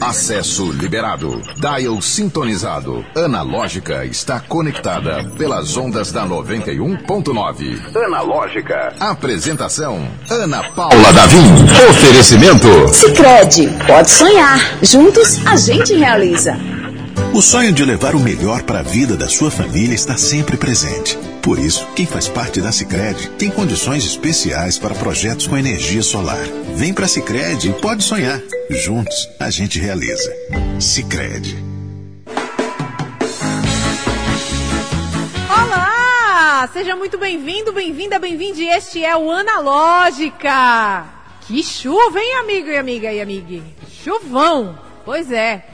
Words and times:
Acesso 0.00 0.70
liberado. 0.72 1.40
Dial 1.56 2.00
sintonizado. 2.02 3.04
Analógica 3.14 4.04
está 4.04 4.40
conectada 4.40 5.30
pelas 5.36 5.76
ondas 5.76 6.10
da 6.12 6.26
91.9. 6.26 7.96
Analógica. 7.96 8.94
Apresentação: 8.98 10.08
Ana 10.30 10.62
Paula 10.70 11.12
Davim. 11.12 11.38
Oferecimento: 11.90 12.66
Sicredi. 12.92 13.68
Pode 13.86 14.10
sonhar. 14.10 14.58
Juntos 14.82 15.44
a 15.46 15.56
gente 15.56 15.94
realiza. 15.94 16.56
O 17.32 17.40
sonho 17.40 17.72
de 17.72 17.84
levar 17.84 18.14
o 18.14 18.20
melhor 18.20 18.62
para 18.62 18.80
a 18.80 18.82
vida 18.82 19.16
da 19.16 19.28
sua 19.28 19.50
família 19.50 19.94
está 19.94 20.16
sempre 20.16 20.56
presente. 20.56 21.16
Por 21.42 21.58
isso, 21.58 21.86
quem 21.94 22.04
faz 22.04 22.28
parte 22.28 22.60
da 22.60 22.70
Sicredi 22.70 23.30
tem 23.30 23.50
condições 23.50 24.04
especiais 24.04 24.78
para 24.78 24.94
projetos 24.94 25.46
com 25.46 25.56
energia 25.56 26.02
solar. 26.02 26.44
Vem 26.76 26.92
para 26.92 27.06
a 27.06 27.08
Sicredi 27.08 27.70
e 27.70 27.72
pode 27.80 28.04
sonhar. 28.04 28.38
Juntos, 28.70 29.26
a 29.40 29.48
gente 29.48 29.78
realiza. 29.78 30.30
Sicredi. 30.78 31.56
Olá! 35.48 36.68
Seja 36.74 36.94
muito 36.94 37.16
bem-vindo, 37.16 37.72
bem-vinda, 37.72 38.18
bem-vinde. 38.18 38.64
Este 38.64 39.02
é 39.02 39.16
o 39.16 39.30
Analógica. 39.30 41.06
Que 41.46 41.62
chuva, 41.62 42.20
hein, 42.20 42.34
amigo 42.36 42.68
e 42.68 42.76
amiga 42.76 43.10
e 43.10 43.20
amigue? 43.20 43.62
Chuvão! 43.90 44.78
Pois 45.06 45.32
é. 45.32 45.66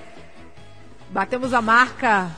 Batemos 1.10 1.52
a 1.52 1.60
marca, 1.60 2.30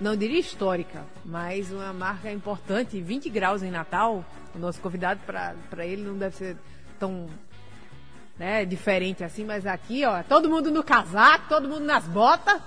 não 0.00 0.16
diria 0.16 0.40
histórica, 0.40 1.04
mas 1.24 1.70
uma 1.70 1.92
marca 1.92 2.30
importante, 2.30 3.00
20 3.00 3.30
graus 3.30 3.62
em 3.62 3.70
Natal. 3.70 4.24
O 4.54 4.58
nosso 4.58 4.80
convidado, 4.80 5.20
para 5.24 5.86
ele, 5.86 6.02
não 6.02 6.16
deve 6.16 6.36
ser 6.36 6.56
tão 6.98 7.28
né, 8.38 8.64
diferente 8.64 9.22
assim, 9.22 9.44
mas 9.44 9.66
aqui, 9.66 10.04
ó, 10.04 10.22
todo 10.22 10.48
mundo 10.48 10.70
no 10.70 10.82
casaco, 10.82 11.48
todo 11.48 11.68
mundo 11.68 11.84
nas 11.84 12.04
botas. 12.04 12.60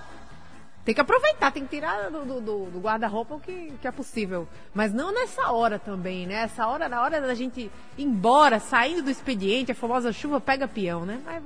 Tem 0.85 0.93
que 0.93 1.01
aproveitar, 1.01 1.51
tem 1.51 1.63
que 1.63 1.75
tirar 1.75 2.11
do, 2.11 2.39
do, 2.39 2.65
do 2.69 2.79
guarda-roupa 2.79 3.33
o 3.33 3.39
que, 3.39 3.73
que 3.81 3.87
é 3.87 3.91
possível. 3.91 4.47
Mas 4.71 4.93
não 4.93 5.11
nessa 5.11 5.51
hora 5.51 5.79
também, 5.79 6.27
né? 6.27 6.43
Essa 6.43 6.67
hora, 6.67 6.87
na 6.87 7.01
hora 7.01 7.19
da 7.19 7.33
gente 7.33 7.71
ir 7.97 8.03
embora, 8.03 8.59
saindo 8.59 9.01
do 9.01 9.09
expediente, 9.09 9.71
a 9.71 9.75
famosa 9.75 10.13
chuva 10.13 10.39
pega 10.39 10.67
peão, 10.67 11.03
né? 11.03 11.19
Mas 11.25 11.43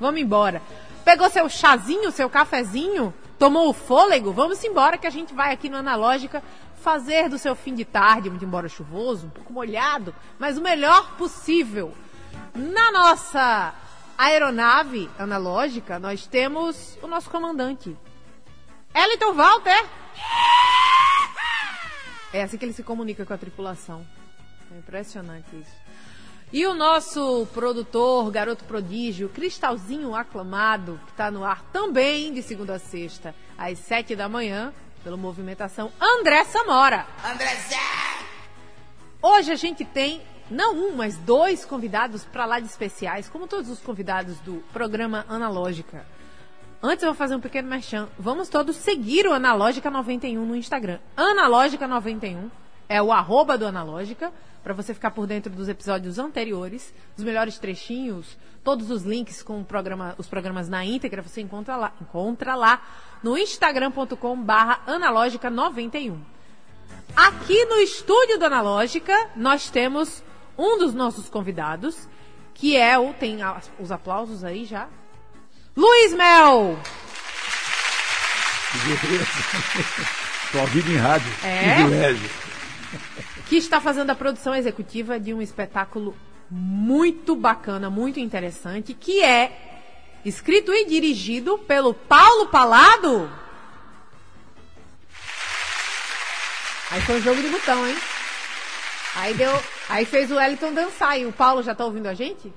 vamos 0.00 0.20
embora. 0.20 0.62
Pegou 1.04 1.28
seu 1.28 1.46
chazinho, 1.50 2.10
seu 2.10 2.30
cafezinho, 2.30 3.12
tomou 3.38 3.68
o 3.68 3.72
fôlego? 3.72 4.32
Vamos 4.32 4.62
embora 4.64 4.98
que 4.98 5.06
a 5.06 5.10
gente 5.10 5.34
vai 5.34 5.52
aqui 5.52 5.68
no 5.68 5.76
Analógica 5.76 6.42
fazer 6.76 7.28
do 7.28 7.38
seu 7.38 7.56
fim 7.56 7.74
de 7.74 7.84
tarde, 7.84 8.30
muito 8.30 8.44
embora 8.44 8.68
chuvoso, 8.68 9.26
um 9.26 9.30
pouco 9.30 9.52
molhado, 9.52 10.14
mas 10.38 10.56
o 10.56 10.62
melhor 10.62 11.16
possível. 11.16 11.92
Na 12.54 12.92
nossa 12.92 13.74
aeronave 14.16 15.10
analógica, 15.18 15.98
nós 15.98 16.26
temos 16.26 16.96
o 17.02 17.06
nosso 17.06 17.28
comandante, 17.28 17.96
Eliton 18.94 19.34
Walter. 19.34 19.84
É 22.32 22.42
assim 22.42 22.56
que 22.56 22.64
ele 22.64 22.72
se 22.72 22.82
comunica 22.82 23.26
com 23.26 23.32
a 23.34 23.38
tripulação. 23.38 24.06
É 24.72 24.78
impressionante 24.78 25.54
isso. 25.56 25.85
E 26.52 26.64
o 26.64 26.74
nosso 26.74 27.44
produtor, 27.52 28.30
garoto 28.30 28.64
prodígio, 28.64 29.28
Cristalzinho 29.28 30.14
Aclamado, 30.14 31.00
que 31.04 31.10
está 31.10 31.28
no 31.28 31.44
ar 31.44 31.60
também 31.72 32.32
de 32.32 32.40
segunda 32.40 32.76
a 32.76 32.78
sexta, 32.78 33.34
às 33.58 33.80
sete 33.80 34.14
da 34.14 34.28
manhã, 34.28 34.72
pelo 35.02 35.18
Movimentação, 35.18 35.90
André 36.00 36.44
Samora. 36.44 37.04
André 37.28 37.52
Zé! 37.68 37.76
Hoje 39.20 39.50
a 39.50 39.56
gente 39.56 39.84
tem 39.84 40.22
não 40.48 40.76
um, 40.76 40.94
mas 40.94 41.16
dois 41.18 41.64
convidados 41.64 42.24
para 42.24 42.46
lá 42.46 42.60
de 42.60 42.66
especiais, 42.66 43.28
como 43.28 43.48
todos 43.48 43.68
os 43.68 43.80
convidados 43.80 44.38
do 44.38 44.62
programa 44.72 45.26
Analógica. 45.28 46.06
Antes 46.80 47.02
eu 47.02 47.08
vou 47.08 47.16
fazer 47.16 47.34
um 47.34 47.40
pequeno 47.40 47.68
merchan. 47.68 48.08
Vamos 48.16 48.48
todos 48.48 48.76
seguir 48.76 49.26
o 49.26 49.32
Analógica 49.32 49.90
91 49.90 50.46
no 50.46 50.54
Instagram. 50.54 51.00
Analógica 51.16 51.88
91 51.88 52.48
é 52.88 53.02
o 53.02 53.12
arroba 53.12 53.58
do 53.58 53.66
Analógica, 53.66 54.32
para 54.66 54.74
você 54.74 54.92
ficar 54.92 55.12
por 55.12 55.28
dentro 55.28 55.52
dos 55.52 55.68
episódios 55.68 56.18
anteriores, 56.18 56.92
dos 57.14 57.24
melhores 57.24 57.56
trechinhos, 57.56 58.36
todos 58.64 58.90
os 58.90 59.04
links 59.04 59.40
com 59.40 59.62
programa, 59.62 60.16
os 60.18 60.26
programas 60.26 60.68
na 60.68 60.84
íntegra, 60.84 61.22
você 61.22 61.40
encontra 61.40 61.76
lá, 61.76 61.92
encontra 62.02 62.56
lá 62.56 62.82
no 63.22 63.38
instagram.com 63.38 64.42
barra 64.42 64.80
analógica 64.84 65.48
91. 65.48 66.20
Aqui 67.14 67.64
no 67.66 67.76
estúdio 67.76 68.40
do 68.40 68.44
Analógica, 68.44 69.14
nós 69.36 69.70
temos 69.70 70.20
um 70.58 70.78
dos 70.78 70.92
nossos 70.92 71.28
convidados, 71.28 72.08
que 72.52 72.76
é 72.76 72.98
o. 72.98 73.14
Tem 73.14 73.38
os 73.78 73.92
aplausos 73.92 74.42
aí 74.42 74.64
já? 74.64 74.88
Luiz 75.76 76.12
Mel! 76.12 76.76
Estou 80.46 80.60
ouvindo 80.60 80.90
em 80.90 80.96
rádio. 80.96 81.32
É? 81.44 81.74
Privilégio. 81.76 82.30
Que 83.48 83.56
está 83.56 83.80
fazendo 83.80 84.10
a 84.10 84.14
produção 84.14 84.54
executiva 84.54 85.18
de 85.20 85.32
um 85.32 85.40
espetáculo 85.40 86.16
muito 86.50 87.34
bacana, 87.36 87.88
muito 87.88 88.18
interessante, 88.20 88.92
que 88.94 89.22
é 89.22 89.84
escrito 90.24 90.72
e 90.72 90.84
dirigido 90.84 91.56
pelo 91.58 91.94
Paulo 91.94 92.46
Palado. 92.48 93.30
Aí 96.90 97.00
foi 97.02 97.18
um 97.18 97.22
jogo 97.22 97.40
de 97.42 97.48
botão, 97.48 97.86
hein? 97.86 97.96
Aí 99.16 99.34
deu. 99.34 99.50
Aí 99.88 100.04
fez 100.04 100.30
o 100.30 100.36
Wellington 100.36 100.72
dançar. 100.72 101.18
E 101.18 101.26
o 101.26 101.32
Paulo 101.32 101.62
já 101.62 101.72
está 101.72 101.84
ouvindo 101.84 102.06
a 102.06 102.14
gente? 102.14 102.52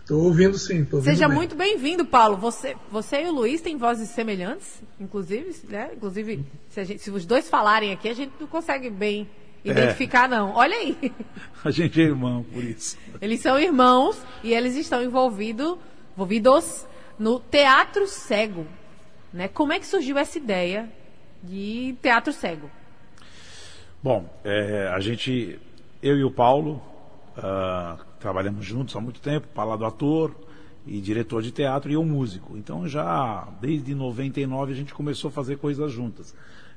Estou 0.00 0.24
ouvindo 0.24 0.58
sim, 0.58 0.84
tô 0.84 0.96
ouvindo 0.96 1.10
Seja 1.12 1.28
bem. 1.28 1.36
muito 1.36 1.54
bem-vindo, 1.54 2.04
Paulo. 2.04 2.36
Você, 2.36 2.76
você 2.90 3.22
e 3.22 3.26
o 3.28 3.32
Luiz 3.32 3.60
têm 3.60 3.76
vozes 3.76 4.10
semelhantes, 4.10 4.82
inclusive, 5.00 5.56
né? 5.68 5.90
Inclusive, 5.96 6.44
se, 6.68 6.84
gente- 6.84 7.02
se 7.02 7.10
os 7.10 7.24
dois 7.24 7.48
falarem 7.48 7.92
aqui, 7.92 8.08
a 8.08 8.14
gente 8.14 8.32
não 8.38 8.46
consegue 8.46 8.90
bem 8.90 9.28
identificar, 9.64 10.28
não. 10.28 10.52
Olha 10.54 10.76
aí. 10.76 11.12
A 11.64 11.70
gente 11.70 12.00
é 12.00 12.04
irmão, 12.04 12.44
por 12.44 12.62
isso. 12.62 12.98
Eles 13.20 13.40
são 13.40 13.58
irmãos 13.58 14.20
e 14.42 14.52
eles 14.52 14.76
estão 14.76 15.02
envolvido, 15.02 15.78
envolvidos 16.14 16.86
no 17.18 17.40
teatro 17.40 18.06
cego. 18.06 18.66
Né? 19.32 19.48
Como 19.48 19.72
é 19.72 19.80
que 19.80 19.86
surgiu 19.86 20.18
essa 20.18 20.36
ideia 20.38 20.88
de 21.42 21.96
teatro 22.02 22.32
cego? 22.32 22.70
Bom, 24.02 24.28
é, 24.44 24.90
a 24.94 25.00
gente, 25.00 25.58
eu 26.02 26.18
e 26.18 26.24
o 26.24 26.30
Paulo, 26.30 26.82
ah, 27.36 27.96
trabalhamos 28.20 28.64
juntos 28.64 28.94
há 28.94 29.00
muito 29.00 29.20
tempo, 29.20 29.48
Palado 29.48 29.84
ator 29.84 30.34
e 30.86 31.00
diretor 31.00 31.42
de 31.42 31.50
teatro 31.50 31.90
e 31.90 31.94
eu 31.94 32.04
músico. 32.04 32.56
Então 32.56 32.86
já 32.86 33.48
desde 33.60 33.94
99 33.94 34.72
a 34.72 34.76
gente 34.76 34.94
começou 34.94 35.28
a 35.28 35.32
fazer 35.32 35.56
coisas 35.56 35.90
juntas. 35.90 36.34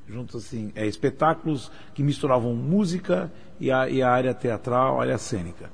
Juntos 0.09 0.45
assim, 0.45 0.71
é, 0.73 0.87
espetáculos 0.87 1.71
que 1.93 2.01
misturavam 2.01 2.55
música 2.55 3.31
e 3.59 3.69
a, 3.69 3.89
e 3.89 4.01
a 4.01 4.09
área 4.09 4.33
teatral, 4.33 4.99
a 4.99 5.03
área 5.03 5.17
cênica. 5.17 5.69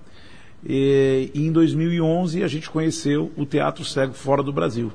E, 0.66 1.30
e 1.34 1.46
em 1.46 1.52
2011 1.52 2.44
a 2.44 2.48
gente 2.48 2.70
conheceu 2.70 3.32
o 3.38 3.46
Teatro 3.46 3.86
Cego 3.86 4.14
fora 4.14 4.42
do 4.42 4.52
Brasil. 4.52 4.92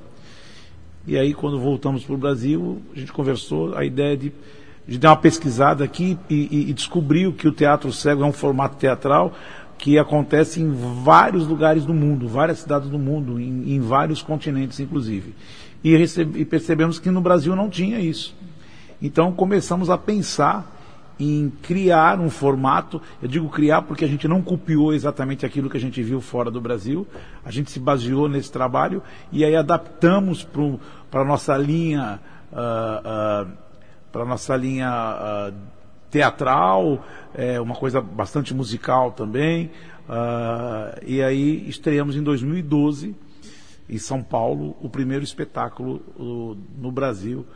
E 1.07 1.17
aí, 1.17 1.33
quando 1.33 1.59
voltamos 1.59 2.05
para 2.05 2.15
o 2.15 2.19
Brasil, 2.19 2.83
a 2.95 2.99
gente 2.99 3.13
conversou 3.13 3.75
a 3.75 3.83
ideia 3.83 4.15
de, 4.15 4.31
de 4.87 4.99
dar 4.99 5.11
uma 5.11 5.17
pesquisada 5.17 5.83
aqui 5.83 6.19
e, 6.29 6.35
e, 6.35 6.71
e 6.71 6.73
descobriu 6.75 7.33
que 7.33 7.49
o 7.49 7.53
teatro 7.53 7.91
cego 7.91 8.23
é 8.23 8.27
um 8.27 8.33
formato 8.33 8.77
teatral 8.77 9.33
que 9.79 9.99
acontece 9.99 10.61
em 10.61 10.71
vários 11.03 11.47
lugares 11.47 11.87
do 11.87 11.95
mundo, 11.95 12.29
várias 12.29 12.59
cidades 12.59 12.91
do 12.91 12.99
mundo, 12.99 13.41
em, 13.41 13.75
em 13.75 13.81
vários 13.81 14.21
continentes, 14.21 14.81
inclusive. 14.81 15.35
E, 15.83 15.97
recebe, 15.97 16.41
e 16.41 16.45
percebemos 16.45 16.99
que 16.99 17.11
no 17.11 17.23
Brasil 17.23 17.57
não 17.57 17.71
tinha 17.71 17.99
isso. 18.01 18.37
Então 19.01 19.33
começamos 19.33 19.91
a 19.91 19.97
pensar 19.97 20.79
em 21.19 21.51
criar 21.63 22.21
um 22.21 22.31
formato. 22.31 23.03
Eu 23.21 23.29
digo 23.29 23.49
criar 23.49 23.83
porque 23.83 24.05
a 24.05 24.09
gente 24.09 24.29
não 24.29 24.41
copiou 24.41 24.95
exatamente 24.95 25.45
aquilo 25.45 25.69
que 25.69 25.77
a 25.77 25.81
gente 25.81 26.03
viu 26.03 26.21
fora 26.21 26.51
do 26.51 26.61
Brasil. 26.61 27.07
A 27.45 27.51
gente 27.51 27.71
se 27.71 27.81
baseou 27.81 28.29
nesse 28.29 28.53
trabalho 28.53 29.03
e 29.33 29.45
aí 29.45 29.57
adaptamos 29.57 30.47
para 31.11 31.23
a 31.23 31.25
nossa 31.25 31.57
linha, 31.57 32.21
para 34.13 34.25
nossa 34.25 34.57
linha 34.57 34.89
ah, 34.89 35.53
teatral, 36.11 37.05
é, 37.35 37.61
uma 37.61 37.75
coisa 37.75 38.01
bastante 38.01 38.55
musical 38.55 39.11
também. 39.13 39.71
Ah, 40.09 40.99
e 41.05 41.21
aí 41.21 41.69
estreamos 41.69 42.17
em 42.17 42.23
2012 42.23 43.15
em 43.89 43.99
São 43.99 44.23
Paulo 44.23 44.77
o 44.83 44.89
primeiro 44.89 45.25
espetáculo 45.25 46.03
no 46.19 46.93
Brasil 46.93 47.47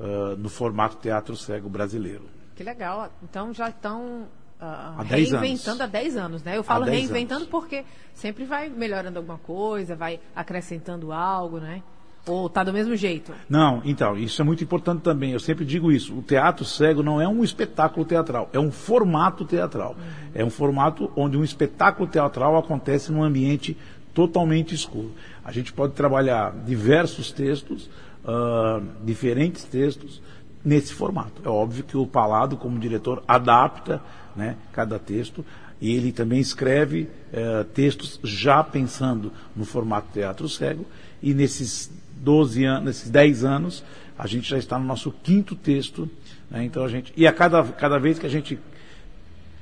ah, 0.00 0.34
no 0.36 0.48
formato 0.48 0.96
teatro 0.96 1.36
cego 1.36 1.68
brasileiro. 1.68 2.24
Que 2.54 2.62
legal. 2.62 3.10
Então 3.22 3.52
já 3.52 3.68
estão 3.68 4.26
Há 4.58 5.04
10 5.06 5.32
reinventando 5.32 5.70
anos. 5.70 5.80
há 5.82 5.86
10 5.86 6.16
anos, 6.16 6.42
né? 6.42 6.56
Eu 6.56 6.62
falo 6.62 6.86
10 6.86 6.96
reinventando 7.10 7.40
anos. 7.42 7.50
porque 7.50 7.84
sempre 8.14 8.44
vai 8.44 8.70
melhorando 8.70 9.18
alguma 9.18 9.36
coisa, 9.38 9.94
vai 9.94 10.18
acrescentando 10.34 11.12
algo, 11.12 11.58
né? 11.58 11.82
Ou 12.26 12.48
tá 12.48 12.64
do 12.64 12.72
mesmo 12.72 12.96
jeito. 12.96 13.32
Não, 13.48 13.80
então, 13.84 14.16
isso 14.16 14.40
é 14.42 14.44
muito 14.44 14.64
importante 14.64 15.02
também. 15.02 15.32
Eu 15.32 15.38
sempre 15.38 15.64
digo 15.64 15.92
isso. 15.92 16.16
O 16.16 16.22
teatro 16.22 16.64
cego 16.64 17.02
não 17.02 17.20
é 17.20 17.28
um 17.28 17.44
espetáculo 17.44 18.04
teatral, 18.04 18.48
é 18.52 18.58
um 18.58 18.72
formato 18.72 19.44
teatral. 19.44 19.94
É 20.34 20.44
um 20.44 20.50
formato 20.50 21.12
onde 21.14 21.36
um 21.36 21.44
espetáculo 21.44 22.08
teatral 22.08 22.56
acontece 22.56 23.12
num 23.12 23.22
ambiente 23.22 23.76
totalmente 24.12 24.74
escuro. 24.74 25.12
A 25.44 25.52
gente 25.52 25.72
pode 25.72 25.92
trabalhar 25.92 26.52
diversos 26.64 27.30
textos, 27.30 27.88
uh, 28.26 28.84
diferentes 29.04 29.64
textos, 29.64 30.20
nesse 30.66 30.92
formato. 30.92 31.40
É 31.44 31.48
óbvio 31.48 31.84
que 31.84 31.96
o 31.96 32.04
Palado, 32.04 32.56
como 32.56 32.76
diretor, 32.78 33.22
adapta 33.28 34.02
né, 34.34 34.56
cada 34.72 34.98
texto 34.98 35.46
e 35.80 35.94
ele 35.94 36.10
também 36.10 36.40
escreve 36.40 37.02
uh, 37.32 37.64
textos 37.72 38.18
já 38.24 38.64
pensando 38.64 39.32
no 39.54 39.64
formato 39.64 40.08
teatro 40.12 40.48
cego 40.48 40.84
e 41.22 41.32
nesses 41.32 41.88
12 42.16 42.64
anos, 42.64 42.84
nesses 42.84 43.10
10 43.10 43.44
anos, 43.44 43.84
a 44.18 44.26
gente 44.26 44.48
já 44.48 44.58
está 44.58 44.76
no 44.76 44.84
nosso 44.84 45.12
quinto 45.22 45.54
texto. 45.54 46.10
Né, 46.50 46.64
então 46.64 46.84
a 46.84 46.88
gente, 46.88 47.12
e 47.16 47.28
a 47.28 47.32
cada, 47.32 47.62
cada 47.62 47.98
vez 47.98 48.18
que 48.18 48.26
a 48.26 48.30
gente 48.30 48.58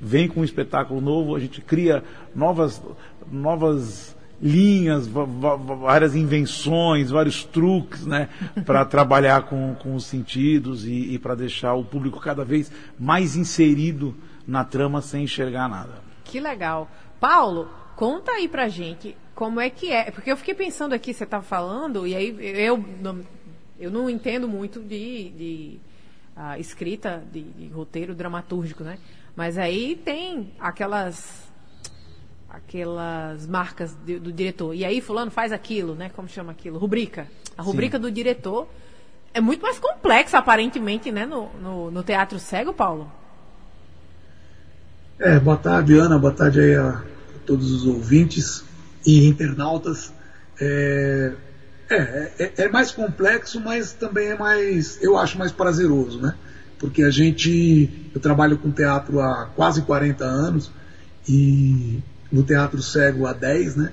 vem 0.00 0.26
com 0.26 0.40
um 0.40 0.44
espetáculo 0.44 1.02
novo, 1.02 1.36
a 1.36 1.40
gente 1.40 1.60
cria 1.60 2.02
novas, 2.34 2.80
novas 3.30 4.16
linhas, 4.40 5.06
várias 5.06 6.14
invenções, 6.14 7.10
vários 7.10 7.44
truques, 7.44 8.04
né, 8.06 8.28
para 8.64 8.84
trabalhar 8.86 9.42
com, 9.42 9.74
com 9.74 9.94
os 9.94 10.04
sentidos 10.04 10.84
e, 10.84 11.14
e 11.14 11.18
para 11.18 11.34
deixar 11.34 11.74
o 11.74 11.84
público 11.84 12.20
cada 12.20 12.44
vez 12.44 12.70
mais 12.98 13.36
inserido 13.36 14.14
na 14.46 14.64
trama 14.64 15.00
sem 15.00 15.24
enxergar 15.24 15.68
nada. 15.68 16.02
Que 16.24 16.40
legal. 16.40 16.90
Paulo, 17.18 17.68
conta 17.96 18.32
aí 18.32 18.48
pra 18.48 18.68
gente 18.68 19.16
como 19.34 19.60
é 19.60 19.68
que 19.68 19.90
é, 19.90 20.10
porque 20.10 20.30
eu 20.30 20.36
fiquei 20.36 20.54
pensando 20.54 20.92
aqui, 20.92 21.12
você 21.12 21.24
estava 21.24 21.42
falando, 21.42 22.06
e 22.06 22.14
aí 22.14 22.36
eu 22.60 22.82
não, 23.00 23.20
eu 23.78 23.90
não 23.90 24.08
entendo 24.08 24.46
muito 24.46 24.80
de, 24.80 25.30
de 25.30 25.80
uh, 26.36 26.58
escrita, 26.60 27.22
de, 27.32 27.42
de 27.42 27.68
roteiro 27.68 28.14
dramatúrgico, 28.14 28.84
né? 28.84 28.98
Mas 29.34 29.58
aí 29.58 29.96
tem 29.96 30.52
aquelas 30.60 31.43
aquelas 32.54 33.46
marcas 33.46 33.96
de, 34.04 34.18
do 34.18 34.32
diretor. 34.32 34.74
E 34.74 34.84
aí 34.84 35.00
fulano 35.00 35.30
faz 35.30 35.52
aquilo, 35.52 35.94
né? 35.94 36.10
Como 36.14 36.28
chama 36.28 36.52
aquilo? 36.52 36.78
Rubrica. 36.78 37.26
A 37.56 37.62
rubrica 37.62 37.96
Sim. 37.96 38.02
do 38.02 38.10
diretor 38.10 38.68
é 39.32 39.40
muito 39.40 39.62
mais 39.62 39.78
complexa, 39.78 40.38
aparentemente, 40.38 41.10
né? 41.10 41.26
No, 41.26 41.50
no, 41.60 41.90
no, 41.90 42.02
teatro 42.02 42.38
cego, 42.38 42.72
Paulo. 42.72 43.10
É, 45.18 45.38
boa 45.38 45.56
tarde, 45.56 45.98
Ana. 45.98 46.18
Boa 46.18 46.32
tarde 46.32 46.60
aí 46.60 46.74
a, 46.76 46.88
a 46.90 47.38
todos 47.44 47.72
os 47.72 47.86
ouvintes 47.86 48.64
e 49.04 49.26
internautas. 49.26 50.12
É, 50.60 51.32
é, 51.90 52.32
é, 52.38 52.52
é, 52.56 52.68
mais 52.68 52.92
complexo, 52.92 53.60
mas 53.60 53.92
também 53.92 54.28
é 54.28 54.38
mais, 54.38 55.02
eu 55.02 55.18
acho 55.18 55.36
mais 55.36 55.50
prazeroso, 55.50 56.20
né? 56.20 56.34
Porque 56.78 57.02
a 57.02 57.10
gente, 57.10 58.10
eu 58.14 58.20
trabalho 58.20 58.58
com 58.58 58.70
teatro 58.70 59.20
há 59.20 59.50
quase 59.54 59.82
40 59.82 60.24
anos 60.24 60.70
e 61.28 62.00
no 62.34 62.42
Teatro 62.42 62.82
Cego 62.82 63.26
há 63.26 63.32
10, 63.32 63.76
né? 63.76 63.92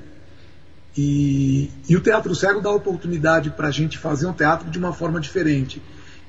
E, 0.97 1.69
e 1.87 1.95
o 1.95 2.01
Teatro 2.01 2.33
Cego 2.33 2.59
dá 2.59 2.71
oportunidade 2.71 3.51
para 3.51 3.67
a 3.67 3.71
gente 3.71 3.99
fazer 3.99 4.25
um 4.25 4.33
teatro 4.33 4.69
de 4.69 4.79
uma 4.79 4.91
forma 4.91 5.21
diferente. 5.21 5.81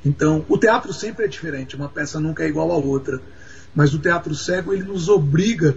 Então, 0.04 0.44
o 0.48 0.58
teatro 0.58 0.92
sempre 0.92 1.24
é 1.24 1.28
diferente, 1.28 1.74
uma 1.74 1.88
peça 1.88 2.20
nunca 2.20 2.44
é 2.44 2.48
igual 2.48 2.70
a 2.70 2.76
outra. 2.76 3.20
Mas 3.74 3.94
o 3.94 3.98
Teatro 3.98 4.34
Cego 4.34 4.74
ele 4.74 4.82
nos 4.82 5.08
obriga 5.08 5.74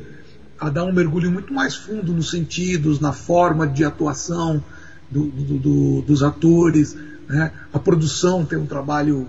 a 0.59 0.69
dar 0.69 0.83
um 0.83 0.91
mergulho 0.91 1.31
muito 1.31 1.53
mais 1.53 1.75
fundo 1.75 2.11
nos 2.11 2.31
sentidos, 2.31 2.99
na 2.99 3.13
forma 3.13 3.65
de 3.65 3.85
atuação 3.85 4.61
do, 5.09 5.27
do, 5.27 5.57
do, 5.59 6.01
dos 6.01 6.21
atores. 6.21 6.97
Né? 7.29 7.51
A 7.71 7.79
produção 7.79 8.43
tem 8.43 8.57
um 8.57 8.65
trabalho 8.65 9.27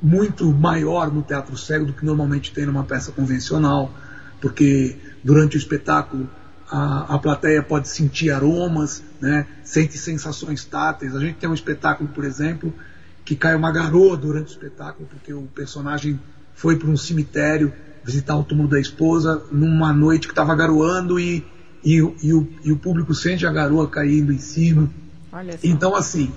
muito 0.00 0.50
maior 0.52 1.12
no 1.12 1.22
teatro 1.22 1.56
cego 1.56 1.86
do 1.86 1.92
que 1.92 2.04
normalmente 2.04 2.52
tem 2.52 2.64
numa 2.64 2.84
peça 2.84 3.12
convencional, 3.12 3.92
porque 4.40 4.96
durante 5.22 5.56
o 5.56 5.58
espetáculo 5.58 6.28
a, 6.70 7.16
a 7.16 7.18
plateia 7.18 7.62
pode 7.62 7.88
sentir 7.88 8.30
aromas, 8.30 9.02
né? 9.20 9.46
sente 9.64 9.98
sensações 9.98 10.64
táteis. 10.64 11.16
A 11.16 11.20
gente 11.20 11.36
tem 11.36 11.50
um 11.50 11.54
espetáculo, 11.54 12.08
por 12.10 12.24
exemplo, 12.24 12.72
que 13.24 13.34
cai 13.34 13.56
uma 13.56 13.72
garoa 13.72 14.16
durante 14.16 14.48
o 14.48 14.52
espetáculo, 14.52 15.08
porque 15.08 15.32
o 15.32 15.42
personagem 15.54 16.18
foi 16.54 16.76
para 16.76 16.88
um 16.88 16.96
cemitério 16.96 17.72
visitar 18.04 18.36
o 18.36 18.44
túmulo 18.44 18.68
da 18.68 18.78
esposa 18.78 19.42
numa 19.50 19.92
noite 19.92 20.28
que 20.28 20.32
estava 20.32 20.54
garoando 20.54 21.18
e, 21.18 21.44
e, 21.84 21.96
e, 21.96 22.32
o, 22.32 22.48
e, 22.64 22.72
o, 22.72 22.76
público 22.76 23.14
sente 23.14 23.46
a 23.46 23.52
garoa 23.52 23.88
caindo 23.88 24.32
em 24.32 24.38
cima. 24.38 24.88
Então, 25.62 25.94
assim, 25.94 26.32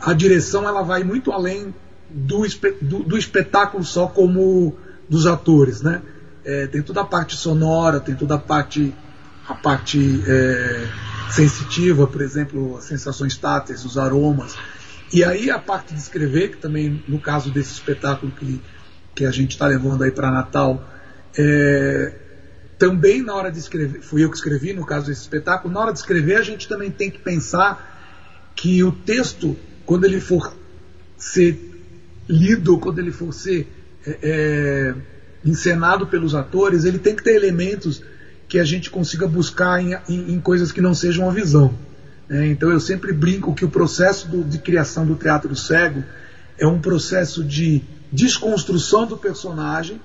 a 0.00 0.12
direção 0.12 0.66
ela 0.66 0.82
vai 0.82 1.02
muito 1.02 1.32
além 1.32 1.74
do, 2.08 2.42
do, 2.80 3.02
do 3.02 3.18
espetáculo 3.18 3.84
só 3.84 4.06
como 4.06 4.76
dos 5.08 5.26
atores, 5.26 5.82
né? 5.82 6.00
É, 6.44 6.66
tem 6.66 6.82
toda 6.82 7.00
a 7.00 7.04
parte 7.04 7.36
sonora, 7.36 8.00
tem 8.00 8.14
toda 8.14 8.34
a 8.34 8.38
parte, 8.38 8.94
a 9.48 9.54
parte 9.54 10.22
é, 10.26 10.86
sensitiva, 11.30 12.06
por 12.06 12.22
exemplo, 12.22 12.76
as 12.76 12.84
sensações 12.84 13.36
táteis, 13.36 13.84
os 13.84 13.98
aromas. 13.98 14.56
E 15.12 15.24
aí 15.24 15.50
a 15.50 15.58
parte 15.58 15.92
de 15.92 16.00
escrever, 16.00 16.52
que 16.52 16.56
também 16.58 17.02
no 17.08 17.18
caso 17.18 17.50
desse 17.50 17.72
espetáculo 17.72 18.32
que, 18.32 18.60
que 19.14 19.24
a 19.24 19.30
gente 19.30 19.52
está 19.52 19.66
levando 19.66 20.02
aí 20.02 20.10
para 20.10 20.30
Natal, 20.30 20.84
é, 21.36 22.14
também 22.78 23.22
na 23.22 23.34
hora 23.34 23.50
de 23.50 23.58
escrever, 23.58 24.00
fui 24.02 24.24
eu 24.24 24.30
que 24.30 24.36
escrevi 24.36 24.72
no 24.72 24.86
caso 24.86 25.06
desse 25.06 25.22
espetáculo, 25.22 25.72
na 25.72 25.80
hora 25.80 25.92
de 25.92 25.98
escrever 25.98 26.36
a 26.36 26.42
gente 26.42 26.68
também 26.68 26.90
tem 26.90 27.10
que 27.10 27.18
pensar 27.18 28.52
que 28.54 28.82
o 28.82 28.92
texto, 28.92 29.56
quando 29.84 30.04
ele 30.04 30.20
for 30.20 30.56
ser 31.16 31.58
lido, 32.28 32.78
quando 32.78 32.98
ele 32.98 33.12
for 33.12 33.32
ser 33.32 33.68
é, 34.06 34.18
é 34.22 34.94
encenado 35.44 36.06
pelos 36.06 36.34
atores, 36.34 36.84
ele 36.84 36.98
tem 36.98 37.14
que 37.16 37.24
ter 37.24 37.34
elementos 37.34 38.02
que 38.48 38.58
a 38.58 38.64
gente 38.64 38.90
consiga 38.90 39.26
buscar 39.26 39.80
em, 39.80 39.94
em, 40.08 40.34
em 40.34 40.40
coisas 40.40 40.72
que 40.72 40.80
não 40.80 40.94
sejam 40.94 41.28
a 41.28 41.32
visão. 41.32 41.74
É, 42.28 42.46
então 42.46 42.70
eu 42.70 42.80
sempre 42.80 43.12
brinco 43.12 43.54
que 43.54 43.64
o 43.64 43.70
processo 43.70 44.28
do, 44.28 44.44
de 44.44 44.58
criação 44.58 45.06
do 45.06 45.14
teatro 45.14 45.54
cego 45.56 46.04
é 46.58 46.66
um 46.66 46.80
processo 46.80 47.42
de 47.42 47.82
desconstrução 48.12 49.06
do 49.06 49.16
personagem 49.16 50.00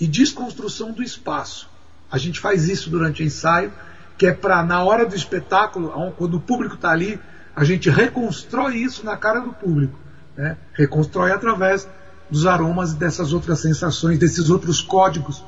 e 0.00 0.06
desconstrução 0.06 0.92
do 0.92 1.02
espaço. 1.02 1.68
A 2.10 2.18
gente 2.18 2.40
faz 2.40 2.68
isso 2.68 2.88
durante 2.88 3.22
o 3.22 3.26
ensaio, 3.26 3.72
que 4.16 4.26
é 4.26 4.32
para, 4.32 4.64
na 4.64 4.82
hora 4.82 5.04
do 5.06 5.14
espetáculo, 5.14 5.92
quando 6.16 6.34
o 6.34 6.40
público 6.40 6.74
está 6.74 6.90
ali, 6.90 7.20
a 7.54 7.64
gente 7.64 7.90
reconstrói 7.90 8.76
isso 8.76 9.04
na 9.04 9.16
cara 9.16 9.40
do 9.40 9.52
público. 9.52 9.98
Né? 10.36 10.56
Reconstrói 10.72 11.32
através 11.32 11.88
dos 12.30 12.46
aromas 12.46 12.94
dessas 12.94 13.32
outras 13.32 13.60
sensações, 13.60 14.18
desses 14.18 14.50
outros 14.50 14.80
códigos, 14.80 15.42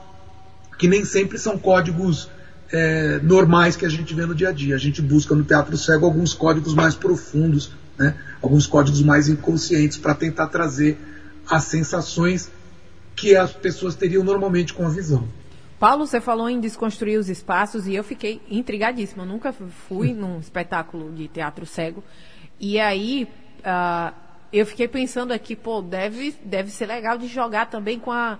que 0.79 0.89
nem 0.89 1.05
sempre 1.05 1.39
são 1.39 1.59
códigos 1.59 2.29
é, 2.73 3.19
normais 3.19 3.77
que 3.77 3.85
a 3.85 3.89
gente 3.89 4.15
vê 4.15 4.25
no 4.25 4.35
dia 4.35 4.49
a 4.49 4.53
dia. 4.53 4.75
A 4.75 4.79
gente 4.79 5.03
busca 5.03 5.35
no 5.35 5.45
teatro 5.45 5.77
cego 5.77 6.07
alguns 6.07 6.33
códigos 6.33 6.75
mais 6.75 6.95
profundos, 6.95 7.73
né? 7.99 8.15
alguns 8.41 8.67
códigos 8.67 9.03
mais 9.03 9.29
inconscientes 9.29 9.99
para 9.99 10.15
tentar 10.15 10.47
trazer 10.47 10.99
as 11.49 11.65
sensações 11.65 12.51
que 13.15 13.37
as 13.37 13.53
pessoas 13.53 13.95
teriam 13.95 14.25
normalmente 14.25 14.73
com 14.73 14.87
a 14.87 14.89
visão. 14.89 15.29
Paulo, 15.79 16.07
você 16.07 16.21
falou 16.21 16.49
em 16.49 16.61
desconstruir 16.61 17.19
os 17.19 17.29
espaços 17.29 17.87
e 17.87 17.95
eu 17.95 18.05
fiquei 18.05 18.41
intrigadíssima. 18.51 19.23
Eu 19.25 19.29
nunca 19.29 19.53
fui 19.89 20.13
num 20.13 20.39
espetáculo 20.39 21.11
de 21.13 21.27
teatro 21.27 21.65
cego. 21.67 22.05
E 22.59 22.79
aí, 22.79 23.27
uh, 23.61 24.15
eu 24.53 24.67
fiquei 24.67 24.89
pensando 24.89 25.33
aqui, 25.33 25.55
pô, 25.55 25.81
deve, 25.81 26.35
deve 26.45 26.71
ser 26.71 26.87
legal 26.87 27.17
de 27.17 27.27
jogar 27.27 27.67
também 27.67 27.99
com 27.99 28.13
a 28.13 28.39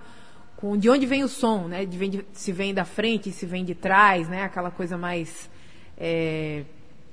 com 0.57 0.77
de 0.77 0.87
onde 0.89 1.07
vem 1.07 1.23
o 1.23 1.27
som, 1.27 1.67
né? 1.67 1.85
De, 1.85 2.07
de, 2.07 2.25
se 2.33 2.51
vem 2.51 2.71
da 2.71 2.85
frente, 2.85 3.31
se 3.31 3.47
vem 3.47 3.65
de 3.65 3.73
trás, 3.73 4.29
né? 4.29 4.43
Aquela 4.43 4.69
coisa 4.69 4.95
mais 4.95 5.49
é, 5.97 6.63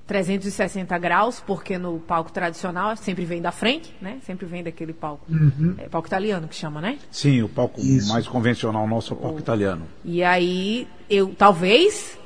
360 0.07 0.97
graus, 0.99 1.43
porque 1.47 1.79
no 1.79 1.99
palco 1.99 2.31
tradicional 2.31 2.95
sempre 2.97 3.25
vem 3.25 3.41
da 3.41 3.51
frente, 3.51 3.95
né? 4.03 4.19
Sempre 4.25 4.45
vem 4.45 4.63
daquele 4.63 4.93
palco, 4.93 5.25
uhum. 5.31 5.75
é, 5.79 5.89
palco 5.89 6.07
italiano 6.07 6.47
que 6.47 6.55
chama, 6.55 6.81
né? 6.81 6.99
Sim, 7.11 7.43
o 7.43 7.49
palco 7.49 7.81
Isso. 7.81 8.13
mais 8.13 8.29
convencional 8.29 8.87
nosso 8.87 9.15
é 9.15 9.17
o 9.17 9.21
palco 9.21 9.37
o, 9.37 9.41
italiano. 9.41 9.87
E 10.05 10.23
aí, 10.23 10.87
eu 11.09 11.35
talvez, 11.35 12.19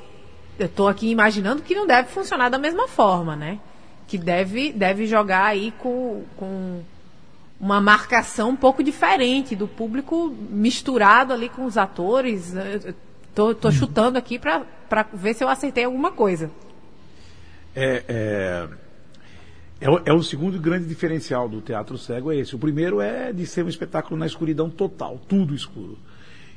eu 0.59 0.65
estou 0.65 0.89
aqui 0.89 1.09
imaginando 1.09 1.61
que 1.61 1.73
não 1.73 1.87
deve 1.87 2.09
funcionar 2.09 2.49
da 2.49 2.57
mesma 2.57 2.87
forma, 2.87 3.35
né? 3.35 3.59
Que 4.13 4.17
deve, 4.19 4.71
deve 4.71 5.07
jogar 5.07 5.45
aí 5.45 5.73
com, 5.79 6.21
com 6.37 6.83
uma 7.59 7.81
marcação 7.81 8.51
um 8.51 8.55
pouco 8.55 8.83
diferente 8.83 9.55
do 9.55 9.67
público 9.67 10.31
misturado 10.51 11.33
ali 11.33 11.49
com 11.49 11.65
os 11.65 11.77
atores. 11.77 12.53
Tô, 13.33 13.55
tô 13.55 13.69
uhum. 13.69 13.73
chutando 13.73 14.15
aqui 14.19 14.37
para 14.37 14.67
ver 15.15 15.33
se 15.33 15.43
eu 15.43 15.49
acertei 15.49 15.85
alguma 15.85 16.11
coisa. 16.11 16.51
É, 17.75 18.03
é, 18.07 18.69
é, 19.81 19.89
o, 19.89 20.01
é, 20.05 20.13
o 20.13 20.21
segundo 20.21 20.59
grande 20.59 20.85
diferencial 20.85 21.49
do 21.49 21.59
teatro 21.59 21.97
cego 21.97 22.31
é 22.31 22.37
esse. 22.37 22.55
O 22.55 22.59
primeiro 22.59 23.01
é 23.01 23.33
de 23.33 23.47
ser 23.47 23.65
um 23.65 23.67
espetáculo 23.67 24.15
na 24.15 24.27
escuridão 24.27 24.69
total, 24.69 25.19
tudo 25.27 25.55
escuro. 25.55 25.97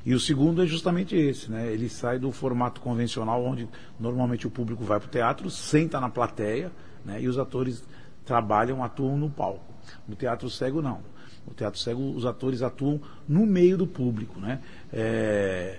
E 0.04 0.14
o 0.14 0.20
segundo 0.20 0.62
é 0.62 0.66
justamente 0.66 1.16
esse, 1.16 1.50
né? 1.50 1.72
Ele 1.72 1.88
sai 1.88 2.18
do 2.18 2.30
formato 2.30 2.82
convencional 2.82 3.42
onde 3.42 3.66
normalmente 3.98 4.46
o 4.46 4.50
público 4.50 4.84
vai 4.84 5.00
para 5.00 5.06
o 5.06 5.10
teatro, 5.10 5.48
senta 5.48 5.98
na 5.98 6.10
plateia, 6.10 6.70
né? 7.06 7.22
E 7.22 7.28
os 7.28 7.38
atores 7.38 7.82
trabalham, 8.24 8.82
atuam 8.82 9.16
no 9.16 9.30
palco. 9.30 9.72
No 10.06 10.16
teatro 10.16 10.50
cego, 10.50 10.82
não. 10.82 10.98
No 11.46 11.54
teatro 11.54 11.78
cego, 11.78 12.12
os 12.14 12.26
atores 12.26 12.60
atuam 12.60 13.00
no 13.28 13.46
meio 13.46 13.78
do 13.78 13.86
público. 13.86 14.40
Né? 14.40 14.58
É, 14.92 15.78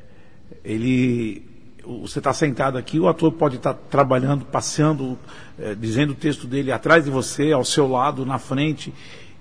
ele, 0.64 1.46
você 1.86 2.20
está 2.20 2.34
sentado 2.34 2.78
aqui, 2.78 3.00
o 3.00 3.08
ator 3.08 3.34
pode 3.34 3.58
estar 3.58 3.74
tá 3.74 3.80
trabalhando, 3.90 4.46
passeando, 4.46 5.20
é, 5.60 5.76
dizendo 5.76 6.12
o 6.12 6.16
texto 6.16 6.48
dele 6.48 6.72
atrás 6.72 7.04
de 7.04 7.12
você, 7.12 7.52
ao 7.52 7.66
seu 7.66 7.88
lado, 7.88 8.26
na 8.26 8.40
frente. 8.40 8.94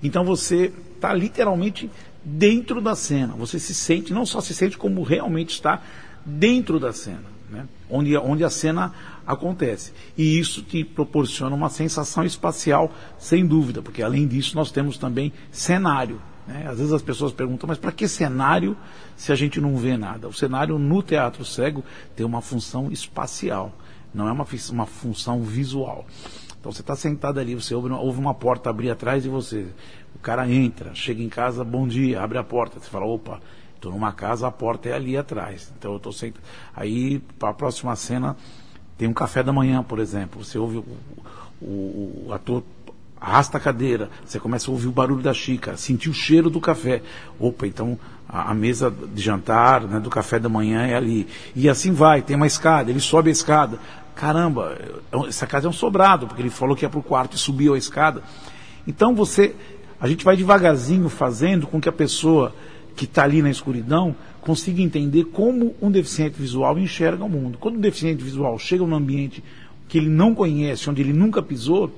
Então 0.03 0.25
você 0.25 0.73
está 0.95 1.15
literalmente 1.15 1.89
dentro 2.25 2.81
da 2.81 2.97
cena. 2.97 3.35
Você 3.35 3.61
se 3.61 3.73
sente, 3.73 4.13
não 4.13 4.27
só 4.27 4.41
se 4.41 4.53
sente, 4.53 4.77
como 4.77 5.03
realmente 5.05 5.51
está 5.51 5.81
dentro 6.25 6.81
da 6.81 6.93
cena, 6.93 7.23
né? 7.49 7.69
onde, 7.89 8.17
onde 8.17 8.43
a 8.43 8.51
cena 8.51 8.93
acontece. 9.27 9.93
E 10.17 10.39
isso 10.39 10.63
te 10.63 10.85
proporciona 10.85 11.55
uma 11.55 11.69
sensação 11.69 12.25
espacial, 12.25 12.93
sem 13.19 13.47
dúvida, 13.47 13.83
porque 13.83 14.03
além 14.03 14.27
disso 14.27 14.55
nós 14.55 14.71
temos 14.71 14.97
também 14.97 15.33
cenário. 15.51 16.21
Né? 16.47 16.67
Às 16.69 16.79
vezes 16.79 16.93
as 16.93 17.03
pessoas 17.03 17.33
perguntam, 17.33 17.67
mas 17.67 17.79
para 17.79 17.93
que 17.93 18.07
cenário 18.07 18.77
se 19.17 19.33
a 19.33 19.35
gente 19.35 19.61
não 19.61 19.77
vê 19.77 19.97
nada? 19.97 20.29
O 20.29 20.33
cenário 20.33 20.79
no 20.79 21.03
teatro 21.03 21.45
cego 21.45 21.85
tem 22.15 22.25
uma 22.25 22.41
função 22.41 22.91
espacial, 22.91 23.73
não 24.15 24.29
é 24.29 24.33
uma, 24.33 24.47
uma 24.71 24.87
função 24.87 25.43
visual. 25.43 26.07
Então 26.59 26.73
você 26.73 26.81
está 26.81 26.97
sentado 26.97 27.39
ali, 27.39 27.55
você 27.55 27.75
ouve, 27.75 27.89
uma 28.19 28.35
porta 28.35 28.71
abrir 28.71 28.91
atrás 28.91 29.23
de 29.23 29.29
você. 29.29 29.69
O 30.15 30.19
cara 30.19 30.51
entra, 30.51 30.95
chega 30.95 31.23
em 31.23 31.29
casa, 31.29 31.63
bom 31.63 31.87
dia, 31.87 32.21
abre 32.21 32.39
a 32.39 32.45
porta. 32.45 32.81
Você 32.81 32.91
fala, 32.91 33.07
opa, 33.07 33.41
estou 33.77 33.93
numa 33.93 34.13
casa, 34.13 34.49
a 34.49 34.51
porta 34.51 34.89
é 34.89 34.93
ali 34.93 35.17
atrás. 35.17 35.73
Então 35.79 35.93
eu 35.93 35.99
estou 35.99 36.13
sentado. 36.13 36.43
Aí, 36.75 37.21
para 37.39 37.51
a 37.51 37.55
próxima 37.55 37.95
cena, 37.95 38.37
tem 38.99 39.09
um 39.09 39.13
café 39.13 39.43
da 39.43 39.53
manhã, 39.53 39.83
por 39.83 39.99
exemplo. 39.99 40.43
Você 40.45 40.59
ouve 40.59 40.79
o, 40.79 40.85
o, 41.61 42.27
o 42.27 42.33
ator 42.33 42.63
arrasta 43.21 43.59
a 43.59 43.61
cadeira, 43.61 44.11
você 44.25 44.39
começa 44.39 44.71
a 44.71 44.73
ouvir 44.73 44.89
o 44.89 44.93
barulho 44.93 45.23
da 45.23 45.33
xícara, 45.33 45.77
sentir 45.77 46.11
o 46.11 46.15
cheiro 46.15 46.51
do 46.51 46.61
café. 46.61 47.03
Opa, 47.39 47.67
então 47.67 47.99
a, 48.29 48.51
a 48.51 48.55
mesa 48.55 48.91
de 48.91 49.23
jantar, 49.23 49.83
né, 49.83 49.99
do 49.99 50.11
café 50.11 50.39
da 50.39 50.49
manhã 50.49 50.87
é 50.87 50.95
ali. 50.95 51.27
E 51.55 51.69
assim 51.69 51.93
vai, 51.93 52.23
tem 52.23 52.37
uma 52.37 52.47
escada, 52.47 52.91
ele 52.91 53.01
sobe 53.01 53.31
a 53.31 53.33
escada. 53.33 53.79
Caramba, 54.15 54.79
é 55.13 55.29
essa 55.29 55.47
casa 55.47 55.67
é 55.67 55.71
um 55.71 55.73
sobrado, 55.73 56.27
porque 56.27 56.41
ele 56.41 56.51
falou 56.51 56.75
que 56.77 56.85
ia 56.85 56.89
para 56.89 57.01
o 57.01 57.03
quarto 57.03 57.37
e 57.37 57.39
subiu 57.39 57.75
a 57.75 57.79
escada. 57.79 58.23
Então 58.87 59.15
você 59.15 59.55
a 60.01 60.07
gente 60.07 60.25
vai 60.25 60.37
devagarzinho 60.37 61.09
fazendo 61.09 61.67
com 61.67 61.81
que 61.81 61.89
a 61.89 61.93
pessoa 61.93 62.55
que 62.97 63.05
está 63.05 63.25
ali 63.25 63.43
na 63.43 63.51
escuridão 63.51 64.17
consiga 64.41 64.81
entender 64.81 65.25
como 65.25 65.75
um 65.83 65.91
deficiente 65.91 66.41
visual 66.41 66.79
enxerga 66.79 67.25
o 67.25 67.29
mundo. 67.29 67.59
Quando 67.59 67.77
um 67.77 67.81
deficiente 67.81 68.25
visual 68.25 68.59
chega 68.59 68.87
num 68.87 68.97
ambiente 68.97 69.45
que 69.87 69.99
ele 69.99 70.09
não 70.09 70.35
conhece, 70.35 70.89
onde 70.89 71.03
ele 71.03 71.13
nunca 71.13 71.43
pisou, 71.43 71.93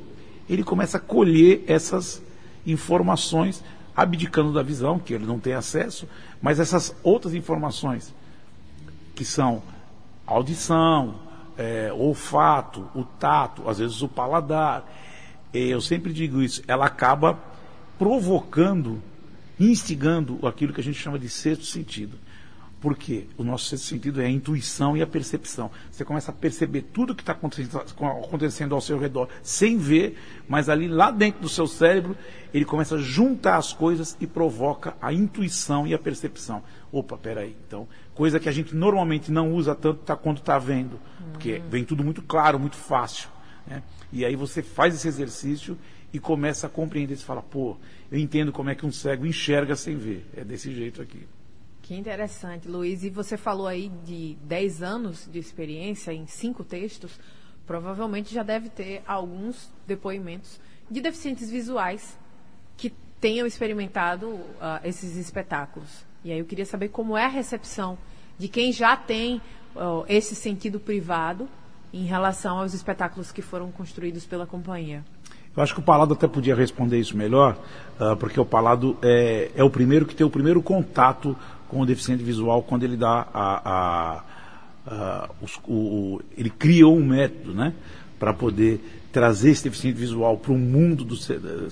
ele 0.48 0.64
começa 0.64 0.96
a 0.96 1.00
colher 1.00 1.62
essas 1.66 2.22
informações, 2.66 3.62
abdicando 3.96 4.52
da 4.52 4.62
visão, 4.62 4.98
que 4.98 5.14
ele 5.14 5.24
não 5.24 5.38
tem 5.38 5.54
acesso, 5.54 6.08
mas 6.42 6.58
essas 6.58 6.94
outras 7.02 7.34
informações, 7.34 8.14
que 9.14 9.24
são 9.24 9.62
audição, 10.26 11.16
é, 11.56 11.92
olfato, 11.92 12.88
o 12.94 13.04
tato, 13.04 13.68
às 13.68 13.78
vezes 13.78 14.00
o 14.02 14.08
paladar. 14.08 14.84
Eu 15.52 15.80
sempre 15.80 16.12
digo 16.12 16.40
isso, 16.42 16.62
ela 16.68 16.86
acaba 16.86 17.38
provocando, 17.98 19.02
instigando 19.58 20.38
aquilo 20.46 20.72
que 20.72 20.80
a 20.80 20.84
gente 20.84 20.98
chama 20.98 21.18
de 21.18 21.28
sexto 21.28 21.64
sentido. 21.64 22.18
Porque 22.80 23.26
o 23.36 23.42
nosso 23.42 23.64
sexto 23.64 23.86
sentido 23.86 24.20
é 24.20 24.26
a 24.26 24.30
intuição 24.30 24.96
e 24.96 25.02
a 25.02 25.06
percepção. 25.06 25.68
Você 25.90 26.04
começa 26.04 26.30
a 26.30 26.34
perceber 26.34 26.82
tudo 26.82 27.12
que 27.12 27.22
está 27.22 27.32
acontecendo 27.32 28.74
ao 28.74 28.80
seu 28.80 28.98
redor 29.00 29.28
sem 29.42 29.76
ver, 29.76 30.16
mas 30.48 30.68
ali 30.68 30.86
lá 30.86 31.10
dentro 31.10 31.40
do 31.40 31.48
seu 31.48 31.66
cérebro, 31.66 32.16
ele 32.54 32.64
começa 32.64 32.94
a 32.94 32.98
juntar 32.98 33.56
as 33.56 33.72
coisas 33.72 34.16
e 34.20 34.28
provoca 34.28 34.96
a 35.02 35.12
intuição 35.12 35.88
e 35.88 35.94
a 35.94 35.98
percepção. 35.98 36.62
Opa, 36.92 37.16
peraí. 37.16 37.56
Então, 37.66 37.88
coisa 38.14 38.38
que 38.38 38.48
a 38.48 38.52
gente 38.52 38.76
normalmente 38.76 39.32
não 39.32 39.52
usa 39.52 39.74
tanto 39.74 40.04
tá 40.04 40.14
quando 40.14 40.38
está 40.38 40.56
vendo. 40.56 41.00
Porque 41.32 41.60
vem 41.68 41.84
tudo 41.84 42.04
muito 42.04 42.22
claro, 42.22 42.60
muito 42.60 42.76
fácil. 42.76 43.28
Né? 43.66 43.82
E 44.12 44.24
aí 44.24 44.36
você 44.36 44.62
faz 44.62 44.94
esse 44.94 45.08
exercício 45.08 45.76
e 46.12 46.20
começa 46.20 46.68
a 46.68 46.70
compreender. 46.70 47.16
Você 47.16 47.24
fala, 47.24 47.42
pô, 47.42 47.76
eu 48.10 48.18
entendo 48.18 48.52
como 48.52 48.70
é 48.70 48.74
que 48.74 48.86
um 48.86 48.92
cego 48.92 49.26
enxerga 49.26 49.76
sem 49.76 49.96
ver. 49.96 50.26
É 50.36 50.44
desse 50.44 50.72
jeito 50.74 51.02
aqui. 51.02 51.26
Que 51.82 51.94
interessante, 51.94 52.68
Luiz. 52.68 53.04
E 53.04 53.10
você 53.10 53.36
falou 53.36 53.66
aí 53.66 53.90
de 54.04 54.36
10 54.42 54.82
anos 54.82 55.28
de 55.30 55.38
experiência 55.38 56.12
em 56.12 56.26
cinco 56.26 56.64
textos. 56.64 57.18
Provavelmente 57.66 58.34
já 58.34 58.42
deve 58.42 58.68
ter 58.68 59.02
alguns 59.06 59.70
depoimentos 59.86 60.60
de 60.90 61.00
deficientes 61.00 61.50
visuais 61.50 62.18
que 62.76 62.92
tenham 63.20 63.46
experimentado 63.46 64.26
uh, 64.28 64.80
esses 64.84 65.16
espetáculos. 65.16 66.06
E 66.24 66.32
aí 66.32 66.38
eu 66.38 66.44
queria 66.44 66.66
saber 66.66 66.88
como 66.88 67.16
é 67.16 67.24
a 67.24 67.28
recepção 67.28 67.98
de 68.38 68.48
quem 68.48 68.72
já 68.72 68.96
tem 68.96 69.36
uh, 69.74 70.04
esse 70.08 70.34
sentido 70.34 70.80
privado 70.80 71.48
em 71.92 72.04
relação 72.04 72.58
aos 72.58 72.74
espetáculos 72.74 73.32
que 73.32 73.42
foram 73.42 73.70
construídos 73.70 74.26
pela 74.26 74.46
companhia. 74.46 75.04
Eu 75.58 75.62
acho 75.64 75.74
que 75.74 75.80
o 75.80 75.82
Palado 75.82 76.14
até 76.14 76.28
podia 76.28 76.54
responder 76.54 77.00
isso 77.00 77.16
melhor, 77.16 77.58
uh, 77.98 78.16
porque 78.16 78.38
o 78.38 78.44
Palado 78.44 78.96
é, 79.02 79.50
é, 79.56 79.64
o 79.64 79.68
primeiro 79.68 80.06
que 80.06 80.14
tem 80.14 80.24
o 80.24 80.30
primeiro 80.30 80.62
contato 80.62 81.36
com 81.66 81.80
o 81.80 81.84
deficiente 81.84 82.22
visual 82.22 82.62
quando 82.62 82.84
ele 82.84 82.96
dá 82.96 83.26
a, 83.34 83.68
a, 83.68 84.22
a 84.86 85.30
os, 85.42 85.58
o, 85.66 86.20
ele 86.36 86.48
criou 86.48 86.96
um 86.96 87.04
método, 87.04 87.54
né, 87.54 87.74
para 88.20 88.32
poder 88.32 88.80
trazer 89.12 89.50
esse 89.50 89.64
deficiente 89.64 89.98
visual 89.98 90.36
para 90.36 90.52
o 90.52 90.56
mundo 90.56 91.04
do 91.04 91.16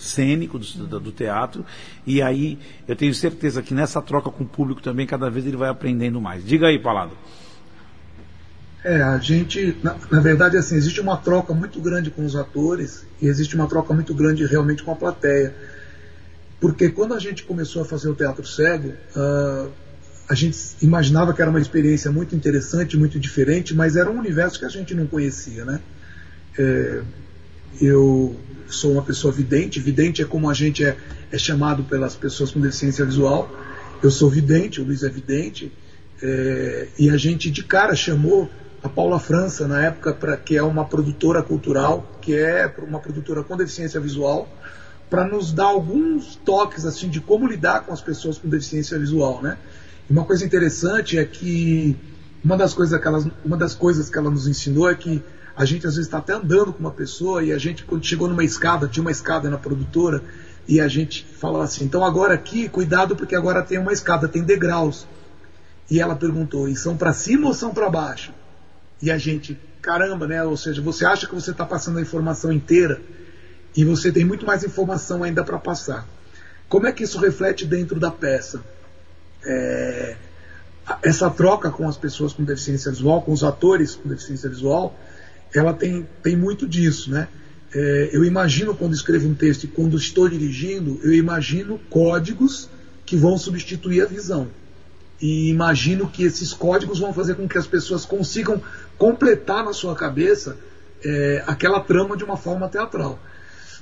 cênico, 0.00 0.59
do, 0.59 0.99
do, 0.99 1.12
teatro, 1.12 1.64
e 2.05 2.21
aí 2.21 2.59
eu 2.88 2.97
tenho 2.97 3.14
certeza 3.14 3.62
que 3.62 3.73
nessa 3.73 4.02
troca 4.02 4.33
com 4.33 4.43
o 4.43 4.49
público 4.49 4.83
também, 4.83 5.07
cada 5.07 5.31
vez 5.31 5.47
ele 5.47 5.57
vai 5.57 5.69
aprendendo 5.69 6.21
mais. 6.21 6.45
Diga 6.45 6.66
aí, 6.66 6.78
Palado. 6.81 7.12
É, 8.87 9.02
a 9.02 9.19
gente, 9.19 9.76
na, 9.83 9.97
na, 10.12 10.21
verdade, 10.21 10.57
assim, 10.57 10.76
existe 10.76 11.00
uma 11.00 11.16
troca 11.16 11.52
muito 11.52 11.81
grande 11.81 12.09
com 12.09 12.25
os 12.25 12.37
atores 12.37 13.05
e 13.21 13.26
existe 13.26 13.57
uma 13.57 13.66
troca 13.66 13.93
muito 13.93 14.14
grande 14.14 14.47
realmente 14.47 14.85
com 14.85 14.93
a 14.93 14.95
plateia. 14.95 15.52
Porque 16.61 16.88
quando 16.90 17.12
a 17.12 17.19
gente 17.19 17.43
começou 17.43 17.83
a 17.83 17.85
fazer 17.85 18.09
o 18.09 18.14
teatro 18.14 18.47
cego, 18.47 18.90
uh, 19.16 19.73
a 20.28 20.35
gente 20.37 20.57
imaginava 20.81 21.35
que 21.35 21.43
era 21.43 21.50
uma 21.50 21.61
experiência 21.61 22.12
muito 22.12 22.37
interessante, 22.37 22.97
muito 22.97 23.19
diferente, 23.19 23.75
mas 23.75 23.97
era 23.97 24.09
um 24.09 24.21
universo 24.21 24.57
que 24.57 24.64
a 24.64 24.69
gente 24.69 24.95
não 24.95 25.09
conhecia, 25.09 25.64
né? 25.64 25.81
É, 26.57 27.02
eu 27.83 28.37
sou 28.69 28.93
uma 28.93 29.02
pessoa 29.02 29.33
vidente, 29.33 29.81
vidente 29.81 30.23
é 30.23 30.25
como 30.25 30.49
a 30.49 30.55
gente 30.55 30.85
é, 30.85 30.97
é 31.33 31.38
chamado 31.38 31.83
pelas 31.83 32.14
pessoas 32.14 32.52
com 32.52 32.61
deficiência 32.61 33.05
visual. 33.05 33.50
Eu 34.00 34.12
sou 34.12 34.31
vidente, 34.31 34.81
o 34.81 34.85
Luiz 34.85 35.02
é 35.02 35.09
vidente, 35.09 35.73
é, 36.23 36.87
e 36.97 37.11
a 37.11 37.16
gente 37.16 37.50
de 37.50 37.64
cara 37.64 37.97
chamou 37.97 38.49
a 38.83 38.88
Paula 38.88 39.18
França, 39.18 39.66
na 39.66 39.83
época, 39.83 40.12
pra, 40.12 40.37
que 40.37 40.56
é 40.56 40.62
uma 40.62 40.85
produtora 40.85 41.42
cultural, 41.42 42.06
que 42.21 42.35
é 42.35 42.73
uma 42.78 43.00
produtora 43.00 43.42
com 43.42 43.56
deficiência 43.56 44.00
visual, 44.00 44.49
para 45.09 45.25
nos 45.25 45.52
dar 45.52 45.66
alguns 45.66 46.37
toques 46.37 46.85
assim 46.85 47.09
de 47.09 47.21
como 47.21 47.47
lidar 47.47 47.85
com 47.85 47.92
as 47.92 48.00
pessoas 48.00 48.38
com 48.38 48.49
deficiência 48.49 48.99
visual, 48.99 49.40
né? 49.40 49.56
E 50.09 50.12
uma 50.12 50.25
coisa 50.25 50.45
interessante 50.45 51.18
é 51.18 51.25
que 51.25 51.97
uma 52.45 52.56
das 52.56 52.75
coisas 52.75 53.00
que 53.00 53.06
ela, 53.06 53.25
uma 53.45 53.56
das 53.56 53.75
coisas 53.75 54.11
que 54.11 54.18
ela 54.18 54.30
nos 54.30 54.47
ensinou 54.47 54.88
é 54.88 54.95
que 54.95 55.23
a 55.56 55.64
gente 55.64 55.87
às 55.87 55.95
vezes 55.95 56.06
está 56.06 56.18
até 56.18 56.33
andando 56.33 56.73
com 56.73 56.80
uma 56.80 56.90
pessoa 56.90 57.42
e 57.42 57.52
a 57.52 57.59
gente 57.59 57.85
quando 57.85 58.04
chegou 58.04 58.28
numa 58.28 58.45
escada, 58.45 58.87
tinha 58.88 59.02
uma 59.02 59.11
escada 59.11 59.49
na 59.49 59.56
produtora 59.56 60.23
e 60.68 60.80
a 60.80 60.88
gente 60.88 61.25
falou 61.25 61.62
assim, 61.62 61.85
então 61.85 62.04
agora 62.04 62.35
aqui, 62.35 62.68
cuidado 62.68 63.16
porque 63.16 63.35
agora 63.35 63.62
tem 63.62 63.78
uma 63.78 63.92
escada, 63.92 64.28
tem 64.28 64.42
degraus. 64.42 65.06
E 65.88 66.00
ela 66.00 66.16
perguntou, 66.16 66.68
e 66.68 66.75
são 66.75 66.97
para 66.97 67.12
cima 67.12 67.47
ou 67.47 67.54
são 67.54 67.73
para 67.73 67.88
baixo? 67.88 68.33
E 69.00 69.10
a 69.10 69.18
gente, 69.18 69.58
caramba, 69.82 70.26
né? 70.26 70.42
Ou 70.42 70.56
seja, 70.56 70.80
você 70.80 71.04
acha 71.04 71.26
que 71.26 71.34
você 71.34 71.50
está 71.50 71.64
passando 71.64 71.98
a 71.98 72.02
informação 72.02 72.52
inteira 72.52 73.00
e 73.76 73.84
você 73.84 74.10
tem 74.10 74.24
muito 74.24 74.46
mais 74.46 74.64
informação 74.64 75.22
ainda 75.22 75.44
para 75.44 75.58
passar. 75.58 76.06
Como 76.68 76.86
é 76.86 76.92
que 76.92 77.04
isso 77.04 77.18
reflete 77.18 77.64
dentro 77.64 78.00
da 78.00 78.10
peça? 78.10 78.62
É, 79.44 80.16
essa 81.02 81.30
troca 81.30 81.70
com 81.70 81.88
as 81.88 81.96
pessoas 81.96 82.32
com 82.32 82.44
deficiência 82.44 82.90
visual, 82.90 83.22
com 83.22 83.32
os 83.32 83.44
atores 83.44 83.94
com 83.94 84.08
deficiência 84.08 84.48
visual, 84.48 84.98
ela 85.54 85.72
tem, 85.72 86.06
tem 86.22 86.36
muito 86.36 86.66
disso, 86.66 87.10
né? 87.10 87.28
É, 87.74 88.10
eu 88.12 88.24
imagino 88.24 88.74
quando 88.74 88.94
escrevo 88.94 89.28
um 89.28 89.34
texto 89.34 89.64
e 89.64 89.68
quando 89.68 89.96
estou 89.96 90.28
dirigindo, 90.28 90.98
eu 91.02 91.12
imagino 91.12 91.78
códigos 91.90 92.70
que 93.04 93.16
vão 93.16 93.36
substituir 93.36 94.00
a 94.00 94.06
visão. 94.06 94.48
E 95.20 95.50
imagino 95.50 96.08
que 96.08 96.24
esses 96.24 96.52
códigos 96.52 96.98
vão 96.98 97.12
fazer 97.12 97.34
com 97.34 97.48
que 97.48 97.58
as 97.58 97.66
pessoas 97.66 98.04
consigam 98.04 98.62
completar 98.98 99.64
na 99.64 99.72
sua 99.72 99.94
cabeça 99.94 100.56
é, 101.04 101.44
aquela 101.46 101.80
trama 101.80 102.16
de 102.16 102.24
uma 102.24 102.36
forma 102.36 102.68
teatral. 102.68 103.18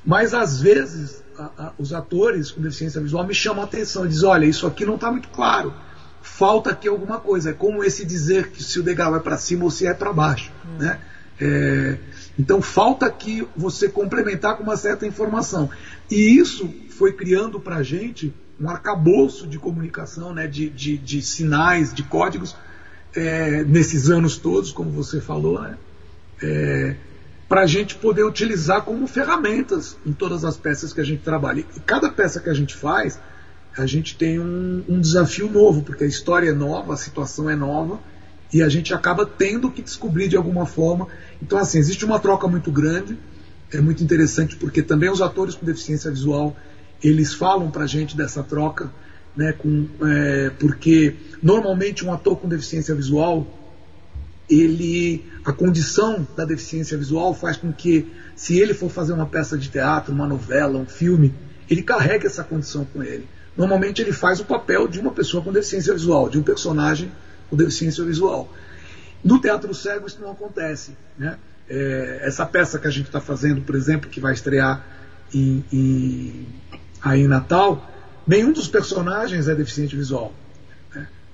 Mas 0.04 0.34
às 0.34 0.60
vezes 0.60 1.22
a, 1.38 1.50
a, 1.58 1.72
os 1.78 1.92
atores 1.92 2.50
com 2.50 2.60
deficiência 2.60 3.00
visual 3.00 3.26
me 3.26 3.34
chamam 3.34 3.62
a 3.62 3.66
atenção 3.66 4.04
e 4.04 4.08
dizem: 4.08 4.28
olha, 4.28 4.44
isso 4.46 4.66
aqui 4.66 4.84
não 4.84 4.96
está 4.96 5.10
muito 5.10 5.28
claro, 5.28 5.72
falta 6.20 6.70
aqui 6.70 6.88
alguma 6.88 7.18
coisa. 7.18 7.50
É 7.50 7.52
como 7.52 7.82
esse 7.82 8.04
dizer 8.04 8.50
que 8.50 8.62
se 8.62 8.78
o 8.78 8.82
degrau 8.82 9.16
é 9.16 9.20
para 9.20 9.36
cima 9.36 9.64
ou 9.64 9.70
se 9.70 9.86
é 9.86 9.94
para 9.94 10.12
baixo. 10.12 10.52
Hum. 10.66 10.78
Né? 10.78 11.00
É, 11.40 11.98
então 12.38 12.62
falta 12.62 13.06
aqui 13.06 13.46
você 13.56 13.88
complementar 13.88 14.56
com 14.56 14.62
uma 14.62 14.76
certa 14.76 15.06
informação. 15.06 15.70
E 16.10 16.38
isso 16.38 16.72
foi 16.90 17.12
criando 17.12 17.58
para 17.58 17.76
a 17.76 17.82
gente 17.82 18.32
um 18.60 18.68
arcabouço 18.70 19.46
de 19.48 19.58
comunicação, 19.58 20.32
né, 20.32 20.46
de, 20.46 20.70
de, 20.70 20.96
de 20.96 21.20
sinais, 21.20 21.92
de 21.92 22.04
códigos 22.04 22.54
é, 23.16 23.64
nesses 23.64 24.10
anos 24.10 24.36
todos, 24.36 24.72
como 24.72 24.90
você 24.90 25.20
falou, 25.20 25.60
né? 25.60 25.76
É, 26.42 26.96
para 27.48 27.62
a 27.62 27.66
gente 27.66 27.94
poder 27.94 28.24
utilizar 28.24 28.82
como 28.82 29.06
ferramentas 29.06 29.96
em 30.04 30.12
todas 30.12 30.44
as 30.44 30.56
peças 30.56 30.92
que 30.92 31.00
a 31.00 31.04
gente 31.04 31.22
trabalha. 31.22 31.60
E 31.60 31.80
cada 31.80 32.10
peça 32.10 32.40
que 32.40 32.50
a 32.50 32.54
gente 32.54 32.74
faz, 32.74 33.18
a 33.76 33.86
gente 33.86 34.16
tem 34.16 34.38
um, 34.38 34.82
um 34.88 35.00
desafio 35.00 35.50
novo, 35.50 35.82
porque 35.82 36.04
a 36.04 36.06
história 36.06 36.50
é 36.50 36.52
nova, 36.52 36.94
a 36.94 36.96
situação 36.96 37.48
é 37.48 37.54
nova, 37.54 38.00
e 38.52 38.62
a 38.62 38.68
gente 38.68 38.94
acaba 38.94 39.26
tendo 39.26 39.70
que 39.70 39.82
descobrir 39.82 40.28
de 40.28 40.36
alguma 40.36 40.64
forma. 40.64 41.08
Então, 41.42 41.58
assim, 41.58 41.78
existe 41.78 42.04
uma 42.04 42.18
troca 42.18 42.48
muito 42.48 42.70
grande, 42.70 43.18
é 43.72 43.80
muito 43.80 44.02
interessante, 44.02 44.56
porque 44.56 44.82
também 44.82 45.10
os 45.10 45.20
atores 45.20 45.54
com 45.54 45.66
deficiência 45.66 46.10
visual, 46.10 46.56
eles 47.02 47.34
falam 47.34 47.70
para 47.70 47.84
a 47.84 47.86
gente 47.86 48.16
dessa 48.16 48.42
troca, 48.42 48.90
né, 49.36 49.52
com, 49.52 49.86
é, 50.02 50.50
porque 50.58 51.16
normalmente 51.42 52.04
um 52.04 52.12
ator 52.12 52.36
com 52.38 52.48
deficiência 52.48 52.94
visual, 52.94 53.46
ele 54.48 55.24
a 55.44 55.52
condição 55.52 56.26
da 56.36 56.44
deficiência 56.44 56.96
visual 56.96 57.34
faz 57.34 57.56
com 57.56 57.72
que 57.72 58.10
se 58.34 58.58
ele 58.58 58.72
for 58.72 58.90
fazer 58.90 59.12
uma 59.12 59.26
peça 59.26 59.58
de 59.58 59.68
teatro, 59.68 60.12
uma 60.12 60.26
novela, 60.26 60.78
um 60.78 60.86
filme, 60.86 61.34
ele 61.68 61.82
carrega 61.82 62.26
essa 62.26 62.42
condição 62.42 62.84
com 62.84 63.02
ele. 63.02 63.28
Normalmente 63.56 64.00
ele 64.02 64.12
faz 64.12 64.40
o 64.40 64.44
papel 64.44 64.88
de 64.88 64.98
uma 64.98 65.12
pessoa 65.12 65.42
com 65.42 65.52
deficiência 65.52 65.92
visual, 65.92 66.28
de 66.28 66.38
um 66.38 66.42
personagem 66.42 67.12
com 67.48 67.56
deficiência 67.56 68.02
visual. 68.04 68.52
No 69.22 69.40
teatro 69.40 69.72
cego 69.74 70.06
isso 70.06 70.20
não 70.20 70.32
acontece, 70.32 70.96
né? 71.18 71.38
É, 71.68 72.20
essa 72.22 72.44
peça 72.44 72.78
que 72.78 72.86
a 72.86 72.90
gente 72.90 73.06
está 73.06 73.20
fazendo, 73.20 73.62
por 73.62 73.74
exemplo, 73.74 74.10
que 74.10 74.20
vai 74.20 74.34
estrear 74.34 74.84
em, 75.32 75.64
em, 75.72 76.46
aí 77.00 77.22
em 77.22 77.28
Natal, 77.28 77.90
nenhum 78.26 78.52
dos 78.52 78.68
personagens 78.68 79.48
é 79.48 79.54
deficiente 79.54 79.96
visual 79.96 80.32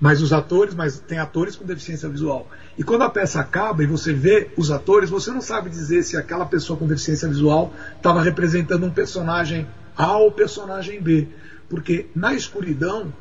mas 0.01 0.23
os 0.23 0.33
atores, 0.33 0.75
mas 0.75 0.99
tem 0.99 1.19
atores 1.19 1.55
com 1.55 1.67
deficiência 1.67 2.09
visual. 2.09 2.49
E 2.79 2.83
quando 2.83 3.03
a 3.03 3.11
peça 3.11 3.39
acaba 3.39 3.83
e 3.83 3.87
você 3.87 4.15
vê 4.15 4.51
os 4.57 4.71
atores, 4.71 5.11
você 5.11 5.31
não 5.31 5.43
sabe 5.43 5.69
dizer 5.69 6.03
se 6.03 6.17
aquela 6.17 6.47
pessoa 6.47 6.79
com 6.79 6.87
deficiência 6.87 7.29
visual 7.29 7.75
estava 7.95 8.23
representando 8.23 8.87
um 8.87 8.91
personagem 8.91 9.69
A 9.95 10.17
ou 10.17 10.33
personagem 10.33 11.03
B, 11.03 11.29
porque 11.69 12.07
na 12.17 12.33
escuridão 12.33 13.13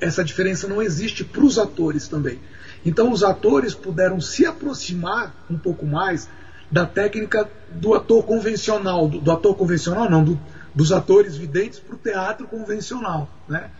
essa 0.00 0.24
diferença 0.24 0.66
não 0.66 0.82
existe 0.82 1.22
para 1.22 1.44
os 1.44 1.58
atores 1.58 2.08
também. 2.08 2.40
Então 2.86 3.12
os 3.12 3.22
atores 3.22 3.74
puderam 3.74 4.18
se 4.18 4.46
aproximar 4.46 5.44
um 5.50 5.58
pouco 5.58 5.84
mais 5.84 6.28
da 6.70 6.86
técnica 6.86 7.48
do 7.70 7.92
ator 7.92 8.24
convencional, 8.24 9.06
do, 9.08 9.20
do 9.20 9.30
ator 9.30 9.54
convencional 9.54 10.08
não, 10.08 10.24
do, 10.24 10.40
dos 10.74 10.90
atores 10.92 11.36
videntes 11.36 11.78
para 11.78 11.94
o 11.94 11.98
teatro 11.98 12.46
convencional, 12.46 13.28
né? 13.48 13.70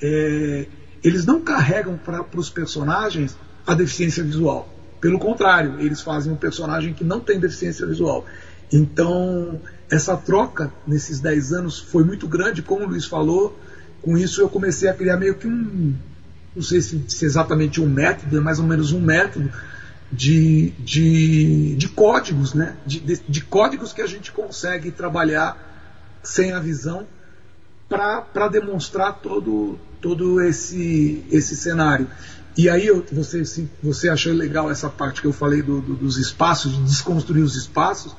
É, 0.00 0.66
eles 1.02 1.24
não 1.24 1.40
carregam 1.40 1.96
para 1.96 2.24
os 2.34 2.50
personagens 2.50 3.36
a 3.66 3.74
deficiência 3.74 4.22
visual. 4.22 4.68
Pelo 5.00 5.18
contrário, 5.18 5.80
eles 5.80 6.00
fazem 6.00 6.32
um 6.32 6.36
personagem 6.36 6.94
que 6.94 7.04
não 7.04 7.20
tem 7.20 7.38
deficiência 7.38 7.86
visual. 7.86 8.24
Então, 8.72 9.60
essa 9.90 10.16
troca 10.16 10.72
nesses 10.86 11.20
10 11.20 11.52
anos 11.52 11.78
foi 11.78 12.04
muito 12.04 12.26
grande, 12.26 12.62
como 12.62 12.84
o 12.84 12.88
Luiz 12.88 13.04
falou. 13.04 13.58
Com 14.00 14.16
isso, 14.16 14.40
eu 14.40 14.48
comecei 14.48 14.88
a 14.88 14.94
criar 14.94 15.16
meio 15.16 15.34
que 15.34 15.46
um. 15.46 15.94
Não 16.54 16.62
sei 16.62 16.80
se, 16.80 17.02
se 17.08 17.24
exatamente 17.24 17.80
um 17.80 17.88
método, 17.88 18.36
é 18.36 18.40
mais 18.40 18.58
ou 18.58 18.66
menos 18.66 18.92
um 18.92 19.00
método 19.00 19.50
de, 20.10 20.70
de, 20.78 21.74
de 21.76 21.88
códigos, 21.88 22.54
né? 22.54 22.76
De, 22.86 23.00
de, 23.00 23.20
de 23.28 23.40
códigos 23.40 23.92
que 23.92 24.02
a 24.02 24.06
gente 24.06 24.30
consegue 24.30 24.90
trabalhar 24.90 25.71
sem 26.22 26.52
a 26.52 26.60
visão 26.60 27.06
para 27.88 28.48
demonstrar 28.48 29.20
todo, 29.20 29.78
todo 30.00 30.40
esse, 30.40 31.24
esse 31.30 31.54
cenário. 31.54 32.08
E 32.56 32.68
aí 32.68 32.86
eu, 32.86 33.04
você, 33.12 33.42
você 33.82 34.08
achou 34.08 34.32
legal 34.32 34.70
essa 34.70 34.88
parte 34.88 35.20
que 35.20 35.26
eu 35.26 35.32
falei 35.32 35.62
do, 35.62 35.80
do, 35.80 35.94
dos 35.94 36.16
espaços, 36.18 36.72
de 36.72 36.82
desconstruir 36.82 37.42
os 37.42 37.56
espaços. 37.56 38.14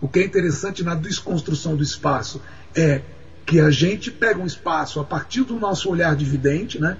O 0.00 0.08
que 0.08 0.20
é 0.20 0.24
interessante 0.24 0.82
na 0.82 0.94
desconstrução 0.94 1.76
do 1.76 1.82
espaço 1.82 2.40
é 2.74 3.02
que 3.46 3.60
a 3.60 3.70
gente 3.70 4.10
pega 4.10 4.40
um 4.40 4.46
espaço 4.46 5.00
a 5.00 5.04
partir 5.04 5.42
do 5.42 5.58
nosso 5.58 5.90
olhar 5.90 6.16
de 6.16 6.24
vidente, 6.24 6.80
né? 6.80 6.96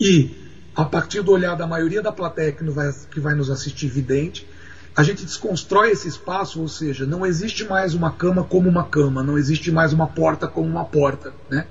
E 0.00 0.34
a 0.74 0.84
partir 0.84 1.22
do 1.22 1.32
olhar 1.32 1.54
da 1.54 1.66
maioria 1.66 2.02
da 2.02 2.12
plateia 2.12 2.52
que 2.52 2.64
vai, 2.64 2.92
que 3.10 3.20
vai 3.20 3.34
nos 3.34 3.50
assistir 3.50 3.88
vidente, 3.88 4.46
a 4.96 5.02
gente 5.02 5.24
desconstrói 5.24 5.90
esse 5.90 6.08
espaço, 6.08 6.60
ou 6.60 6.68
seja, 6.68 7.06
não 7.06 7.24
existe 7.24 7.64
mais 7.64 7.94
uma 7.94 8.10
cama 8.10 8.42
como 8.42 8.68
uma 8.68 8.84
cama, 8.84 9.22
não 9.22 9.38
existe 9.38 9.70
mais 9.70 9.92
uma 9.92 10.06
porta 10.06 10.48
como 10.48 10.68
uma 10.68 10.84
porta, 10.84 11.32
né? 11.48 11.66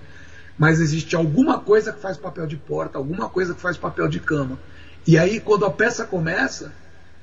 Mas 0.57 0.79
existe 0.79 1.15
alguma 1.15 1.59
coisa 1.59 1.93
que 1.93 2.01
faz 2.01 2.17
papel 2.17 2.47
de 2.47 2.57
porta, 2.57 2.97
alguma 2.97 3.29
coisa 3.29 3.53
que 3.53 3.61
faz 3.61 3.77
papel 3.77 4.07
de 4.07 4.19
cama. 4.19 4.57
E 5.05 5.17
aí, 5.17 5.39
quando 5.39 5.65
a 5.65 5.69
peça 5.69 6.05
começa, 6.05 6.71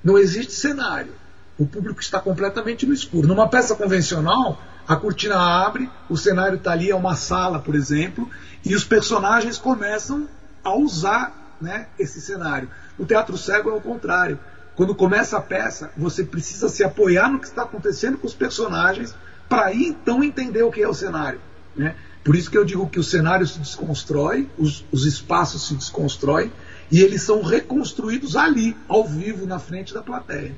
não 0.03 0.17
existe 0.17 0.53
cenário. 0.53 1.13
O 1.59 1.67
público 1.67 2.01
está 2.01 2.21
completamente 2.21 2.87
no 2.87 2.93
escuro. 2.93 3.27
Numa 3.27 3.49
peça 3.49 3.75
convencional, 3.75 4.61
a 4.87 4.97
cortina 4.97 5.37
abre, 5.37 5.91
o 6.09 6.17
cenário 6.17 6.57
está 6.57 6.73
ali, 6.73 6.91
é 6.91 6.95
uma 6.95 7.17
sala, 7.17 7.59
por 7.59 7.75
exemplo, 7.75 8.29
e 8.65 8.75
os 8.75 8.85
personagens 8.85 9.59
começam 9.59 10.29
a 10.63 10.75
usar 10.77 11.57
né, 11.61 11.89
esse 11.99 12.21
cenário. 12.21 12.69
No 12.99 13.07
teatro 13.07 13.37
cego 13.37 13.71
é 13.71 13.73
o 13.73 13.81
contrário. 13.81 14.39
Quando 14.77 14.95
começa 14.95 15.37
a 15.37 15.41
peça, 15.41 15.93
você 15.97 16.25
precisa 16.25 16.69
se 16.69 16.83
apoiar 16.83 17.31
no 17.31 17.39
que 17.39 17.47
está 17.47 17.63
acontecendo 17.63 18.19
com 18.19 18.27
os 18.27 18.35
personagens 18.35 19.15
para 19.49 19.67
aí 19.67 19.85
então 19.85 20.23
entender 20.25 20.63
o 20.63 20.71
que 20.71 20.83
é 20.83 20.89
o 20.89 20.95
cenário. 20.95 21.41
Né? 21.77 21.95
Por 22.25 22.35
isso 22.35 22.51
que 22.51 22.59
eu 22.59 22.65
digo 22.65 22.89
que 22.89 22.99
o 22.99 23.05
cenário 23.05 23.47
se 23.47 23.59
desconstrói, 23.59 24.49
os, 24.59 24.85
os 24.91 25.05
espaços 25.07 25.69
se 25.69 25.75
desconstroem 25.75 26.51
e 26.91 27.01
eles 27.01 27.23
são 27.23 27.43
reconstruídos 27.43 28.37
ali, 28.37 28.77
ao 28.89 29.05
vivo, 29.05 29.47
na 29.47 29.59
frente 29.59 29.93
da 29.93 30.03
plateia. 30.03 30.55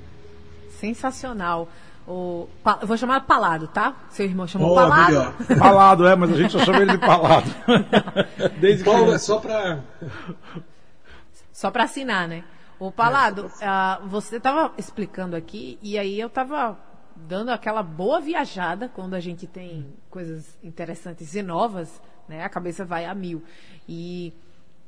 Sensacional. 0.79 1.69
O, 2.07 2.49
eu 2.81 2.87
vou 2.87 2.97
chamar 2.97 3.21
Palado, 3.23 3.67
tá? 3.67 3.97
Seu 4.11 4.25
irmão 4.25 4.47
chamou 4.47 4.73
oh, 4.73 4.75
Palado. 4.77 5.13
Melhor. 5.13 5.35
Palado, 5.59 6.07
é, 6.07 6.15
mas 6.15 6.31
a 6.31 6.37
gente 6.37 6.53
só 6.53 6.61
chama 6.61 6.79
ele 6.79 6.93
de 6.93 6.99
Palado. 6.99 7.51
Desde 8.61 8.85
Paulo 8.85 9.09
que... 9.09 9.15
é 9.15 9.19
só 9.19 9.39
para 9.39 9.81
só 11.53 11.71
para 11.71 11.85
assinar, 11.85 12.29
né? 12.29 12.45
O 12.79 12.93
Palado, 12.93 13.47
uh, 13.47 14.07
você 14.07 14.37
estava 14.37 14.71
explicando 14.77 15.35
aqui 15.35 15.79
e 15.81 15.99
aí 15.99 16.21
eu 16.21 16.27
estava 16.27 16.79
dando 17.17 17.49
aquela 17.49 17.83
boa 17.83 18.21
viajada 18.21 18.87
quando 18.89 19.15
a 19.15 19.21
gente 19.21 19.47
tem 19.47 19.95
coisas 20.11 20.59
interessantes 20.63 21.35
e 21.35 21.43
novas, 21.43 22.03
né? 22.29 22.45
A 22.45 22.49
cabeça 22.51 22.85
vai 22.85 23.07
a 23.07 23.15
mil. 23.15 23.43
E 23.89 24.35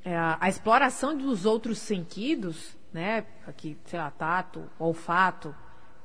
uh, 0.05 0.37
a 0.39 0.49
exploração 0.51 1.17
dos 1.17 1.47
outros 1.47 1.79
sentidos, 1.79 2.77
né? 2.93 3.25
Aqui, 3.47 3.79
sei 3.87 3.99
lá, 3.99 4.11
tato, 4.11 4.65
olfato, 4.79 5.55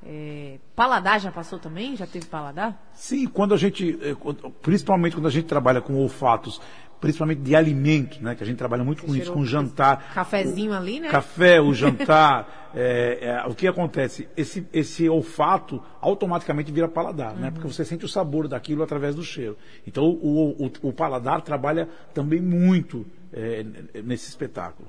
é, 0.06 0.60
paladar 0.76 1.19
já 1.19 1.32
passou 1.32 1.58
também? 1.58 1.96
Já 1.96 2.06
teve 2.06 2.26
paladar? 2.26 2.78
Sim, 2.93 3.26
quando 3.26 3.54
a 3.54 3.58
gente, 3.58 3.98
eh, 4.02 4.15
principalmente 4.62 5.15
quando 5.15 5.28
a 5.28 5.32
gente 5.32 5.46
trabalha 5.46 5.82
com 5.82 5.96
olfatos 5.96 6.60
principalmente 7.04 7.42
de 7.42 7.54
alimentos, 7.54 8.22
né? 8.22 8.34
Que 8.34 8.44
a 8.44 8.46
gente 8.46 8.56
trabalha 8.56 8.82
muito 8.82 9.04
com 9.04 9.13
isso, 9.13 9.34
com 9.34 9.44
jantar. 9.44 10.13
Cafezinho 10.13 10.72
o, 10.72 10.74
ali, 10.74 11.02
né? 11.02 11.10
Café, 11.10 11.60
o 11.60 11.74
jantar. 11.76 12.72
é, 12.74 13.18
é, 13.44 13.46
o 13.46 13.54
que 13.54 13.68
acontece? 13.68 14.30
Esse, 14.38 14.66
esse 14.72 15.10
olfato 15.10 15.84
automaticamente 16.00 16.72
vira 16.72 16.88
paladar, 16.88 17.34
uhum. 17.34 17.42
né? 17.42 17.52
Porque 17.52 17.68
você 17.68 17.84
sente 17.84 18.06
o 18.06 18.08
sabor 18.08 18.48
daquilo 18.48 18.84
através 18.84 19.16
do 19.16 19.22
cheiro. 19.22 19.58
Então 19.86 20.06
o, 20.06 20.52
o, 20.52 20.72
o 20.82 20.94
paladar 20.94 21.42
trabalha 21.42 21.89
também 22.13 22.39
muito 22.39 23.06
é, 23.34 23.66
nesse 24.02 24.30
espetáculo. 24.30 24.88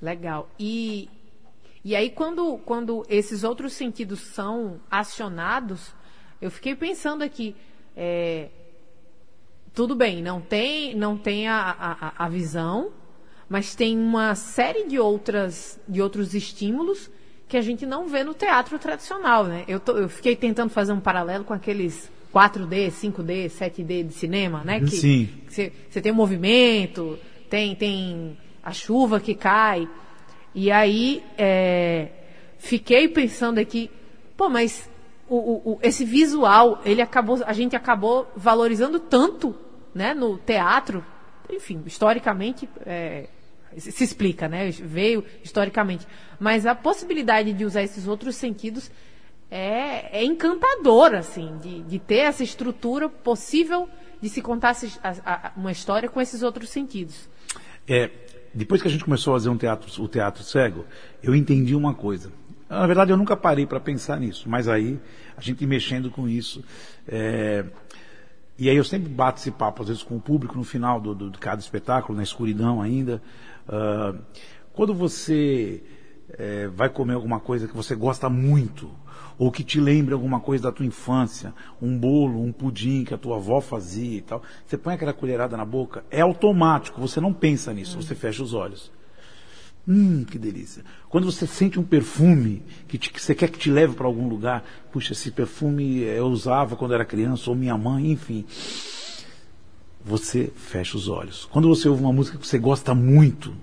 Legal. 0.00 0.48
E, 0.60 1.10
e 1.84 1.96
aí 1.96 2.10
quando, 2.10 2.58
quando 2.58 3.04
esses 3.08 3.42
outros 3.42 3.72
sentidos 3.72 4.20
são 4.20 4.78
acionados, 4.88 5.92
eu 6.40 6.48
fiquei 6.48 6.76
pensando 6.76 7.24
aqui. 7.24 7.56
É, 7.96 8.50
tudo 9.76 9.94
bem, 9.94 10.22
não 10.22 10.40
tem, 10.40 10.94
não 10.94 11.18
tem 11.18 11.46
a, 11.46 11.76
a, 12.16 12.24
a 12.24 12.28
visão, 12.30 12.92
mas 13.46 13.74
tem 13.74 13.98
uma 13.98 14.34
série 14.34 14.86
de, 14.86 14.98
outras, 14.98 15.78
de 15.86 16.00
outros 16.00 16.34
estímulos 16.34 17.10
que 17.46 17.58
a 17.58 17.60
gente 17.60 17.84
não 17.84 18.08
vê 18.08 18.24
no 18.24 18.32
teatro 18.32 18.78
tradicional, 18.78 19.44
né? 19.44 19.64
Eu, 19.68 19.78
tô, 19.78 19.98
eu 19.98 20.08
fiquei 20.08 20.34
tentando 20.34 20.70
fazer 20.70 20.94
um 20.94 20.98
paralelo 20.98 21.44
com 21.44 21.52
aqueles 21.52 22.10
4D, 22.34 22.90
5D, 22.90 23.50
7D 23.50 24.04
de 24.04 24.14
cinema, 24.14 24.64
né? 24.64 24.80
Que, 24.80 24.96
Sim. 24.96 25.28
Você 25.46 26.00
tem 26.00 26.10
o 26.10 26.14
movimento, 26.14 27.18
tem, 27.50 27.74
tem 27.74 28.34
a 28.62 28.72
chuva 28.72 29.20
que 29.20 29.34
cai. 29.34 29.86
E 30.54 30.70
aí, 30.70 31.22
é, 31.36 32.08
fiquei 32.56 33.08
pensando 33.08 33.58
aqui, 33.58 33.90
pô, 34.38 34.48
mas 34.48 34.88
o, 35.28 35.36
o, 35.36 35.72
o, 35.72 35.78
esse 35.82 36.02
visual, 36.02 36.80
ele 36.82 37.02
acabou, 37.02 37.38
a 37.44 37.52
gente 37.52 37.76
acabou 37.76 38.26
valorizando 38.34 38.98
tanto 38.98 39.65
né, 39.96 40.12
no 40.12 40.36
teatro, 40.36 41.02
enfim, 41.50 41.82
historicamente 41.86 42.68
é, 42.84 43.28
se 43.78 44.04
explica, 44.04 44.46
né, 44.46 44.70
veio 44.70 45.24
historicamente, 45.42 46.06
mas 46.38 46.66
a 46.66 46.74
possibilidade 46.74 47.54
de 47.54 47.64
usar 47.64 47.82
esses 47.82 48.06
outros 48.06 48.36
sentidos 48.36 48.90
é, 49.50 50.20
é 50.20 50.24
encantadora, 50.24 51.20
assim, 51.20 51.56
de, 51.62 51.82
de 51.82 51.98
ter 51.98 52.18
essa 52.18 52.44
estrutura 52.44 53.08
possível 53.08 53.88
de 54.20 54.28
se 54.28 54.42
contar 54.42 54.76
a, 55.02 55.10
a, 55.24 55.52
uma 55.56 55.72
história 55.72 56.08
com 56.08 56.20
esses 56.20 56.42
outros 56.42 56.68
sentidos. 56.68 57.28
É, 57.88 58.10
depois 58.52 58.82
que 58.82 58.88
a 58.88 58.90
gente 58.90 59.04
começou 59.04 59.34
a 59.34 59.36
fazer 59.36 59.48
um 59.48 59.56
teatro, 59.56 60.02
o 60.02 60.08
teatro 60.08 60.42
cego, 60.42 60.84
eu 61.22 61.34
entendi 61.34 61.74
uma 61.74 61.94
coisa. 61.94 62.30
Na 62.68 62.86
verdade, 62.86 63.12
eu 63.12 63.16
nunca 63.16 63.36
parei 63.36 63.64
para 63.64 63.78
pensar 63.78 64.18
nisso, 64.18 64.48
mas 64.48 64.68
aí 64.68 64.98
a 65.36 65.40
gente 65.40 65.64
mexendo 65.64 66.10
com 66.10 66.28
isso. 66.28 66.64
É, 67.06 67.64
e 68.58 68.70
aí 68.70 68.76
eu 68.76 68.84
sempre 68.84 69.08
bato 69.08 69.40
esse 69.40 69.50
papo, 69.50 69.82
às 69.82 69.88
vezes, 69.88 70.02
com 70.02 70.16
o 70.16 70.20
público 70.20 70.56
no 70.56 70.64
final 70.64 71.00
do, 71.00 71.14
do 71.14 71.30
de 71.30 71.38
cada 71.38 71.60
espetáculo, 71.60 72.16
na 72.16 72.22
escuridão 72.22 72.80
ainda. 72.80 73.22
Uh, 73.68 74.18
quando 74.72 74.94
você 74.94 75.82
é, 76.30 76.68
vai 76.68 76.88
comer 76.88 77.14
alguma 77.14 77.40
coisa 77.40 77.68
que 77.68 77.76
você 77.76 77.94
gosta 77.94 78.28
muito, 78.28 78.90
ou 79.38 79.50
que 79.50 79.62
te 79.62 79.80
lembre 79.80 80.14
alguma 80.14 80.40
coisa 80.40 80.64
da 80.64 80.72
tua 80.72 80.86
infância, 80.86 81.52
um 81.80 81.98
bolo, 81.98 82.42
um 82.42 82.52
pudim 82.52 83.04
que 83.04 83.14
a 83.14 83.18
tua 83.18 83.36
avó 83.36 83.60
fazia 83.60 84.18
e 84.18 84.22
tal, 84.22 84.42
você 84.66 84.78
põe 84.78 84.94
aquela 84.94 85.12
colherada 85.12 85.56
na 85.56 85.64
boca, 85.64 86.04
é 86.10 86.20
automático, 86.20 87.00
você 87.00 87.20
não 87.20 87.32
pensa 87.32 87.72
nisso, 87.72 88.00
você 88.00 88.14
fecha 88.14 88.42
os 88.42 88.54
olhos. 88.54 88.90
Hum, 89.88 90.24
que 90.24 90.36
delícia. 90.36 90.84
Quando 91.08 91.30
você 91.30 91.46
sente 91.46 91.78
um 91.78 91.84
perfume 91.84 92.62
que, 92.88 92.98
te, 92.98 93.10
que 93.10 93.22
você 93.22 93.34
quer 93.34 93.48
que 93.48 93.58
te 93.58 93.70
leve 93.70 93.94
para 93.94 94.06
algum 94.06 94.28
lugar, 94.28 94.64
puxa, 94.92 95.12
esse 95.12 95.30
perfume 95.30 96.00
eu 96.00 96.26
usava 96.26 96.74
quando 96.74 96.92
era 96.92 97.04
criança, 97.04 97.48
ou 97.50 97.56
minha 97.56 97.78
mãe, 97.78 98.10
enfim. 98.10 98.44
Você 100.04 100.52
fecha 100.56 100.96
os 100.96 101.08
olhos. 101.08 101.44
Quando 101.44 101.68
você 101.68 101.88
ouve 101.88 102.02
uma 102.02 102.12
música 102.12 102.36
que 102.36 102.46
você 102.46 102.58
gosta 102.58 102.94
muito, 102.94 103.54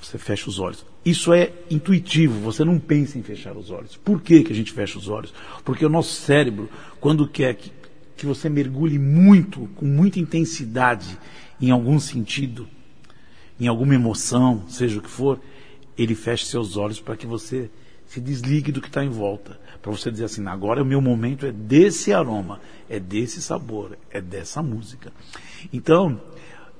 você 0.00 0.18
fecha 0.18 0.48
os 0.48 0.58
olhos. 0.58 0.84
Isso 1.04 1.32
é 1.32 1.52
intuitivo, 1.70 2.40
você 2.40 2.64
não 2.64 2.78
pensa 2.78 3.16
em 3.16 3.22
fechar 3.22 3.56
os 3.56 3.70
olhos. 3.70 3.96
Por 3.96 4.20
que, 4.20 4.42
que 4.42 4.52
a 4.52 4.56
gente 4.56 4.72
fecha 4.72 4.98
os 4.98 5.08
olhos? 5.08 5.32
Porque 5.64 5.86
o 5.86 5.88
nosso 5.88 6.14
cérebro, 6.20 6.68
quando 7.00 7.28
quer 7.28 7.54
que, 7.54 7.72
que 8.16 8.26
você 8.26 8.48
mergulhe 8.48 8.98
muito, 8.98 9.68
com 9.76 9.86
muita 9.86 10.18
intensidade, 10.18 11.16
em 11.60 11.70
algum 11.70 11.98
sentido, 12.00 12.68
em 13.60 13.66
alguma 13.66 13.94
emoção, 13.94 14.62
seja 14.68 14.98
o 14.98 15.02
que 15.02 15.10
for, 15.10 15.40
ele 15.96 16.14
fecha 16.14 16.46
seus 16.46 16.76
olhos 16.76 17.00
para 17.00 17.16
que 17.16 17.26
você 17.26 17.70
se 18.06 18.20
desligue 18.20 18.72
do 18.72 18.80
que 18.80 18.88
está 18.88 19.04
em 19.04 19.08
volta. 19.08 19.58
Para 19.82 19.92
você 19.92 20.10
dizer 20.10 20.24
assim, 20.24 20.46
agora 20.46 20.82
o 20.82 20.86
meu 20.86 21.00
momento 21.00 21.44
é 21.44 21.52
desse 21.52 22.12
aroma, 22.12 22.60
é 22.88 22.98
desse 22.98 23.42
sabor, 23.42 23.98
é 24.10 24.20
dessa 24.20 24.62
música. 24.62 25.12
Então, 25.72 26.20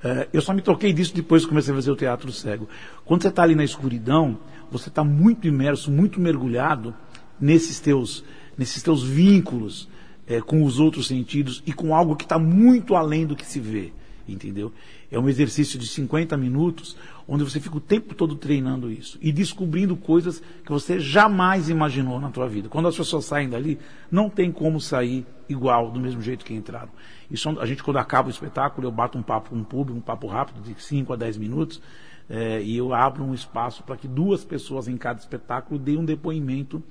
eh, 0.02 0.28
eu 0.32 0.40
só 0.40 0.54
me 0.54 0.62
toquei 0.62 0.92
disso 0.92 1.14
depois 1.14 1.42
que 1.42 1.48
comecei 1.48 1.72
a 1.72 1.76
fazer 1.76 1.90
o 1.90 1.96
teatro 1.96 2.32
cego. 2.32 2.68
Quando 3.04 3.22
você 3.22 3.28
está 3.28 3.42
ali 3.42 3.54
na 3.54 3.64
escuridão, 3.64 4.38
você 4.70 4.88
está 4.88 5.04
muito 5.04 5.46
imerso, 5.46 5.90
muito 5.90 6.20
mergulhado 6.20 6.94
nesses 7.40 7.78
teus, 7.80 8.24
nesses 8.56 8.82
teus 8.82 9.02
vínculos 9.02 9.88
é, 10.26 10.40
com 10.40 10.62
os 10.62 10.78
outros 10.78 11.06
sentidos 11.06 11.62
e 11.66 11.72
com 11.72 11.94
algo 11.94 12.16
que 12.16 12.24
está 12.24 12.38
muito 12.38 12.94
além 12.94 13.26
do 13.26 13.36
que 13.36 13.46
se 13.46 13.60
vê, 13.60 13.92
entendeu? 14.28 14.72
É 15.10 15.18
um 15.18 15.28
exercício 15.28 15.78
de 15.78 15.86
50 15.86 16.36
minutos 16.36 16.96
onde 17.26 17.42
você 17.42 17.58
fica 17.60 17.76
o 17.76 17.80
tempo 17.80 18.14
todo 18.14 18.34
treinando 18.34 18.90
isso 18.90 19.18
e 19.20 19.32
descobrindo 19.32 19.96
coisas 19.96 20.42
que 20.64 20.70
você 20.70 21.00
jamais 21.00 21.68
imaginou 21.68 22.20
na 22.20 22.30
tua 22.30 22.48
vida. 22.48 22.68
Quando 22.68 22.88
as 22.88 22.96
pessoas 22.96 23.24
saem 23.24 23.48
dali, 23.48 23.78
não 24.10 24.28
tem 24.28 24.52
como 24.52 24.80
sair 24.80 25.26
igual, 25.48 25.90
do 25.90 25.98
mesmo 25.98 26.20
jeito 26.20 26.44
que 26.44 26.54
entraram. 26.54 26.90
Isso, 27.30 27.48
a 27.58 27.66
gente, 27.66 27.82
quando 27.82 27.98
acaba 27.98 28.28
o 28.28 28.30
espetáculo, 28.30 28.86
eu 28.86 28.92
bato 28.92 29.16
um 29.16 29.22
papo 29.22 29.50
com 29.50 29.56
um 29.56 29.64
público, 29.64 29.98
um 29.98 30.02
papo 30.02 30.26
rápido 30.26 30.60
de 30.62 30.80
5 30.80 31.12
a 31.12 31.16
10 31.16 31.38
minutos, 31.38 31.80
é, 32.28 32.62
e 32.62 32.76
eu 32.76 32.92
abro 32.92 33.24
um 33.24 33.32
espaço 33.32 33.82
para 33.82 33.96
que 33.96 34.06
duas 34.06 34.44
pessoas 34.44 34.88
em 34.88 34.96
cada 34.96 35.18
espetáculo 35.18 35.80
deem 35.80 35.96
um 35.96 36.04
depoimento 36.04 36.82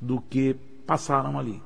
do 0.00 0.20
que 0.20 0.56
passaram 0.86 1.38
ali. 1.38 1.62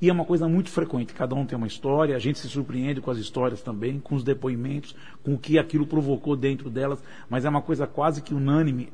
E 0.00 0.08
é 0.08 0.12
uma 0.12 0.24
coisa 0.24 0.48
muito 0.48 0.70
frequente, 0.70 1.12
cada 1.12 1.34
um 1.34 1.44
tem 1.44 1.58
uma 1.58 1.66
história, 1.66 2.16
a 2.16 2.18
gente 2.18 2.38
se 2.38 2.48
surpreende 2.48 3.02
com 3.02 3.10
as 3.10 3.18
histórias 3.18 3.60
também, 3.60 4.00
com 4.00 4.14
os 4.14 4.24
depoimentos, 4.24 4.96
com 5.22 5.34
o 5.34 5.38
que 5.38 5.58
aquilo 5.58 5.86
provocou 5.86 6.34
dentro 6.34 6.70
delas, 6.70 7.02
mas 7.28 7.44
é 7.44 7.48
uma 7.50 7.60
coisa 7.60 7.86
quase 7.86 8.22
que 8.22 8.32
unânime. 8.32 8.90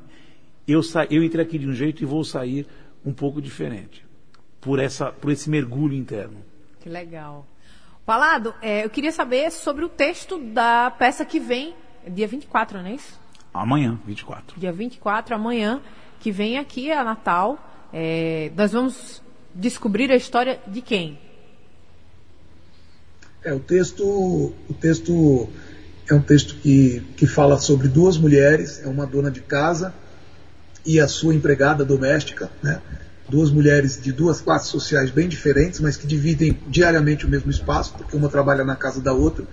Eu, 0.67 0.83
sa 0.83 1.05
eu 1.05 1.23
entrei 1.23 1.45
aqui 1.45 1.57
de 1.57 1.65
um 1.65 1.73
jeito 1.73 2.03
e 2.03 2.05
vou 2.05 2.25
sair 2.25 2.67
um 3.05 3.13
pouco 3.13 3.41
diferente, 3.41 4.05
por, 4.59 4.79
essa, 4.79 5.09
por 5.13 5.31
esse 5.31 5.49
mergulho 5.49 5.95
interno. 5.95 6.39
Que 6.81 6.89
legal. 6.89 7.47
Palado, 8.05 8.53
é, 8.61 8.83
eu 8.83 8.89
queria 8.89 9.11
saber 9.13 9.49
sobre 9.49 9.85
o 9.85 9.89
texto 9.89 10.37
da 10.37 10.91
peça 10.91 11.23
que 11.23 11.39
vem, 11.39 11.73
dia 12.09 12.27
24, 12.27 12.79
não 12.79 12.87
é 12.87 12.95
isso? 12.95 13.17
Amanhã, 13.53 13.97
24. 14.05 14.59
Dia 14.59 14.73
24, 14.73 15.35
amanhã, 15.35 15.81
que 16.19 16.31
vem 16.31 16.57
aqui 16.57 16.91
a 16.91 17.03
Natal. 17.03 17.57
É, 17.93 18.51
nós 18.55 18.73
vamos 18.73 19.23
descobrir 19.57 20.11
a 20.11 20.15
história 20.15 20.59
de 20.67 20.81
quem? 20.81 21.19
É, 23.43 23.53
o 23.53 23.59
texto, 23.59 24.03
o 24.03 24.73
texto 24.79 25.49
é 26.09 26.13
um 26.13 26.21
texto 26.21 26.55
que, 26.55 27.01
que 27.17 27.27
fala 27.27 27.57
sobre 27.57 27.87
duas 27.87 28.17
mulheres, 28.17 28.81
é 28.83 28.87
uma 28.87 29.05
dona 29.05 29.31
de 29.31 29.41
casa 29.41 29.93
e 30.85 30.99
a 30.99 31.07
sua 31.07 31.33
empregada 31.33 31.83
doméstica, 31.83 32.49
né? 32.63 32.81
duas 33.29 33.51
mulheres 33.51 34.01
de 34.01 34.11
duas 34.11 34.39
classes 34.39 34.69
sociais 34.69 35.11
bem 35.11 35.27
diferentes, 35.27 35.79
mas 35.81 35.97
que 35.97 36.07
dividem 36.07 36.57
diariamente 36.67 37.25
o 37.25 37.29
mesmo 37.29 37.51
espaço, 37.51 37.93
porque 37.97 38.15
uma 38.15 38.29
trabalha 38.29 38.63
na 38.63 38.75
casa 38.75 39.01
da 39.01 39.11
outra, 39.11 39.45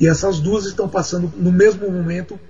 e 0.00 0.06
essas 0.06 0.40
duas 0.40 0.64
estão 0.64 0.88
passando 0.88 1.30
no 1.36 1.52
mesmo 1.52 1.90
momento 1.90 2.40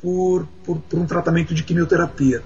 por, 0.00 0.48
por, 0.64 0.78
por 0.80 0.98
um 0.98 1.06
tratamento 1.06 1.54
de 1.54 1.62
quimioterapia. 1.62 2.42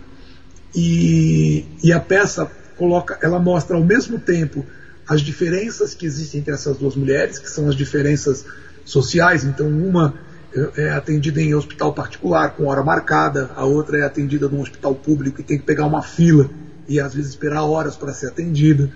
E, 0.74 1.64
e 1.82 1.92
a 1.92 2.00
peça 2.00 2.50
coloca, 2.80 3.18
ela 3.20 3.38
mostra 3.38 3.76
ao 3.76 3.84
mesmo 3.84 4.18
tempo 4.18 4.64
as 5.06 5.20
diferenças 5.20 5.92
que 5.92 6.06
existem 6.06 6.40
entre 6.40 6.54
essas 6.54 6.78
duas 6.78 6.96
mulheres, 6.96 7.38
que 7.38 7.50
são 7.50 7.68
as 7.68 7.76
diferenças 7.76 8.46
sociais. 8.86 9.44
Então, 9.44 9.68
uma 9.68 10.14
é, 10.54 10.84
é 10.84 10.90
atendida 10.90 11.42
em 11.42 11.54
hospital 11.54 11.92
particular 11.92 12.54
com 12.54 12.64
hora 12.68 12.82
marcada, 12.82 13.50
a 13.54 13.66
outra 13.66 13.98
é 13.98 14.02
atendida 14.02 14.48
num 14.48 14.62
hospital 14.62 14.94
público 14.94 15.42
e 15.42 15.44
tem 15.44 15.58
que 15.58 15.64
pegar 15.64 15.84
uma 15.84 16.00
fila 16.00 16.48
e 16.88 16.98
às 16.98 17.14
vezes 17.14 17.32
esperar 17.32 17.64
horas 17.64 17.96
para 17.96 18.14
ser 18.14 18.28
atendida. 18.28 18.90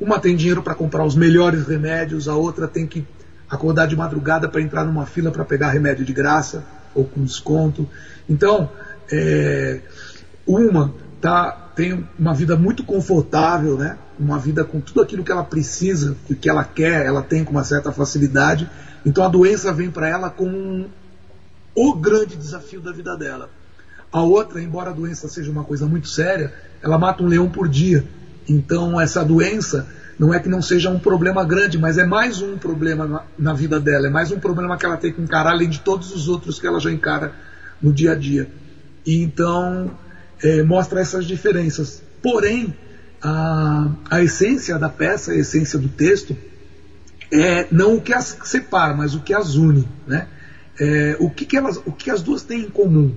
Uma 0.00 0.18
tem 0.18 0.34
dinheiro 0.34 0.62
para 0.62 0.74
comprar 0.74 1.04
os 1.04 1.14
melhores 1.14 1.66
remédios, 1.66 2.28
a 2.28 2.34
outra 2.34 2.66
tem 2.66 2.86
que 2.86 3.06
acordar 3.50 3.86
de 3.86 3.94
madrugada 3.94 4.48
para 4.48 4.62
entrar 4.62 4.84
numa 4.84 5.04
fila 5.04 5.30
para 5.30 5.44
pegar 5.44 5.70
remédio 5.70 6.06
de 6.06 6.12
graça 6.12 6.64
ou 6.94 7.04
com 7.04 7.22
desconto. 7.22 7.86
Então, 8.28 8.70
é, 9.12 9.80
uma 10.46 10.94
tá 11.20 11.66
tem 11.74 12.08
uma 12.18 12.32
vida 12.32 12.56
muito 12.56 12.82
confortável, 12.82 13.76
né? 13.76 13.98
Uma 14.18 14.38
vida 14.38 14.64
com 14.64 14.80
tudo 14.80 15.02
aquilo 15.02 15.22
que 15.22 15.30
ela 15.30 15.44
precisa, 15.44 16.16
e 16.28 16.34
que 16.34 16.48
ela 16.48 16.64
quer, 16.64 17.04
ela 17.04 17.22
tem 17.22 17.44
com 17.44 17.50
uma 17.50 17.64
certa 17.64 17.92
facilidade. 17.92 18.68
Então 19.04 19.22
a 19.22 19.28
doença 19.28 19.72
vem 19.72 19.90
para 19.90 20.08
ela 20.08 20.30
como 20.30 20.90
o 21.74 21.94
grande 21.94 22.34
desafio 22.34 22.80
da 22.80 22.92
vida 22.92 23.14
dela. 23.16 23.50
A 24.10 24.22
outra, 24.22 24.62
embora 24.62 24.90
a 24.90 24.94
doença 24.94 25.28
seja 25.28 25.50
uma 25.50 25.64
coisa 25.64 25.86
muito 25.86 26.08
séria, 26.08 26.54
ela 26.82 26.96
mata 26.96 27.22
um 27.22 27.26
leão 27.26 27.50
por 27.50 27.68
dia. 27.68 28.06
Então 28.48 28.98
essa 28.98 29.22
doença 29.22 29.86
não 30.18 30.32
é 30.32 30.40
que 30.40 30.48
não 30.48 30.62
seja 30.62 30.88
um 30.88 30.98
problema 30.98 31.44
grande, 31.44 31.76
mas 31.76 31.98
é 31.98 32.06
mais 32.06 32.40
um 32.40 32.56
problema 32.56 33.06
na, 33.06 33.22
na 33.38 33.52
vida 33.52 33.78
dela, 33.78 34.06
é 34.06 34.10
mais 34.10 34.32
um 34.32 34.40
problema 34.40 34.78
que 34.78 34.86
ela 34.86 34.96
tem 34.96 35.12
que 35.12 35.20
encarar 35.20 35.50
além 35.50 35.68
de 35.68 35.80
todos 35.80 36.14
os 36.14 36.26
outros 36.26 36.58
que 36.58 36.66
ela 36.66 36.80
já 36.80 36.90
encara 36.90 37.34
no 37.82 37.92
dia 37.92 38.12
a 38.12 38.14
dia. 38.14 38.48
E 39.04 39.22
então 39.22 39.90
é, 40.42 40.62
mostra 40.62 41.00
essas 41.00 41.26
diferenças. 41.26 42.02
Porém, 42.22 42.74
a, 43.22 43.90
a 44.10 44.22
essência 44.22 44.78
da 44.78 44.88
peça, 44.88 45.32
a 45.32 45.36
essência 45.36 45.78
do 45.78 45.88
texto, 45.88 46.36
é 47.32 47.66
não 47.70 47.96
o 47.96 48.00
que 48.00 48.12
as 48.12 48.36
separa, 48.44 48.94
mas 48.94 49.14
o 49.14 49.20
que 49.20 49.34
as 49.34 49.54
une. 49.54 49.88
Né? 50.06 50.28
É, 50.78 51.16
o, 51.18 51.30
que, 51.30 51.44
que, 51.44 51.56
elas, 51.56 51.80
o 51.84 51.92
que 51.92 52.10
as 52.10 52.22
duas 52.22 52.42
têm 52.42 52.62
em 52.62 52.70
comum? 52.70 53.14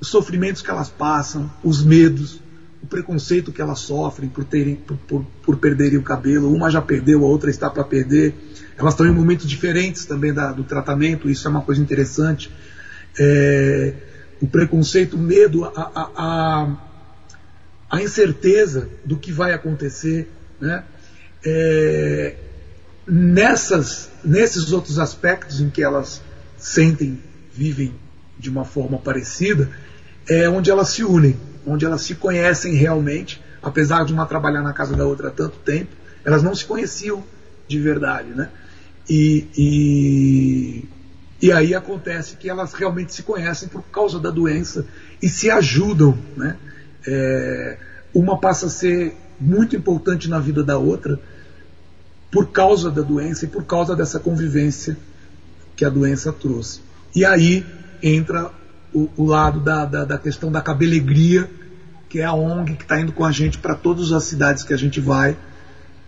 Os 0.00 0.08
sofrimentos 0.08 0.62
que 0.62 0.70
elas 0.70 0.88
passam, 0.88 1.50
os 1.62 1.82
medos, 1.82 2.40
o 2.82 2.86
preconceito 2.86 3.50
que 3.50 3.60
elas 3.60 3.80
sofrem 3.80 4.28
por, 4.28 4.44
terem, 4.44 4.76
por, 4.76 4.96
por, 4.96 5.24
por 5.42 5.56
perderem 5.56 5.98
o 5.98 6.02
cabelo. 6.02 6.52
Uma 6.52 6.70
já 6.70 6.80
perdeu, 6.80 7.24
a 7.24 7.28
outra 7.28 7.50
está 7.50 7.68
para 7.68 7.84
perder. 7.84 8.34
Elas 8.76 8.94
estão 8.94 9.06
em 9.06 9.12
momentos 9.12 9.46
diferentes 9.48 10.04
também 10.04 10.32
da, 10.32 10.52
do 10.52 10.62
tratamento, 10.62 11.28
isso 11.28 11.46
é 11.48 11.50
uma 11.50 11.62
coisa 11.62 11.80
interessante. 11.80 12.52
É, 13.18 13.94
o 14.40 14.46
preconceito, 14.46 15.16
o 15.16 15.18
medo, 15.18 15.64
a, 15.64 15.70
a, 15.76 16.10
a, 16.16 16.76
a, 17.90 18.02
incerteza 18.02 18.88
do 19.04 19.16
que 19.16 19.32
vai 19.32 19.52
acontecer, 19.52 20.30
né? 20.60 20.84
É, 21.44 22.34
nessas, 23.06 24.10
nesses 24.24 24.72
outros 24.72 24.98
aspectos 24.98 25.60
em 25.60 25.70
que 25.70 25.82
elas 25.82 26.20
sentem, 26.56 27.20
vivem 27.52 27.94
de 28.38 28.50
uma 28.50 28.64
forma 28.64 28.98
parecida, 28.98 29.68
é 30.28 30.48
onde 30.48 30.70
elas 30.70 30.88
se 30.88 31.02
unem, 31.02 31.36
onde 31.66 31.84
elas 31.84 32.02
se 32.02 32.14
conhecem 32.14 32.74
realmente, 32.74 33.42
apesar 33.62 34.04
de 34.04 34.12
uma 34.12 34.26
trabalhar 34.26 34.62
na 34.62 34.72
casa 34.72 34.94
da 34.94 35.04
outra 35.04 35.28
há 35.28 35.30
tanto 35.30 35.58
tempo, 35.58 35.90
elas 36.24 36.42
não 36.42 36.54
se 36.54 36.64
conheciam 36.64 37.24
de 37.66 37.78
verdade, 37.78 38.28
né? 38.30 38.48
E, 39.08 39.46
e 39.56 40.88
e 41.40 41.52
aí 41.52 41.74
acontece 41.74 42.36
que 42.36 42.50
elas 42.50 42.72
realmente 42.74 43.14
se 43.14 43.22
conhecem 43.22 43.68
por 43.68 43.82
causa 43.84 44.18
da 44.18 44.30
doença 44.30 44.84
e 45.22 45.28
se 45.28 45.50
ajudam. 45.50 46.18
Né? 46.36 46.56
É, 47.06 47.78
uma 48.12 48.38
passa 48.38 48.66
a 48.66 48.70
ser 48.70 49.14
muito 49.40 49.76
importante 49.76 50.28
na 50.28 50.40
vida 50.40 50.64
da 50.64 50.78
outra 50.78 51.18
por 52.30 52.50
causa 52.50 52.90
da 52.90 53.02
doença 53.02 53.44
e 53.44 53.48
por 53.48 53.64
causa 53.64 53.94
dessa 53.94 54.18
convivência 54.18 54.96
que 55.76 55.84
a 55.84 55.88
doença 55.88 56.32
trouxe. 56.32 56.80
E 57.14 57.24
aí 57.24 57.64
entra 58.02 58.50
o, 58.92 59.08
o 59.16 59.24
lado 59.24 59.60
da, 59.60 59.84
da, 59.84 60.04
da, 60.04 60.18
questão 60.18 60.50
da 60.50 60.60
cabelegria, 60.60 61.48
que 62.08 62.18
é 62.18 62.24
a 62.24 62.32
ONG 62.32 62.74
que 62.74 62.82
está 62.82 63.00
indo 63.00 63.12
com 63.12 63.24
a 63.24 63.30
gente 63.30 63.58
para 63.58 63.76
todas 63.76 64.10
as 64.10 64.24
cidades 64.24 64.64
que 64.64 64.74
a 64.74 64.76
gente 64.76 65.00
vai. 65.00 65.36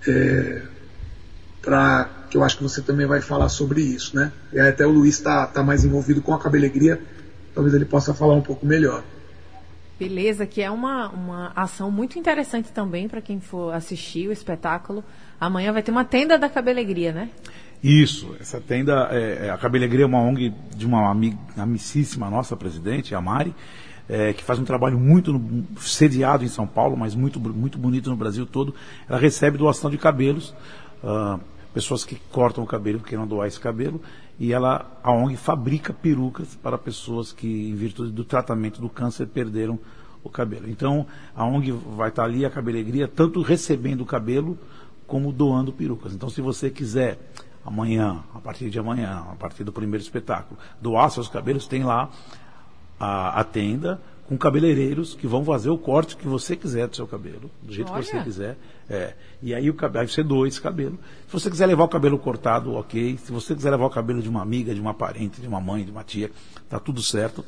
É, 0.06 0.62
para 1.62 2.19
que 2.30 2.36
eu 2.36 2.44
acho 2.44 2.56
que 2.56 2.62
você 2.62 2.80
também 2.80 3.06
vai 3.06 3.20
falar 3.20 3.48
sobre 3.48 3.82
isso, 3.82 4.14
né? 4.14 4.32
E 4.52 4.60
até 4.60 4.86
o 4.86 4.90
Luiz 4.90 5.16
está 5.16 5.46
tá 5.46 5.62
mais 5.62 5.84
envolvido 5.84 6.22
com 6.22 6.32
a 6.32 6.38
cabelegria, 6.38 7.00
talvez 7.54 7.74
ele 7.74 7.84
possa 7.84 8.14
falar 8.14 8.34
um 8.34 8.40
pouco 8.40 8.64
melhor. 8.64 9.02
Beleza, 9.98 10.46
que 10.46 10.62
é 10.62 10.70
uma, 10.70 11.08
uma 11.10 11.52
ação 11.54 11.90
muito 11.90 12.18
interessante 12.18 12.72
também 12.72 13.06
para 13.06 13.20
quem 13.20 13.38
for 13.38 13.74
assistir 13.74 14.28
o 14.28 14.32
espetáculo. 14.32 15.04
Amanhã 15.38 15.72
vai 15.72 15.82
ter 15.82 15.90
uma 15.90 16.04
tenda 16.04 16.38
da 16.38 16.48
cabelegria, 16.48 17.12
né? 17.12 17.28
Isso, 17.82 18.36
essa 18.38 18.60
tenda, 18.60 19.08
é, 19.10 19.46
é 19.46 19.50
a 19.50 19.56
Cabelegria 19.56 20.04
é 20.04 20.06
uma 20.06 20.20
ONG 20.20 20.52
de 20.76 20.86
uma 20.86 21.14
amicíssima 21.56 22.28
nossa 22.28 22.54
presidente, 22.54 23.14
a 23.14 23.20
Mari, 23.20 23.54
é, 24.06 24.32
que 24.34 24.44
faz 24.44 24.58
um 24.58 24.64
trabalho 24.64 24.98
muito 24.98 25.32
no, 25.32 25.66
sediado 25.78 26.44
em 26.44 26.48
São 26.48 26.66
Paulo, 26.66 26.96
mas 26.96 27.14
muito, 27.14 27.40
muito 27.40 27.78
bonito 27.78 28.10
no 28.10 28.16
Brasil 28.16 28.44
todo. 28.44 28.74
Ela 29.08 29.18
recebe 29.18 29.56
doação 29.56 29.90
de 29.90 29.96
cabelos, 29.96 30.54
uh, 31.02 31.40
pessoas 31.72 32.04
que 32.04 32.16
cortam 32.30 32.64
o 32.64 32.66
cabelo, 32.66 33.00
que 33.00 33.10
queiram 33.10 33.26
doar 33.26 33.48
esse 33.48 33.60
cabelo, 33.60 34.00
e 34.38 34.52
ela, 34.52 34.98
a 35.02 35.12
ONG 35.12 35.36
fabrica 35.36 35.92
perucas 35.92 36.54
para 36.56 36.78
pessoas 36.78 37.32
que, 37.32 37.70
em 37.70 37.74
virtude 37.74 38.10
do 38.10 38.24
tratamento 38.24 38.80
do 38.80 38.88
câncer, 38.88 39.26
perderam 39.26 39.78
o 40.22 40.30
cabelo. 40.30 40.68
Então, 40.68 41.06
a 41.34 41.44
ONG 41.44 41.72
vai 41.72 42.08
estar 42.08 42.24
ali, 42.24 42.44
a 42.44 42.50
Cabelegria, 42.50 43.06
tanto 43.08 43.42
recebendo 43.42 44.02
o 44.02 44.06
cabelo, 44.06 44.58
como 45.06 45.32
doando 45.32 45.72
perucas. 45.72 46.14
Então, 46.14 46.28
se 46.28 46.40
você 46.40 46.70
quiser 46.70 47.18
amanhã, 47.64 48.22
a 48.34 48.38
partir 48.38 48.70
de 48.70 48.78
amanhã, 48.78 49.24
a 49.30 49.34
partir 49.36 49.64
do 49.64 49.72
primeiro 49.72 50.02
espetáculo, 50.02 50.58
doar 50.80 51.10
seus 51.10 51.28
cabelos, 51.28 51.66
tem 51.66 51.82
lá 51.82 52.10
a, 52.98 53.40
a 53.40 53.44
tenda 53.44 54.00
com 54.30 54.38
cabeleireiros 54.38 55.12
que 55.12 55.26
vão 55.26 55.44
fazer 55.44 55.70
o 55.70 55.76
corte 55.76 56.16
que 56.16 56.28
você 56.28 56.54
quiser 56.54 56.86
do 56.86 56.94
seu 56.94 57.04
cabelo, 57.04 57.50
do 57.60 57.74
jeito 57.74 57.90
Olha. 57.90 58.00
que 58.00 58.10
você 58.10 58.22
quiser. 58.22 58.56
É. 58.88 59.14
E 59.42 59.52
aí 59.52 59.68
o 59.68 59.74
cabelo, 59.74 60.02
aí 60.02 60.08
você 60.08 60.22
doa 60.22 60.46
esse 60.46 60.60
cabelo. 60.60 60.96
Se 61.26 61.32
você 61.32 61.50
quiser 61.50 61.66
levar 61.66 61.82
o 61.82 61.88
cabelo 61.88 62.16
cortado, 62.16 62.74
ok. 62.74 63.18
Se 63.18 63.32
você 63.32 63.56
quiser 63.56 63.70
levar 63.70 63.86
o 63.86 63.90
cabelo 63.90 64.22
de 64.22 64.28
uma 64.28 64.40
amiga, 64.40 64.72
de 64.72 64.80
uma 64.80 64.94
parente, 64.94 65.40
de 65.40 65.48
uma 65.48 65.60
mãe, 65.60 65.84
de 65.84 65.90
uma 65.90 66.04
tia, 66.04 66.30
tá 66.68 66.78
tudo 66.78 67.02
certo. 67.02 67.44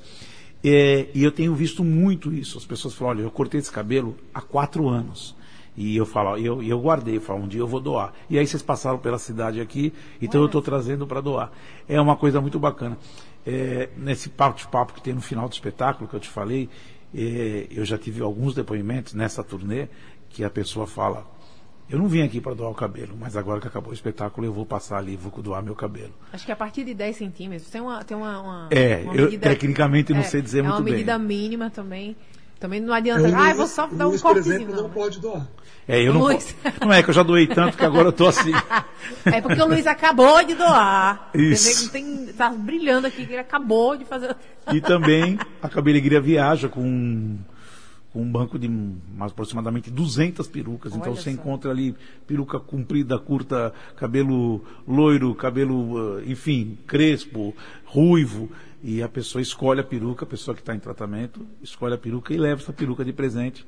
É, 0.64 1.06
e 1.14 1.22
eu 1.22 1.30
tenho 1.30 1.54
visto 1.54 1.84
muito 1.84 2.32
isso. 2.32 2.58
As 2.58 2.64
pessoas 2.64 2.94
falam, 2.94 3.14
olha, 3.14 3.22
eu 3.22 3.30
cortei 3.30 3.60
esse 3.60 3.70
cabelo 3.70 4.16
há 4.34 4.40
quatro 4.40 4.88
anos. 4.88 5.36
E 5.76 5.96
eu 5.96 6.04
falo, 6.04 6.36
eu, 6.36 6.60
eu 6.64 6.80
guardei, 6.80 7.16
eu 7.16 7.20
falo, 7.20 7.44
um 7.44 7.48
dia 7.48 7.60
eu 7.60 7.68
vou 7.68 7.80
doar. 7.80 8.12
E 8.28 8.36
aí 8.36 8.44
vocês 8.44 8.62
passaram 8.62 8.98
pela 8.98 9.18
cidade 9.18 9.60
aqui, 9.60 9.92
então 10.20 10.40
Olha. 10.40 10.46
eu 10.46 10.46
estou 10.46 10.60
trazendo 10.60 11.06
para 11.06 11.20
doar. 11.20 11.52
É 11.88 12.00
uma 12.00 12.16
coisa 12.16 12.40
muito 12.40 12.58
bacana. 12.58 12.98
É, 13.44 13.88
nesse 13.96 14.28
papo-papo 14.28 14.94
que 14.94 15.02
tem 15.02 15.12
no 15.12 15.20
final 15.20 15.48
do 15.48 15.52
espetáculo 15.52 16.08
que 16.08 16.14
eu 16.14 16.20
te 16.20 16.28
falei, 16.28 16.68
é, 17.14 17.66
eu 17.70 17.84
já 17.84 17.98
tive 17.98 18.22
alguns 18.22 18.54
depoimentos 18.54 19.14
nessa 19.14 19.42
turnê 19.42 19.88
que 20.28 20.44
a 20.44 20.50
pessoa 20.50 20.86
fala, 20.86 21.26
eu 21.90 21.98
não 21.98 22.08
vim 22.08 22.22
aqui 22.22 22.40
para 22.40 22.54
doar 22.54 22.70
o 22.70 22.74
cabelo, 22.74 23.14
mas 23.18 23.36
agora 23.36 23.60
que 23.60 23.68
acabou 23.68 23.90
o 23.90 23.94
espetáculo 23.94 24.46
eu 24.46 24.52
vou 24.52 24.64
passar 24.64 24.96
ali, 24.96 25.14
vou 25.14 25.30
doar 25.42 25.62
meu 25.62 25.74
cabelo. 25.74 26.14
Acho 26.32 26.46
que 26.46 26.52
a 26.52 26.56
partir 26.56 26.84
de 26.84 26.94
10 26.94 27.16
centímetros 27.16 27.68
tem 27.68 27.80
uma. 27.80 28.02
Tem 28.02 28.16
uma, 28.16 28.40
uma 28.40 28.68
é, 28.70 29.02
uma 29.02 29.14
eu 29.14 29.24
medida, 29.24 29.48
tecnicamente 29.50 30.12
não 30.12 30.20
é, 30.20 30.24
sei 30.24 30.40
dizer 30.40 30.62
muito 30.62 30.76
bem. 30.76 30.78
É 30.78 30.80
uma 30.80 30.90
medida 30.90 31.18
mínima 31.18 31.70
também. 31.70 32.16
Também 32.62 32.80
não 32.80 32.94
adianta. 32.94 33.26
É, 33.28 33.34
ah, 33.34 33.54
vou 33.54 33.66
só 33.66 33.88
dar 33.88 34.06
um 34.06 34.16
cortezinho. 34.16 34.30
Por 34.30 34.62
exemplo, 34.62 34.76
não, 34.76 34.82
não 34.84 34.90
pode 34.90 35.18
doar. 35.18 35.48
É, 35.88 36.00
eu 36.00 36.14
não, 36.14 36.20
não 36.80 36.92
é 36.92 37.02
que 37.02 37.10
eu 37.10 37.14
já 37.14 37.24
doei 37.24 37.48
tanto 37.48 37.76
que 37.76 37.84
agora 37.84 38.06
eu 38.06 38.12
tô 38.12 38.28
assim. 38.28 38.52
é 39.26 39.40
porque 39.40 39.60
o 39.60 39.66
Luiz 39.66 39.84
acabou 39.84 40.44
de 40.44 40.54
doar. 40.54 41.30
Isso. 41.34 41.90
Tem, 41.90 42.26
tá 42.26 42.50
brilhando 42.50 43.08
aqui 43.08 43.26
que 43.26 43.32
ele 43.32 43.40
acabou 43.40 43.96
de 43.96 44.04
fazer. 44.04 44.36
e 44.72 44.80
também 44.80 45.40
a 45.60 45.68
Cabelegria 45.68 46.20
viaja 46.20 46.68
com 46.68 47.36
um 48.14 48.30
banco 48.30 48.60
de 48.60 48.68
mais 48.68 49.32
aproximadamente 49.32 49.90
200 49.90 50.46
perucas. 50.46 50.92
Então 50.92 51.02
Olha 51.02 51.10
então 51.10 51.20
você 51.20 51.30
só. 51.30 51.36
encontra 51.36 51.72
ali 51.72 51.96
peruca 52.28 52.60
comprida, 52.60 53.18
curta, 53.18 53.74
cabelo 53.96 54.62
loiro, 54.86 55.34
cabelo, 55.34 56.20
eh, 56.20 56.30
enfim, 56.30 56.78
crespo, 56.86 57.56
ruivo. 57.84 58.48
E 58.82 59.00
a 59.00 59.08
pessoa 59.08 59.40
escolhe 59.40 59.80
a 59.80 59.84
peruca, 59.84 60.24
a 60.24 60.28
pessoa 60.28 60.56
que 60.56 60.60
está 60.60 60.74
em 60.74 60.80
tratamento, 60.80 61.46
escolhe 61.62 61.94
a 61.94 61.98
peruca 61.98 62.34
e 62.34 62.36
leva 62.36 62.60
essa 62.60 62.72
peruca 62.72 63.04
de 63.04 63.12
presente. 63.12 63.64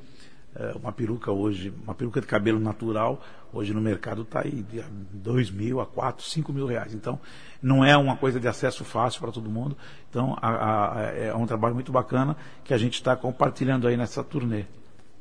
É, 0.56 0.72
uma 0.76 0.92
peruca 0.92 1.30
hoje, 1.30 1.72
uma 1.84 1.94
peruca 1.94 2.20
de 2.20 2.26
cabelo 2.26 2.58
natural, 2.58 3.20
hoje 3.52 3.72
no 3.72 3.80
mercado 3.80 4.22
está 4.22 4.40
aí 4.40 4.62
de 4.62 4.82
2 5.12 5.52
mil 5.52 5.80
a 5.80 5.86
4, 5.86 6.24
5 6.24 6.52
mil 6.52 6.66
reais. 6.66 6.94
Então, 6.94 7.20
não 7.62 7.84
é 7.84 7.96
uma 7.96 8.16
coisa 8.16 8.40
de 8.40 8.48
acesso 8.48 8.84
fácil 8.84 9.20
para 9.20 9.30
todo 9.30 9.48
mundo. 9.48 9.76
Então, 10.10 10.36
a, 10.42 10.98
a, 10.98 11.02
é 11.12 11.34
um 11.34 11.46
trabalho 11.46 11.74
muito 11.74 11.92
bacana 11.92 12.36
que 12.64 12.74
a 12.74 12.78
gente 12.78 12.94
está 12.94 13.14
compartilhando 13.14 13.86
aí 13.86 13.96
nessa 13.96 14.22
turnê. 14.24 14.64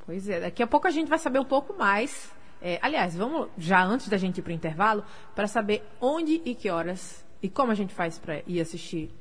Pois 0.07 0.27
é, 0.27 0.39
daqui 0.39 0.63
a 0.63 0.67
pouco 0.67 0.87
a 0.87 0.91
gente 0.91 1.07
vai 1.07 1.19
saber 1.19 1.37
um 1.37 1.45
pouco 1.45 1.77
mais. 1.77 2.31
É, 2.59 2.79
aliás, 2.81 3.15
vamos 3.15 3.47
já 3.59 3.83
antes 3.83 4.09
da 4.09 4.17
gente 4.17 4.39
ir 4.39 4.41
para 4.41 4.51
o 4.51 4.55
intervalo, 4.55 5.03
para 5.35 5.47
saber 5.47 5.83
onde 6.01 6.41
e 6.45 6.55
que 6.55 6.69
horas 6.69 7.23
e 7.43 7.49
como 7.49 7.71
a 7.71 7.75
gente 7.75 7.93
faz 7.93 8.17
para 8.17 8.41
ir 8.47 8.59
assistir 8.59 9.11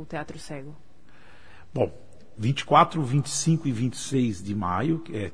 o 0.00 0.06
Teatro 0.06 0.38
Cego? 0.38 0.74
Bom, 1.72 1.92
24, 2.38 3.02
25 3.02 3.68
e 3.68 3.72
26 3.72 4.42
de 4.42 4.54
maio, 4.54 4.98
que 5.00 5.16
é 5.16 5.32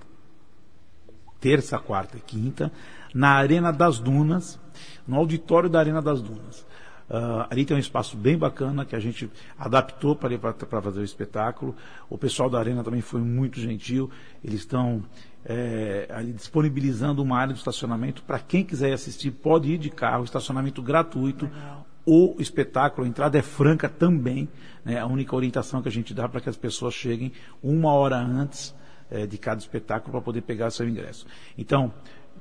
terça, 1.40 1.79
quarta 1.79 2.16
e 2.16 2.20
quinta, 2.20 2.70
na 3.12 3.31
Arena 3.31 3.72
das 3.72 3.98
Dunas, 3.98 4.61
no 5.07 5.16
auditório 5.16 5.68
da 5.68 5.81
Arena 5.81 6.01
das 6.01 6.22
Dunas. 6.22 6.66
Uh, 7.11 7.44
ali 7.51 7.64
tem 7.64 7.77
um 7.77 7.81
espaço 7.81 8.16
bem 8.16 8.38
bacana 8.38 8.87
que 8.87 8.96
a 8.96 9.01
gente 9.01 9.31
adaptou 9.59 10.16
para, 10.16 10.38
para 10.38 10.81
fazer 10.81 11.01
o 11.01 11.05
espetáculo. 11.05 11.75
O 12.09 12.16
pessoal 12.16 12.48
da 12.48 12.59
Arena 12.59 12.83
também 12.83 13.03
foi 13.03 13.20
muito 13.20 13.61
gentil. 13.61 14.11
Eles 14.42 14.61
estão 14.61 15.05
é, 15.44 16.09
ali 16.11 16.33
disponibilizando 16.33 17.20
uma 17.20 17.37
área 17.37 17.53
de 17.53 17.59
estacionamento 17.59 18.22
para 18.22 18.38
quem 18.38 18.64
quiser 18.64 18.92
assistir, 18.92 19.31
pode 19.33 19.70
ir 19.70 19.79
de 19.79 19.90
carro, 19.90 20.25
estacionamento 20.25 20.81
gratuito. 20.81 21.46
Legal 21.46 21.87
o 22.04 22.36
espetáculo, 22.38 23.06
a 23.06 23.08
entrada 23.08 23.38
é 23.38 23.42
franca 23.42 23.88
também. 23.88 24.48
Né? 24.84 24.98
A 24.98 25.06
única 25.06 25.34
orientação 25.34 25.82
que 25.82 25.88
a 25.88 25.92
gente 25.92 26.12
dá 26.12 26.28
para 26.28 26.40
que 26.40 26.48
as 26.48 26.56
pessoas 26.56 26.94
cheguem 26.94 27.32
uma 27.62 27.92
hora 27.92 28.16
antes 28.16 28.74
é, 29.10 29.26
de 29.26 29.38
cada 29.38 29.60
espetáculo 29.60 30.12
para 30.12 30.20
poder 30.20 30.42
pegar 30.42 30.70
seu 30.70 30.88
ingresso. 30.88 31.26
Então, 31.56 31.92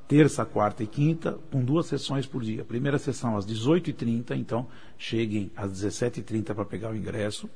terça, 0.08 0.46
quarta 0.46 0.84
e 0.84 0.88
quinta, 0.88 1.38
com 1.52 1.64
duas 1.64 1.86
sessões 1.86 2.26
por 2.26 2.42
dia. 2.42 2.66
Primeira 2.66 2.98
sessão 2.98 3.38
às 3.38 3.46
18h30, 3.46 4.36
então 4.36 4.68
cheguem 4.98 5.52
às 5.56 5.72
17h30 5.72 6.56
para 6.56 6.66
pegar 6.66 6.92
o 6.92 6.96
ingresso. 6.96 7.50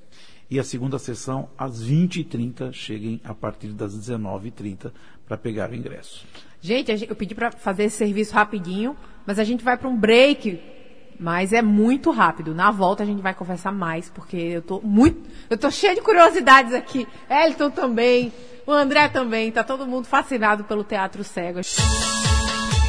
E 0.49 0.59
a 0.59 0.63
segunda 0.63 0.99
sessão 0.99 1.49
às 1.57 1.83
20h30, 1.83 2.71
cheguem 2.71 3.19
a 3.23 3.33
partir 3.33 3.69
das 3.69 3.97
19h30 3.97 4.91
para 5.25 5.37
pegar 5.37 5.71
o 5.71 5.75
ingresso. 5.75 6.23
Gente, 6.61 6.91
eu 7.07 7.15
pedi 7.15 7.33
para 7.33 7.51
fazer 7.51 7.85
esse 7.85 7.97
serviço 7.97 8.33
rapidinho, 8.33 8.95
mas 9.25 9.39
a 9.39 9.43
gente 9.43 9.63
vai 9.63 9.75
para 9.75 9.89
um 9.89 9.97
break 9.97 10.74
mas 11.19 11.53
é 11.53 11.61
muito 11.61 12.11
rápido. 12.11 12.53
Na 12.53 12.71
volta 12.71 13.03
a 13.03 13.05
gente 13.05 13.21
vai 13.21 13.33
conversar 13.33 13.71
mais, 13.71 14.09
porque 14.09 14.37
eu 14.37 14.61
tô 14.61 14.81
muito. 14.81 15.29
Eu 15.49 15.57
tô 15.57 15.69
cheia 15.71 15.95
de 15.95 16.01
curiosidades 16.01 16.73
aqui. 16.73 17.07
Elton 17.29 17.69
também, 17.69 18.33
o 18.65 18.71
André 18.71 19.07
também, 19.09 19.51
tá 19.51 19.63
todo 19.63 19.85
mundo 19.85 20.05
fascinado 20.05 20.63
pelo 20.63 20.83
teatro 20.83 21.23
cego. 21.23 21.61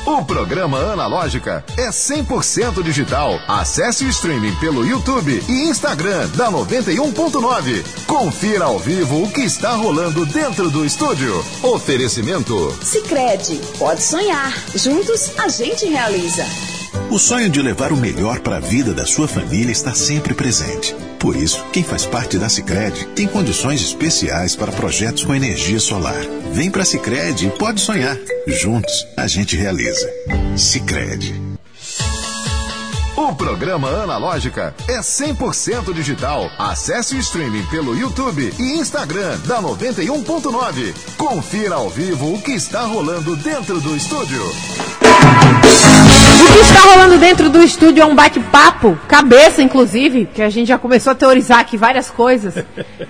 O 0.07 0.25
programa 0.25 0.79
Analógica 0.93 1.65
é 1.77 1.89
100% 1.89 2.81
digital. 2.81 3.41
Acesse 3.49 4.05
o 4.05 4.09
streaming 4.09 4.55
pelo 4.61 4.87
YouTube 4.87 5.43
e 5.49 5.69
Instagram 5.69 6.29
da 6.37 6.49
91.9. 6.49 8.07
Confira 8.07 8.67
ao 8.67 8.79
vivo 8.79 9.25
o 9.25 9.33
que 9.33 9.41
está 9.41 9.73
rolando 9.73 10.25
dentro 10.25 10.71
do 10.71 10.85
estúdio. 10.85 11.45
Oferecimento. 11.61 12.71
Sicredi, 12.85 13.61
pode 13.79 14.01
sonhar. 14.01 14.53
Juntos 14.77 15.37
a 15.41 15.49
gente 15.49 15.87
realiza. 15.87 16.76
O 17.11 17.19
sonho 17.19 17.49
de 17.49 17.63
levar 17.63 17.93
o 17.93 17.97
melhor 17.97 18.41
para 18.41 18.57
a 18.57 18.61
vida 18.61 18.93
da 18.93 19.07
sua 19.07 19.27
família 19.27 19.73
está 19.73 19.95
sempre 19.95 20.35
presente. 20.35 20.95
Por 21.19 21.37
isso, 21.37 21.65
quem 21.73 21.83
faz 21.83 22.05
parte 22.05 22.39
da 22.39 22.49
Sicredi 22.49 23.07
tem 23.15 23.27
condições 23.27 23.81
especiais 23.81 24.55
para 24.55 24.73
projetos 24.73 25.25
com 25.25 25.35
energia 25.35 25.81
solar. 25.81 26.23
Vem 26.53 26.71
para 26.71 26.83
a 26.83 26.87
Sicredi 26.87 27.47
e 27.47 27.51
pode 27.51 27.81
sonhar. 27.81 28.17
Juntos, 28.47 29.07
a 29.17 29.27
gente 29.27 29.57
realiza. 29.57 30.09
Sicredi. 30.57 31.57
O 33.17 33.35
programa 33.35 33.89
Analógica 33.89 34.75
é 34.87 35.01
100% 35.01 35.93
digital. 35.95 36.51
Acesse 36.59 37.17
o 37.17 37.19
streaming 37.19 37.65
pelo 37.67 37.97
YouTube 37.97 38.53
e 38.59 38.79
Instagram 38.79 39.39
da 39.47 39.61
91.9. 39.63 40.95
Confira 41.17 41.77
ao 41.77 41.89
vivo 41.89 42.35
o 42.35 42.43
que 42.43 42.53
está 42.53 42.83
rolando 42.83 43.35
dentro 43.37 43.81
do 43.81 43.97
estúdio. 43.97 44.43
O 46.77 46.79
que 46.79 46.85
está 46.85 46.95
rolando 46.95 47.19
dentro 47.19 47.49
do 47.49 47.63
estúdio 47.63 48.03
é 48.03 48.05
um 48.05 48.15
bate-papo, 48.15 48.97
cabeça 49.09 49.63
inclusive, 49.63 50.27
que 50.27 50.43
a 50.43 50.51
gente 50.51 50.69
já 50.69 50.79
começou 50.79 51.13
a 51.13 51.15
teorizar 51.15 51.61
aqui 51.61 51.75
várias 51.75 52.11
coisas, 52.11 52.55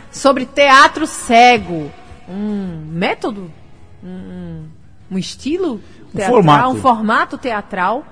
sobre 0.09 0.47
teatro 0.47 1.05
cego. 1.05 1.91
Um 2.29 2.87
método? 2.93 3.51
Um, 4.05 4.67
um 5.11 5.19
estilo 5.19 5.81
teatral, 6.15 6.29
um 6.29 6.33
formato, 6.33 6.69
um 6.69 6.77
formato 6.77 7.39
teatral, 7.39 8.07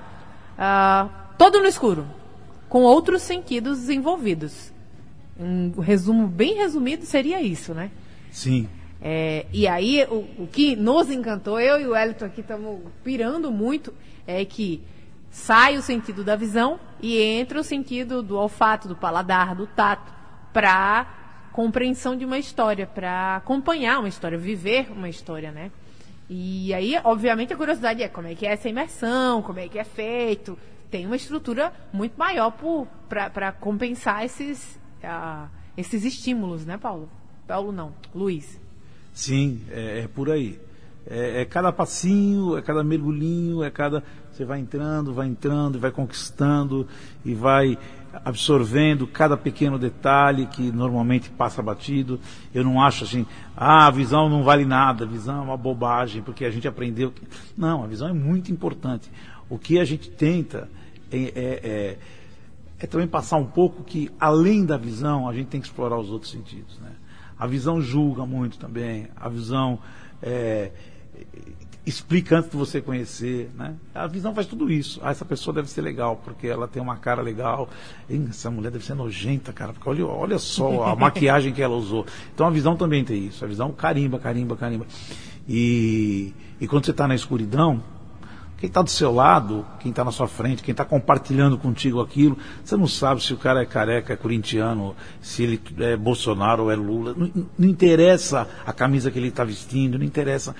uh, 0.59 1.09
todo 1.37 1.61
no 1.61 1.67
escuro, 1.67 2.05
com 2.67 2.81
outros 2.81 3.21
sentidos 3.21 3.89
envolvidos. 3.89 4.73
Um 5.39 5.79
resumo 5.79 6.27
bem 6.27 6.55
resumido 6.55 7.05
seria 7.05 7.41
isso, 7.41 7.73
né? 7.73 7.91
Sim. 8.29 8.67
É, 9.01 9.45
e 9.53 9.69
aí, 9.69 10.05
o, 10.09 10.25
o, 10.37 10.49
que 10.51 10.75
nos 10.75 11.09
encantou, 11.09 11.61
eu 11.61 11.79
e 11.79 11.87
o 11.87 11.95
Elton 11.95 12.25
aqui 12.25 12.41
estamos 12.41 12.77
pirando 13.05 13.49
muito, 13.51 13.93
é 14.27 14.43
que 14.43 14.83
sai 15.35 15.75
o 15.75 15.81
sentido 15.81 16.23
da 16.23 16.37
visão 16.37 16.79
e 17.01 17.21
entra 17.21 17.59
o 17.59 17.63
sentido 17.63 18.23
do 18.23 18.37
olfato, 18.37 18.87
do 18.87 18.95
paladar, 18.95 19.53
do 19.53 19.67
tato, 19.67 20.13
para 20.53 21.49
compreensão 21.51 22.15
de 22.15 22.23
uma 22.23 22.39
história, 22.39 22.87
para 22.87 23.35
acompanhar 23.35 23.99
uma 23.99 24.07
história, 24.07 24.37
viver 24.37 24.89
uma 24.89 25.09
história, 25.09 25.51
né? 25.51 25.71
E 26.29 26.73
aí, 26.73 26.97
obviamente, 27.03 27.51
a 27.51 27.57
curiosidade 27.57 28.01
é 28.01 28.07
como 28.07 28.27
é 28.29 28.33
que 28.33 28.47
é 28.47 28.53
essa 28.53 28.69
imersão, 28.69 29.41
como 29.41 29.59
é 29.59 29.67
que 29.67 29.77
é 29.77 29.83
feito. 29.83 30.57
Tem 30.89 31.05
uma 31.05 31.17
estrutura 31.17 31.73
muito 31.91 32.17
maior 32.17 32.53
para 33.09 33.51
compensar 33.51 34.23
esses, 34.23 34.79
uh, 35.03 35.49
esses 35.75 36.05
estímulos, 36.05 36.65
né, 36.65 36.77
Paulo? 36.77 37.09
Paulo 37.45 37.73
não, 37.73 37.93
Luiz. 38.15 38.59
Sim, 39.13 39.61
é, 39.69 39.99
é 39.99 40.07
por 40.07 40.31
aí. 40.31 40.57
É, 41.07 41.41
é, 41.41 41.45
cada 41.45 41.71
passinho, 41.71 42.57
é 42.57 42.61
cada 42.61 42.83
mergulhinho, 42.83 43.63
é 43.63 43.69
cada. 43.69 44.03
Você 44.35 44.43
vai 44.43 44.59
entrando, 44.59 45.13
vai 45.13 45.27
entrando, 45.27 45.79
vai 45.79 45.91
conquistando 45.91 46.85
e 47.23 47.33
vai 47.33 47.77
absorvendo 48.13 49.07
cada 49.07 49.37
pequeno 49.37 49.79
detalhe 49.79 50.45
que 50.47 50.73
normalmente 50.73 51.29
passa 51.29 51.61
batido. 51.61 52.19
Eu 52.53 52.61
não 52.61 52.81
acho 52.81 53.05
assim, 53.05 53.25
ah, 53.55 53.87
a 53.87 53.91
visão 53.91 54.27
não 54.27 54.43
vale 54.43 54.65
nada, 54.65 55.05
a 55.05 55.07
visão 55.07 55.37
é 55.37 55.41
uma 55.41 55.55
bobagem, 55.55 56.21
porque 56.21 56.43
a 56.43 56.49
gente 56.49 56.67
aprendeu. 56.67 57.11
Que... 57.11 57.21
Não, 57.57 57.81
a 57.81 57.87
visão 57.87 58.09
é 58.09 58.13
muito 58.13 58.51
importante. 58.51 59.09
O 59.49 59.57
que 59.57 59.79
a 59.79 59.85
gente 59.85 60.09
tenta 60.09 60.67
é, 61.09 61.17
é, 61.17 61.31
é, 61.37 61.97
é 62.77 62.87
também 62.87 63.07
passar 63.07 63.37
um 63.37 63.47
pouco 63.47 63.85
que, 63.85 64.11
além 64.19 64.65
da 64.65 64.75
visão, 64.75 65.29
a 65.29 65.33
gente 65.33 65.47
tem 65.47 65.61
que 65.61 65.67
explorar 65.67 65.97
os 65.97 66.09
outros 66.09 66.33
sentidos. 66.33 66.77
Né? 66.79 66.91
A 67.39 67.47
visão 67.47 67.81
julga 67.81 68.25
muito 68.25 68.57
também, 68.59 69.07
a 69.15 69.29
visão 69.29 69.79
é, 70.21 70.71
explica 71.85 72.37
antes 72.37 72.49
de 72.49 72.57
você 72.57 72.81
conhecer, 72.81 73.51
né? 73.55 73.75
A 73.93 74.07
visão 74.07 74.33
faz 74.33 74.47
tudo 74.47 74.71
isso. 74.71 74.99
Ah, 75.03 75.11
essa 75.11 75.23
pessoa 75.23 75.53
deve 75.53 75.69
ser 75.69 75.81
legal, 75.81 76.19
porque 76.23 76.47
ela 76.47 76.67
tem 76.67 76.81
uma 76.81 76.97
cara 76.97 77.21
legal. 77.21 77.69
Essa 78.09 78.49
mulher 78.49 78.71
deve 78.71 78.83
ser 78.83 78.95
nojenta, 78.95 79.53
cara, 79.53 79.71
porque 79.71 79.87
olha, 79.87 80.05
olha 80.05 80.39
só 80.39 80.83
a 80.83 80.95
maquiagem 80.97 81.53
que 81.53 81.61
ela 81.61 81.75
usou. 81.75 82.05
Então 82.33 82.47
a 82.47 82.49
visão 82.49 82.75
também 82.75 83.03
tem 83.03 83.27
isso. 83.27 83.45
A 83.45 83.47
visão 83.47 83.71
carimba, 83.71 84.17
carimba, 84.17 84.57
carimba. 84.57 84.87
E, 85.47 86.33
e 86.59 86.67
quando 86.67 86.85
você 86.85 86.91
está 86.91 87.07
na 87.07 87.13
escuridão, 87.13 87.83
quem 88.57 88.67
está 88.67 88.81
do 88.81 88.89
seu 88.89 89.13
lado, 89.13 89.63
quem 89.79 89.91
está 89.91 90.03
na 90.03 90.11
sua 90.11 90.27
frente, 90.27 90.63
quem 90.63 90.71
está 90.71 90.83
compartilhando 90.83 91.55
contigo 91.55 92.01
aquilo, 92.01 92.35
você 92.63 92.75
não 92.75 92.87
sabe 92.87 93.21
se 93.21 93.31
o 93.31 93.37
cara 93.37 93.61
é 93.61 93.65
careca, 93.65 94.13
é 94.13 94.15
corintiano, 94.15 94.95
se 95.21 95.43
ele 95.43 95.61
é 95.79 95.95
Bolsonaro 95.95 96.63
ou 96.63 96.71
é 96.71 96.75
Lula. 96.75 97.13
Não, 97.15 97.45
não 97.59 97.69
interessa 97.69 98.47
a 98.65 98.73
camisa 98.73 99.11
que 99.11 99.19
ele 99.19 99.27
está 99.27 99.43
vestindo, 99.43 99.99
não 99.99 100.05
interessa 100.05 100.55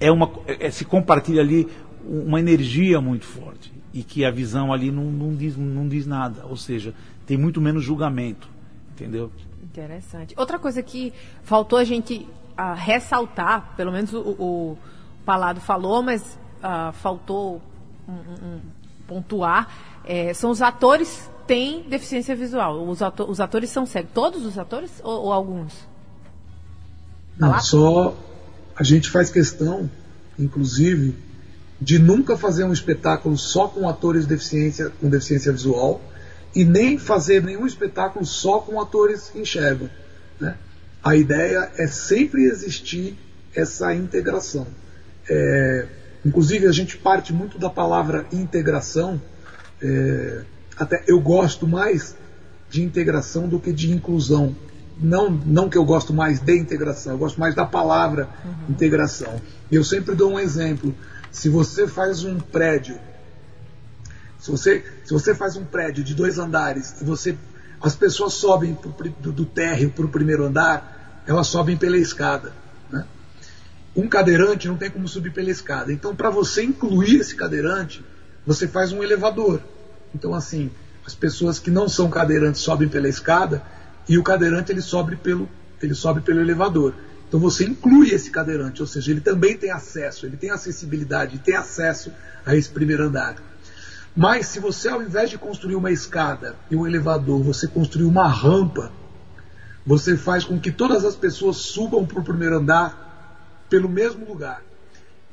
é 0.00 0.10
uma, 0.10 0.30
é, 0.46 0.70
se 0.70 0.84
compartilha 0.84 1.42
ali 1.42 1.68
uma 2.04 2.40
energia 2.40 3.00
muito 3.00 3.26
forte 3.26 3.72
e 3.92 4.02
que 4.02 4.24
a 4.24 4.30
visão 4.30 4.72
ali 4.72 4.90
não, 4.90 5.04
não, 5.04 5.34
diz, 5.34 5.56
não 5.56 5.86
diz 5.86 6.06
nada, 6.06 6.46
ou 6.46 6.56
seja, 6.56 6.94
tem 7.26 7.36
muito 7.36 7.60
menos 7.60 7.84
julgamento, 7.84 8.48
entendeu? 8.92 9.30
Interessante. 9.62 10.34
Outra 10.36 10.58
coisa 10.58 10.82
que 10.82 11.12
faltou 11.42 11.78
a 11.78 11.84
gente 11.84 12.26
uh, 12.58 12.74
ressaltar, 12.74 13.74
pelo 13.76 13.92
menos 13.92 14.12
o, 14.12 14.18
o 14.18 14.78
Palado 15.24 15.60
falou, 15.60 16.02
mas 16.02 16.38
uh, 16.58 16.92
faltou 16.94 17.60
um, 18.08 18.12
um, 18.12 18.60
pontuar, 19.06 19.68
é, 20.04 20.32
são 20.32 20.50
os 20.50 20.62
atores 20.62 21.30
têm 21.46 21.82
deficiência 21.82 22.34
visual. 22.34 22.88
Os, 22.88 23.02
ato 23.02 23.28
os 23.28 23.40
atores 23.40 23.70
são 23.70 23.84
cegos. 23.84 24.12
Todos 24.14 24.46
os 24.46 24.56
atores 24.56 25.00
ou, 25.02 25.24
ou 25.24 25.32
alguns? 25.32 25.74
Não, 27.36 27.58
só 27.58 28.14
a 28.80 28.82
gente 28.82 29.10
faz 29.10 29.28
questão, 29.28 29.90
inclusive, 30.38 31.14
de 31.78 31.98
nunca 31.98 32.34
fazer 32.34 32.64
um 32.64 32.72
espetáculo 32.72 33.36
só 33.36 33.68
com 33.68 33.86
atores 33.86 34.24
deficiência, 34.24 34.90
com 34.98 35.10
deficiência 35.10 35.52
visual 35.52 36.00
e 36.56 36.64
nem 36.64 36.96
fazer 36.96 37.44
nenhum 37.44 37.66
espetáculo 37.66 38.24
só 38.24 38.58
com 38.60 38.80
atores 38.80 39.28
que 39.28 39.38
enxergam. 39.38 39.90
Né? 40.40 40.56
A 41.04 41.14
ideia 41.14 41.70
é 41.76 41.86
sempre 41.88 42.44
existir 42.44 43.18
essa 43.54 43.94
integração. 43.94 44.66
É, 45.28 45.86
inclusive, 46.24 46.66
a 46.66 46.72
gente 46.72 46.96
parte 46.96 47.34
muito 47.34 47.58
da 47.58 47.68
palavra 47.68 48.24
integração. 48.32 49.20
É, 49.82 50.40
até 50.74 51.04
eu 51.06 51.20
gosto 51.20 51.68
mais 51.68 52.16
de 52.70 52.82
integração 52.82 53.46
do 53.46 53.60
que 53.60 53.74
de 53.74 53.92
inclusão, 53.92 54.56
não, 55.00 55.30
não 55.30 55.68
que 55.68 55.78
eu 55.78 55.84
gosto 55.84 56.12
mais 56.12 56.40
de 56.40 56.56
integração, 56.56 57.12
eu 57.12 57.18
gosto 57.18 57.40
mais 57.40 57.54
da 57.54 57.64
palavra 57.64 58.28
uhum. 58.44 58.70
integração. 58.70 59.40
Eu 59.70 59.82
sempre 59.82 60.14
dou 60.14 60.32
um 60.32 60.38
exemplo. 60.38 60.94
Se 61.30 61.48
você 61.48 61.86
faz 61.86 62.24
um 62.24 62.38
prédio, 62.38 62.98
se 64.38 64.50
você, 64.50 64.84
se 65.04 65.12
você 65.12 65.34
faz 65.34 65.56
um 65.56 65.64
prédio 65.64 66.04
de 66.04 66.14
dois 66.14 66.38
andares 66.38 67.00
e 67.00 67.04
você 67.04 67.36
as 67.80 67.96
pessoas 67.96 68.34
sobem 68.34 68.74
pro, 68.74 68.92
do, 69.20 69.32
do 69.32 69.44
térreo 69.46 69.90
para 69.90 70.04
o 70.04 70.08
primeiro 70.08 70.44
andar, 70.44 71.22
elas 71.26 71.46
sobem 71.46 71.76
pela 71.76 71.96
escada. 71.96 72.52
Né? 72.90 73.06
Um 73.96 74.06
cadeirante 74.06 74.68
não 74.68 74.76
tem 74.76 74.90
como 74.90 75.08
subir 75.08 75.32
pela 75.32 75.50
escada. 75.50 75.90
Então, 75.90 76.14
para 76.14 76.28
você 76.28 76.62
incluir 76.62 77.20
esse 77.20 77.34
cadeirante, 77.34 78.04
você 78.46 78.68
faz 78.68 78.92
um 78.92 79.02
elevador. 79.02 79.62
Então, 80.14 80.34
assim, 80.34 80.70
as 81.06 81.14
pessoas 81.14 81.58
que 81.58 81.70
não 81.70 81.88
são 81.88 82.10
cadeirantes 82.10 82.60
sobem 82.60 82.88
pela 82.88 83.08
escada 83.08 83.62
e 84.08 84.18
o 84.18 84.22
cadeirante 84.22 84.72
ele 84.72 84.82
sobe 84.82 85.16
pelo, 85.16 85.48
ele 85.82 85.94
sobe 85.94 86.20
pelo 86.20 86.40
elevador. 86.40 86.94
Então 87.28 87.38
você 87.38 87.64
inclui 87.64 88.10
esse 88.10 88.30
cadeirante, 88.30 88.80
ou 88.80 88.88
seja, 88.88 89.12
ele 89.12 89.20
também 89.20 89.56
tem 89.56 89.70
acesso, 89.70 90.26
ele 90.26 90.36
tem 90.36 90.50
acessibilidade, 90.50 91.38
tem 91.38 91.54
acesso 91.54 92.12
a 92.44 92.56
esse 92.56 92.68
primeiro 92.68 93.04
andar. 93.04 93.36
Mas 94.16 94.46
se 94.46 94.58
você, 94.58 94.88
ao 94.88 95.00
invés 95.00 95.30
de 95.30 95.38
construir 95.38 95.76
uma 95.76 95.92
escada 95.92 96.56
e 96.70 96.74
um 96.74 96.86
elevador, 96.86 97.40
você 97.42 97.68
construir 97.68 98.06
uma 98.06 98.26
rampa, 98.26 98.90
você 99.86 100.16
faz 100.16 100.44
com 100.44 100.58
que 100.58 100.72
todas 100.72 101.04
as 101.04 101.14
pessoas 101.14 101.58
subam 101.58 102.04
para 102.04 102.18
o 102.18 102.24
primeiro 102.24 102.56
andar 102.56 103.64
pelo 103.68 103.88
mesmo 103.88 104.26
lugar. 104.26 104.62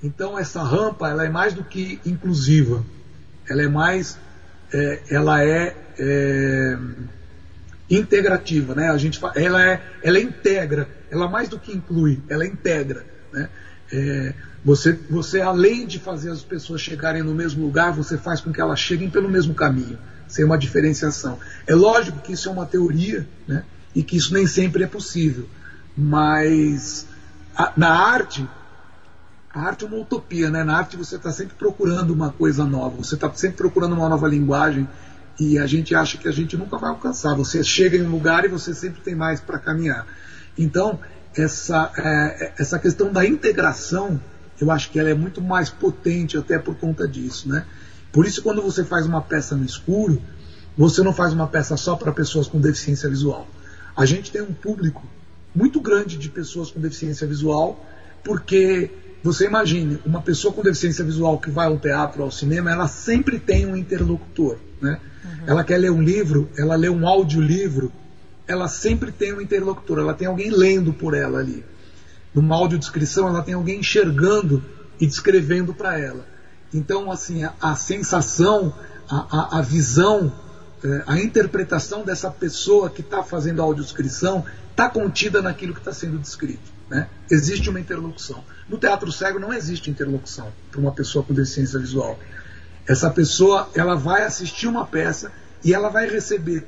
Então 0.01 0.37
essa 0.37 0.61
rampa 0.61 1.09
ela 1.09 1.25
é 1.25 1.29
mais 1.29 1.53
do 1.55 1.63
que 1.63 1.99
inclusiva, 2.05 2.85
ela 3.49 3.63
é 3.63 3.67
mais, 3.67 4.19
é, 4.71 5.01
ela 5.09 5.43
é, 5.43 5.75
é 5.97 6.77
integrativa, 7.89 8.75
né? 8.75 8.89
A 8.89 8.97
gente, 8.97 9.19
ela, 9.35 9.63
é, 9.63 9.81
ela 10.03 10.19
integra, 10.19 10.89
ela 11.09 11.29
mais 11.29 11.47
do 11.47 11.59
que 11.59 11.71
inclui, 11.71 12.21
ela 12.27 12.45
integra, 12.45 13.05
né? 13.31 13.49
É, 13.91 14.33
você, 14.63 14.99
você, 15.09 15.39
além 15.39 15.87
de 15.87 15.97
fazer 15.97 16.29
as 16.29 16.41
pessoas 16.41 16.81
chegarem 16.81 17.23
no 17.23 17.33
mesmo 17.33 17.63
lugar, 17.63 17.93
você 17.93 18.17
faz 18.17 18.41
com 18.41 18.51
que 18.51 18.59
elas 18.59 18.79
cheguem 18.79 19.09
pelo 19.09 19.29
mesmo 19.29 19.53
caminho, 19.53 19.97
sem 20.27 20.43
uma 20.43 20.57
diferenciação. 20.57 21.39
É 21.65 21.73
lógico 21.73 22.19
que 22.19 22.33
isso 22.33 22.49
é 22.49 22.51
uma 22.51 22.65
teoria, 22.65 23.25
né? 23.47 23.63
E 23.95 24.03
que 24.03 24.17
isso 24.17 24.33
nem 24.33 24.45
sempre 24.45 24.83
é 24.83 24.87
possível, 24.87 25.47
mas 25.95 27.07
a, 27.55 27.71
na 27.77 27.89
arte, 27.89 28.47
a 29.53 29.61
arte 29.61 29.85
é 29.85 29.87
uma 29.87 29.97
utopia, 29.97 30.49
né? 30.49 30.63
Na 30.63 30.77
arte 30.77 30.97
você 30.97 31.15
está 31.15 31.31
sempre 31.31 31.55
procurando 31.55 32.11
uma 32.11 32.31
coisa 32.31 32.65
nova, 32.65 32.97
você 32.97 33.15
está 33.15 33.33
sempre 33.33 33.57
procurando 33.57 33.93
uma 33.93 34.09
nova 34.09 34.27
linguagem 34.27 34.87
e 35.39 35.57
a 35.59 35.67
gente 35.67 35.93
acha 35.93 36.17
que 36.17 36.27
a 36.27 36.31
gente 36.31 36.57
nunca 36.57 36.77
vai 36.77 36.89
alcançar. 36.89 37.35
Você 37.35 37.63
chega 37.63 37.97
em 37.97 38.03
um 38.03 38.09
lugar 38.09 38.45
e 38.45 38.47
você 38.47 38.73
sempre 38.73 39.01
tem 39.01 39.15
mais 39.15 39.39
para 39.39 39.59
caminhar. 39.59 40.07
Então, 40.57 40.99
essa, 41.35 41.91
é, 41.97 42.53
essa 42.57 42.79
questão 42.79 43.11
da 43.11 43.25
integração, 43.25 44.19
eu 44.59 44.71
acho 44.71 44.89
que 44.89 44.99
ela 44.99 45.09
é 45.09 45.13
muito 45.13 45.41
mais 45.41 45.69
potente 45.69 46.37
até 46.37 46.57
por 46.57 46.75
conta 46.75 47.07
disso. 47.07 47.47
Né? 47.49 47.65
Por 48.11 48.25
isso, 48.25 48.41
quando 48.41 48.61
você 48.61 48.83
faz 48.83 49.05
uma 49.05 49.21
peça 49.21 49.55
no 49.55 49.63
escuro, 49.63 50.21
você 50.75 51.03
não 51.03 51.13
faz 51.13 51.33
uma 51.33 51.47
peça 51.47 51.77
só 51.77 51.95
para 51.95 52.11
pessoas 52.11 52.47
com 52.47 52.59
deficiência 52.59 53.09
visual. 53.09 53.47
A 53.95 54.05
gente 54.05 54.31
tem 54.31 54.41
um 54.41 54.53
público 54.53 55.03
muito 55.53 55.79
grande 55.79 56.17
de 56.17 56.29
pessoas 56.29 56.71
com 56.71 56.79
deficiência 56.79 57.27
visual, 57.27 57.83
porque 58.23 58.91
você 59.27 59.45
imagine, 59.45 59.99
uma 60.05 60.21
pessoa 60.21 60.53
com 60.53 60.61
deficiência 60.61 61.03
visual 61.03 61.37
que 61.37 61.51
vai 61.51 61.67
ao 61.67 61.77
teatro, 61.77 62.23
ao 62.23 62.31
cinema, 62.31 62.71
ela 62.71 62.87
sempre 62.87 63.37
tem 63.37 63.65
um 63.65 63.75
interlocutor. 63.75 64.57
Né? 64.81 65.01
Uhum. 65.23 65.31
Ela 65.47 65.63
quer 65.65 65.77
ler 65.77 65.91
um 65.91 66.01
livro, 66.01 66.49
ela 66.57 66.75
lê 66.75 66.87
um 66.87 67.05
audiolivro, 67.05 67.91
ela 68.47 68.69
sempre 68.69 69.11
tem 69.11 69.33
um 69.33 69.41
interlocutor, 69.41 69.99
ela 69.99 70.13
tem 70.13 70.27
alguém 70.27 70.49
lendo 70.49 70.93
por 70.93 71.13
ela 71.13 71.39
ali. 71.39 71.65
Numa 72.33 72.55
audiodescrição, 72.55 73.27
ela 73.27 73.43
tem 73.43 73.53
alguém 73.53 73.81
enxergando 73.81 74.63
e 74.97 75.05
descrevendo 75.05 75.73
para 75.73 75.99
ela. 75.99 76.25
Então, 76.73 77.11
assim, 77.11 77.43
a, 77.43 77.53
a 77.59 77.75
sensação, 77.75 78.73
a, 79.09 79.57
a, 79.57 79.59
a 79.59 79.61
visão, 79.61 80.31
é, 80.81 81.03
a 81.05 81.19
interpretação 81.19 82.05
dessa 82.05 82.31
pessoa 82.31 82.89
que 82.89 83.01
está 83.01 83.21
fazendo 83.23 83.61
a 83.61 83.65
audiodescrição 83.65 84.45
está 84.71 84.89
contida 84.89 85.41
naquilo 85.41 85.73
que 85.73 85.79
está 85.79 85.91
sendo 85.91 86.17
descrito. 86.17 86.76
Né? 86.89 87.09
Existe 87.29 87.69
uma 87.69 87.79
interlocução. 87.79 88.43
No 88.69 88.77
teatro 88.77 89.11
cego 89.11 89.39
não 89.39 89.53
existe 89.53 89.89
interlocução 89.89 90.51
para 90.71 90.79
uma 90.79 90.91
pessoa 90.91 91.23
com 91.23 91.33
deficiência 91.33 91.79
visual. 91.79 92.17
Essa 92.87 93.09
pessoa 93.09 93.69
ela 93.75 93.95
vai 93.95 94.23
assistir 94.23 94.67
uma 94.67 94.85
peça 94.85 95.31
e 95.63 95.73
ela 95.73 95.89
vai 95.89 96.09
receber 96.09 96.65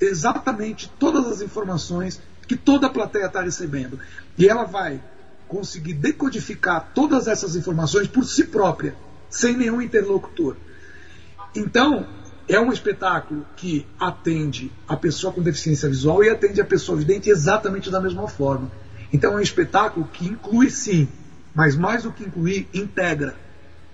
exatamente 0.00 0.90
todas 0.98 1.26
as 1.26 1.40
informações 1.40 2.20
que 2.48 2.56
toda 2.56 2.88
a 2.88 2.90
plateia 2.90 3.26
está 3.26 3.40
recebendo. 3.40 3.98
E 4.36 4.48
ela 4.48 4.64
vai 4.64 5.00
conseguir 5.46 5.94
decodificar 5.94 6.90
todas 6.94 7.28
essas 7.28 7.54
informações 7.54 8.08
por 8.08 8.24
si 8.24 8.44
própria, 8.44 8.96
sem 9.30 9.56
nenhum 9.56 9.80
interlocutor. 9.80 10.56
Então, 11.54 12.06
é 12.48 12.58
um 12.58 12.72
espetáculo 12.72 13.46
que 13.56 13.86
atende 14.00 14.72
a 14.88 14.96
pessoa 14.96 15.32
com 15.32 15.42
deficiência 15.42 15.88
visual 15.88 16.24
e 16.24 16.30
atende 16.30 16.60
a 16.60 16.64
pessoa 16.64 16.98
vidente 16.98 17.30
exatamente 17.30 17.90
da 17.90 18.00
mesma 18.00 18.26
forma. 18.26 18.70
Então, 19.12 19.32
é 19.32 19.36
um 19.36 19.40
espetáculo 19.40 20.08
que 20.12 20.26
inclui 20.26 20.70
sim, 20.70 21.08
mas 21.54 21.76
mais 21.76 22.04
do 22.04 22.12
que 22.12 22.24
incluir, 22.24 22.68
integra. 22.72 23.36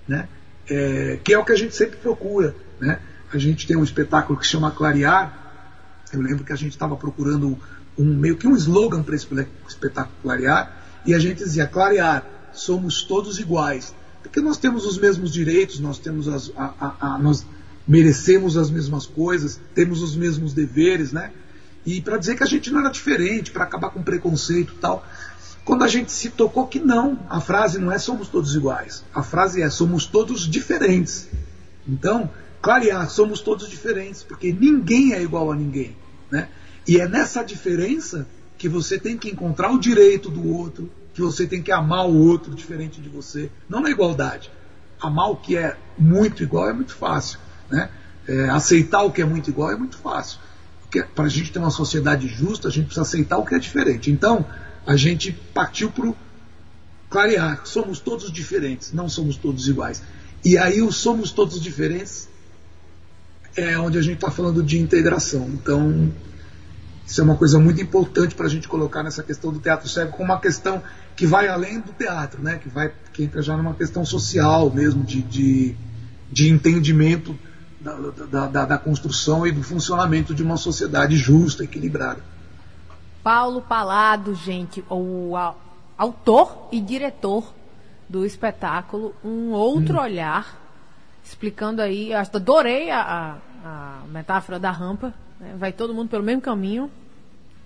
Né? 0.07 0.29
É, 0.69 1.19
que 1.23 1.33
é 1.35 1.39
o 1.39 1.45
que 1.45 1.53
a 1.53 1.57
gente 1.57 1.75
sempre 1.75 1.97
procura. 1.97 2.55
Né? 2.81 3.01
A 3.33 3.39
gente 3.39 3.67
tem 3.67 3.77
um 3.77 3.85
espetáculo 3.85 4.39
que 4.39 4.47
chama 4.47 4.71
Clarear. 4.71 5.47
Eu 6.13 6.21
lembro 6.21 6.45
que 6.45 6.53
a 6.53 6.57
gente 6.57 6.73
estava 6.73 6.97
procurando 6.97 7.59
um 7.99 8.15
meio 8.15 8.37
que 8.37 8.47
um 8.47 8.55
slogan 8.57 9.03
para 9.03 9.17
esse 9.17 9.27
espetáculo 9.67 10.15
Clarear, 10.23 10.73
e 11.05 11.15
a 11.15 11.19
gente 11.19 11.39
dizia: 11.39 11.67
Clarear, 11.67 12.25
somos 12.53 13.03
todos 13.03 13.39
iguais. 13.39 13.95
Porque 14.23 14.41
nós 14.41 14.57
temos 14.57 14.85
os 14.85 14.99
mesmos 14.99 15.33
direitos, 15.33 15.81
nós 15.81 15.99
temos 15.99 16.29
as, 16.29 16.53
a, 16.57 16.75
a, 16.81 17.15
a, 17.15 17.19
nós 17.19 17.47
merecemos 17.87 18.57
as 18.57 18.71
mesmas 18.71 19.07
coisas, 19.07 19.61
temos 19.75 20.03
os 20.03 20.15
mesmos 20.15 20.53
deveres, 20.53 21.13
né? 21.13 21.33
E 21.89 22.03
para 22.03 22.19
dizer 22.19 22.37
que 22.37 22.43
a 22.43 22.47
gente 22.47 22.71
não 22.71 22.81
era 22.81 22.91
diferente, 22.91 23.51
para 23.51 23.65
acabar 23.65 23.89
com 23.89 24.03
preconceito 24.03 24.75
e 24.75 24.77
tal. 24.77 25.07
Quando 25.65 25.85
a 25.85 25.89
gente 25.89 26.13
se 26.13 26.29
tocou 26.29 26.67
que 26.67 26.79
não, 26.79 27.19
a 27.31 27.41
frase 27.41 27.79
não 27.79 27.91
é 27.91 27.99
somos 27.99 28.29
todos 28.29 28.55
iguais, 28.55 29.03
a 29.15 29.23
frase 29.23 29.63
é 29.63 29.71
somos 29.71 30.05
todos 30.05 30.47
diferentes. 30.47 31.29
Então, 31.89 32.31
clarear, 32.61 33.09
somos 33.09 33.41
todos 33.41 33.71
diferentes, 33.71 34.23
porque 34.23 34.53
ninguém 34.53 35.15
é 35.15 35.23
igual 35.23 35.51
a 35.51 35.57
ninguém. 35.57 35.97
Né? 36.31 36.51
E 36.87 37.01
é 37.01 37.09
nessa 37.09 37.43
diferença 37.43 38.29
que 38.59 38.69
você 38.69 38.99
tem 38.99 39.17
que 39.17 39.31
encontrar 39.31 39.73
o 39.73 39.81
direito 39.81 40.29
do 40.29 40.47
outro, 40.47 40.91
que 41.15 41.23
você 41.23 41.47
tem 41.47 41.63
que 41.63 41.73
amar 41.73 42.07
o 42.07 42.15
outro 42.15 42.55
diferente 42.55 43.01
de 43.01 43.09
você, 43.09 43.51
não 43.67 43.81
na 43.81 43.91
igualdade. 43.91 44.51
Amar 45.01 45.31
o 45.31 45.37
que 45.37 45.57
é 45.57 45.75
muito 45.97 46.43
igual 46.43 46.69
é 46.69 46.73
muito 46.75 46.95
fácil. 46.95 47.39
Né? 47.71 47.89
É, 48.27 48.51
aceitar 48.51 49.05
o 49.05 49.11
que 49.11 49.23
é 49.23 49.25
muito 49.25 49.49
igual 49.49 49.71
é 49.71 49.77
muito 49.77 49.97
fácil. 49.97 50.39
Para 51.15 51.27
a 51.27 51.29
gente 51.29 51.53
ter 51.53 51.59
uma 51.59 51.71
sociedade 51.71 52.27
justa, 52.29 52.69
a 52.69 52.71
gente 52.71 52.87
precisa 52.87 53.03
aceitar 53.03 53.39
o 53.39 53.45
que 53.45 53.55
é 53.55 53.59
diferente. 53.59 54.11
Então, 54.11 54.45
a 54.87 54.97
gente 54.97 55.33
partiu 55.53 55.91
para 55.91 56.13
clarear. 57.11 57.67
Somos 57.67 58.01
todos 58.01 58.33
diferentes, 58.33 58.93
não 58.93 59.09
somos 59.09 59.37
todos 59.37 59.69
iguais. 59.69 60.03
E 60.45 60.57
aí 60.57 60.81
o 60.81 60.91
somos 60.93 61.31
todos 61.31 61.61
diferentes 61.61 62.29
é 63.57 63.79
onde 63.79 63.99
a 63.99 64.03
gente 64.03 64.17
está 64.17 64.31
falando 64.31 64.63
de 64.63 64.79
integração. 64.79 65.49
Então, 65.49 66.13
isso 67.07 67.21
é 67.21 67.25
uma 67.25 67.37
coisa 67.37 67.59
muito 67.59 67.83
importante 67.83 68.35
para 68.35 68.47
a 68.47 68.49
gente 68.49 68.69
colocar 68.69 69.03
nessa 69.03 69.23
questão 69.23 69.53
do 69.53 69.59
teatro 69.59 69.89
cego 69.89 70.13
como 70.13 70.25
uma 70.25 70.41
questão 70.41 70.83
que 71.17 71.27
vai 71.27 71.49
além 71.49 71.81
do 71.81 71.93
teatro, 71.93 72.43
né? 72.43 72.59
que, 72.63 72.69
vai, 72.69 72.93
que 73.13 73.25
entra 73.25 73.43
já 73.43 73.57
numa 73.57 73.75
questão 73.75 74.05
social 74.05 74.71
mesmo, 74.73 75.03
de, 75.03 75.23
de, 75.23 75.75
de 76.31 76.49
entendimento 76.49 77.37
da, 77.81 77.95
da, 77.95 78.47
da, 78.47 78.65
da 78.65 78.79
construção 78.79 79.47
e 79.47 79.53
do 79.53 79.63
funcionamento 79.63 80.35
de 80.35 80.43
uma 80.43 80.57
sociedade 80.57 81.17
justa, 81.17 81.65
equilibrada. 81.65 82.23
Paulo 83.23 83.63
Palado, 83.63 84.35
gente, 84.35 84.85
o 84.91 85.35
autor 85.97 86.69
e 86.73 86.81
diretor 86.81 87.53
do 88.09 88.25
espetáculo 88.25 89.15
Um 89.25 89.51
Outro 89.51 89.99
hum. 89.99 90.03
Olhar, 90.03 90.61
explicando 91.23 91.83
aí, 91.83 92.13
eu 92.13 92.19
adorei 92.19 92.91
a, 92.91 93.01
a, 93.03 94.01
a 94.03 94.07
metáfora 94.09 94.59
da 94.59 94.71
rampa, 94.71 95.13
né? 95.39 95.55
vai 95.59 95.73
todo 95.73 95.95
mundo 95.95 96.09
pelo 96.09 96.25
mesmo 96.25 96.41
caminho, 96.41 96.91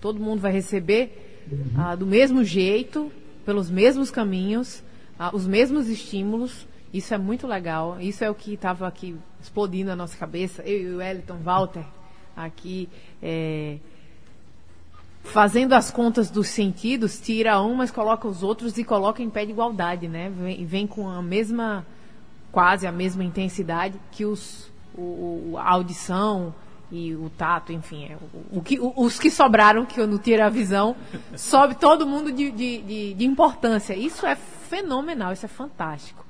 todo 0.01 0.19
mundo 0.19 0.41
vai 0.41 0.51
receber 0.51 1.45
uhum. 1.49 1.65
ah, 1.77 1.95
do 1.95 2.05
mesmo 2.05 2.43
jeito, 2.43 3.11
pelos 3.45 3.69
mesmos 3.69 4.11
caminhos, 4.11 4.83
ah, 5.17 5.31
os 5.33 5.47
mesmos 5.47 5.87
estímulos, 5.87 6.67
isso 6.93 7.13
é 7.13 7.17
muito 7.17 7.47
legal, 7.47 7.97
isso 8.01 8.23
é 8.23 8.29
o 8.29 8.35
que 8.35 8.53
estava 8.53 8.87
aqui 8.87 9.15
explodindo 9.43 9.89
na 9.89 9.95
nossa 9.95 10.17
cabeça, 10.17 10.63
eu 10.63 10.81
e 10.81 10.93
o 10.95 10.97
Wellington 10.97 11.37
Walter, 11.43 11.83
aqui, 12.35 12.89
é, 13.21 13.77
fazendo 15.23 15.73
as 15.73 15.91
contas 15.91 16.31
dos 16.31 16.47
sentidos, 16.47 17.19
tira 17.19 17.61
um, 17.61 17.75
mas 17.75 17.91
coloca 17.91 18.27
os 18.27 18.41
outros 18.41 18.77
e 18.77 18.83
coloca 18.83 19.21
em 19.21 19.29
pé 19.29 19.45
de 19.45 19.51
igualdade, 19.51 20.07
né? 20.07 20.29
Vem, 20.29 20.65
vem 20.65 20.87
com 20.87 21.09
a 21.09 21.21
mesma, 21.21 21.85
quase 22.51 22.87
a 22.87 22.91
mesma 22.91 23.23
intensidade 23.23 23.99
que 24.11 24.25
os, 24.25 24.71
o, 24.97 25.55
a 25.57 25.71
audição 25.71 26.55
e 26.89 27.13
o 27.13 27.29
tato, 27.29 27.73
enfim, 27.73 28.05
é, 28.05 28.15
o, 28.51 28.59
o 28.59 28.61
que, 28.63 28.79
os 28.79 29.19
que 29.19 29.29
sobraram, 29.29 29.85
que 29.85 29.99
eu 29.99 30.07
não 30.07 30.17
tiro 30.17 30.43
a 30.43 30.49
visão, 30.49 30.95
sobe 31.35 31.75
todo 31.75 32.07
mundo 32.07 32.31
de, 32.31 32.49
de, 32.49 32.81
de, 32.81 33.13
de 33.13 33.25
importância. 33.25 33.93
Isso 33.93 34.25
é 34.25 34.35
fenomenal, 34.35 35.33
isso 35.33 35.45
é 35.45 35.49
fantástico. 35.49 36.23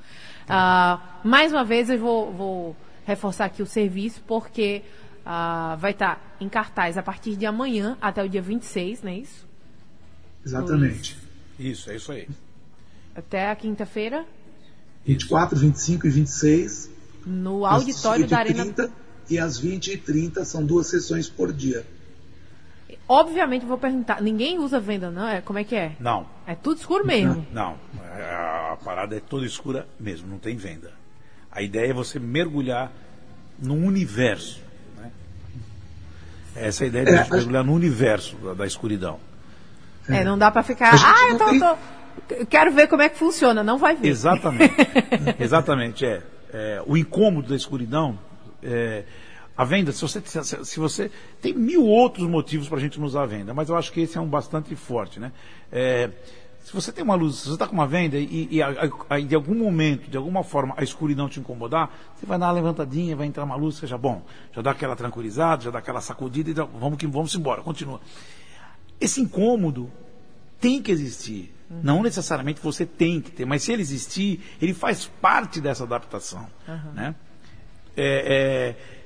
Uh, 0.43 0.99
mais 1.24 1.53
uma 1.53 1.64
vez 1.64 1.89
eu 1.89 1.97
vou, 1.97 2.34
vou 2.34 2.76
reforçar 3.05 3.45
aqui 3.45 3.61
o 3.61 3.65
serviço, 3.65 4.21
porque 4.27 4.83
Uh, 5.23 5.77
vai 5.77 5.91
estar 5.91 6.15
tá 6.15 6.21
em 6.41 6.49
cartaz 6.49 6.97
a 6.97 7.01
partir 7.01 7.37
de 7.37 7.45
amanhã 7.45 7.97
até 8.01 8.21
o 8.21 8.27
dia 8.27 8.41
26, 8.41 9.03
não 9.03 9.11
é 9.11 9.19
isso? 9.19 9.47
Exatamente. 10.45 11.17
Isso, 11.57 11.89
é 11.89 11.95
isso 11.95 12.11
aí. 12.11 12.27
Até 13.15 13.49
a 13.49 13.55
quinta-feira? 13.55 14.25
24, 15.05 15.57
25 15.57 16.07
e 16.07 16.09
26. 16.09 16.89
No 17.25 17.65
auditório 17.65 18.27
da 18.27 18.39
Arena. 18.39 18.65
30 18.65 18.91
e 19.29 19.39
às 19.39 19.57
20 19.57 19.93
e 19.93 19.97
30 19.97 20.43
são 20.43 20.65
duas 20.65 20.87
sessões 20.87 21.29
por 21.29 21.53
dia. 21.53 21.85
Obviamente 23.07 23.65
vou 23.65 23.77
perguntar, 23.77 24.21
ninguém 24.21 24.59
usa 24.59 24.77
venda, 24.77 25.09
não? 25.09 25.27
É, 25.27 25.39
como 25.39 25.57
é 25.57 25.63
que 25.63 25.75
é? 25.75 25.95
Não. 26.01 26.27
É 26.45 26.53
tudo 26.53 26.79
escuro 26.79 27.05
mesmo? 27.05 27.47
Não, 27.53 27.77
a 28.03 28.77
parada 28.83 29.15
é 29.15 29.21
toda 29.21 29.45
escura 29.45 29.87
mesmo, 29.97 30.27
não 30.27 30.37
tem 30.37 30.57
venda. 30.57 31.02
A 31.53 31.61
ideia 31.61 31.91
é 31.91 31.93
você 31.93 32.19
mergulhar 32.19 32.91
num 33.59 33.85
universo 33.85 34.63
essa 36.55 36.83
é 36.83 36.85
a 36.85 36.87
ideia 36.87 37.05
de 37.05 37.11
é, 37.11 37.13
a 37.13 37.23
gente 37.23 37.31
mergulhar 37.31 37.63
no 37.63 37.73
universo 37.73 38.35
da, 38.37 38.53
da 38.53 38.65
escuridão. 38.65 39.19
É, 40.07 40.23
não 40.23 40.37
dá 40.37 40.51
para 40.51 40.63
ficar. 40.63 40.93
Ah, 40.93 41.29
eu 41.29 41.37
tô, 41.37 41.45
tem... 41.45 41.59
tô, 41.59 42.45
quero 42.45 42.71
ver 42.71 42.87
como 42.87 43.01
é 43.01 43.09
que 43.09 43.17
funciona. 43.17 43.63
Não 43.63 43.77
vai 43.77 43.95
ver. 43.95 44.07
Exatamente. 44.07 44.75
Exatamente, 45.39 46.05
é. 46.05 46.21
é. 46.53 46.83
O 46.85 46.95
incômodo 46.95 47.49
da 47.49 47.55
escuridão. 47.55 48.19
É, 48.61 49.03
a 49.55 49.65
venda, 49.65 49.91
se 49.91 50.01
você, 50.01 50.21
se 50.63 50.79
você. 50.79 51.09
Tem 51.41 51.53
mil 51.53 51.85
outros 51.85 52.27
motivos 52.27 52.67
para 52.67 52.77
a 52.77 52.81
gente 52.81 52.99
não 52.99 53.07
usar 53.07 53.23
a 53.23 53.27
venda, 53.27 53.53
mas 53.53 53.69
eu 53.69 53.77
acho 53.77 53.91
que 53.91 54.01
esse 54.01 54.17
é 54.17 54.21
um 54.21 54.27
bastante 54.27 54.75
forte, 54.75 55.19
né? 55.19 55.31
É, 55.71 56.09
se 56.64 56.72
você 56.72 56.91
tem 56.91 57.03
uma 57.03 57.16
luz, 57.16 57.36
se 57.36 57.45
você 57.47 57.53
está 57.53 57.68
com 57.68 57.74
uma 57.74 57.86
venda 57.86 58.18
e, 58.18 58.47
e 58.49 58.61
a, 58.61 58.89
a, 59.09 59.20
de 59.20 59.36
algum 59.36 59.53
momento, 59.53 60.09
de 60.09 60.16
alguma 60.16 60.43
forma, 60.43 60.74
a 60.78 60.84
escuridão 60.84 61.28
te 61.28 61.39
incomodar, 61.39 61.91
você 62.16 62.26
vai 62.26 62.39
dar 62.39 62.47
uma 62.47 62.53
levantadinha, 62.53 63.16
vai 63.16 63.28
entrar 63.28 63.43
uma 63.43 63.55
luz, 63.55 63.76
seja 63.76 63.97
bom, 63.97 64.24
já 64.53 64.61
dá 64.61 64.72
aquela 64.72 64.95
tranquilizada, 64.95 65.64
já 65.64 65.72
dá 65.72 65.80
aquela 65.80 65.99
sacudida 65.99 66.49
e 66.49 66.53
dá, 66.53 66.64
vamos 66.64 66.97
que 66.97 67.05
vamos 67.05 67.36
embora, 67.36 67.61
continua. 67.61 67.99
Esse 68.99 69.20
incômodo 69.20 69.91
tem 70.59 70.82
que 70.82 70.89
existir. 70.89 71.53
Uhum. 71.70 71.82
Não 71.84 72.01
necessariamente 72.01 72.61
você 72.61 72.86
tem 72.86 73.20
que 73.20 73.32
ter, 73.32 73.45
mas 73.45 73.64
se 73.64 73.74
ele 73.74 73.82
existir, 73.82 74.41
ele 74.61 74.74
faz 74.74 75.05
parte 75.05 75.59
dessa 75.59 75.84
adaptação. 75.84 76.47
Uhum. 76.66 76.93
Né? 76.93 77.16
É, 77.97 78.76
é, 78.78 79.02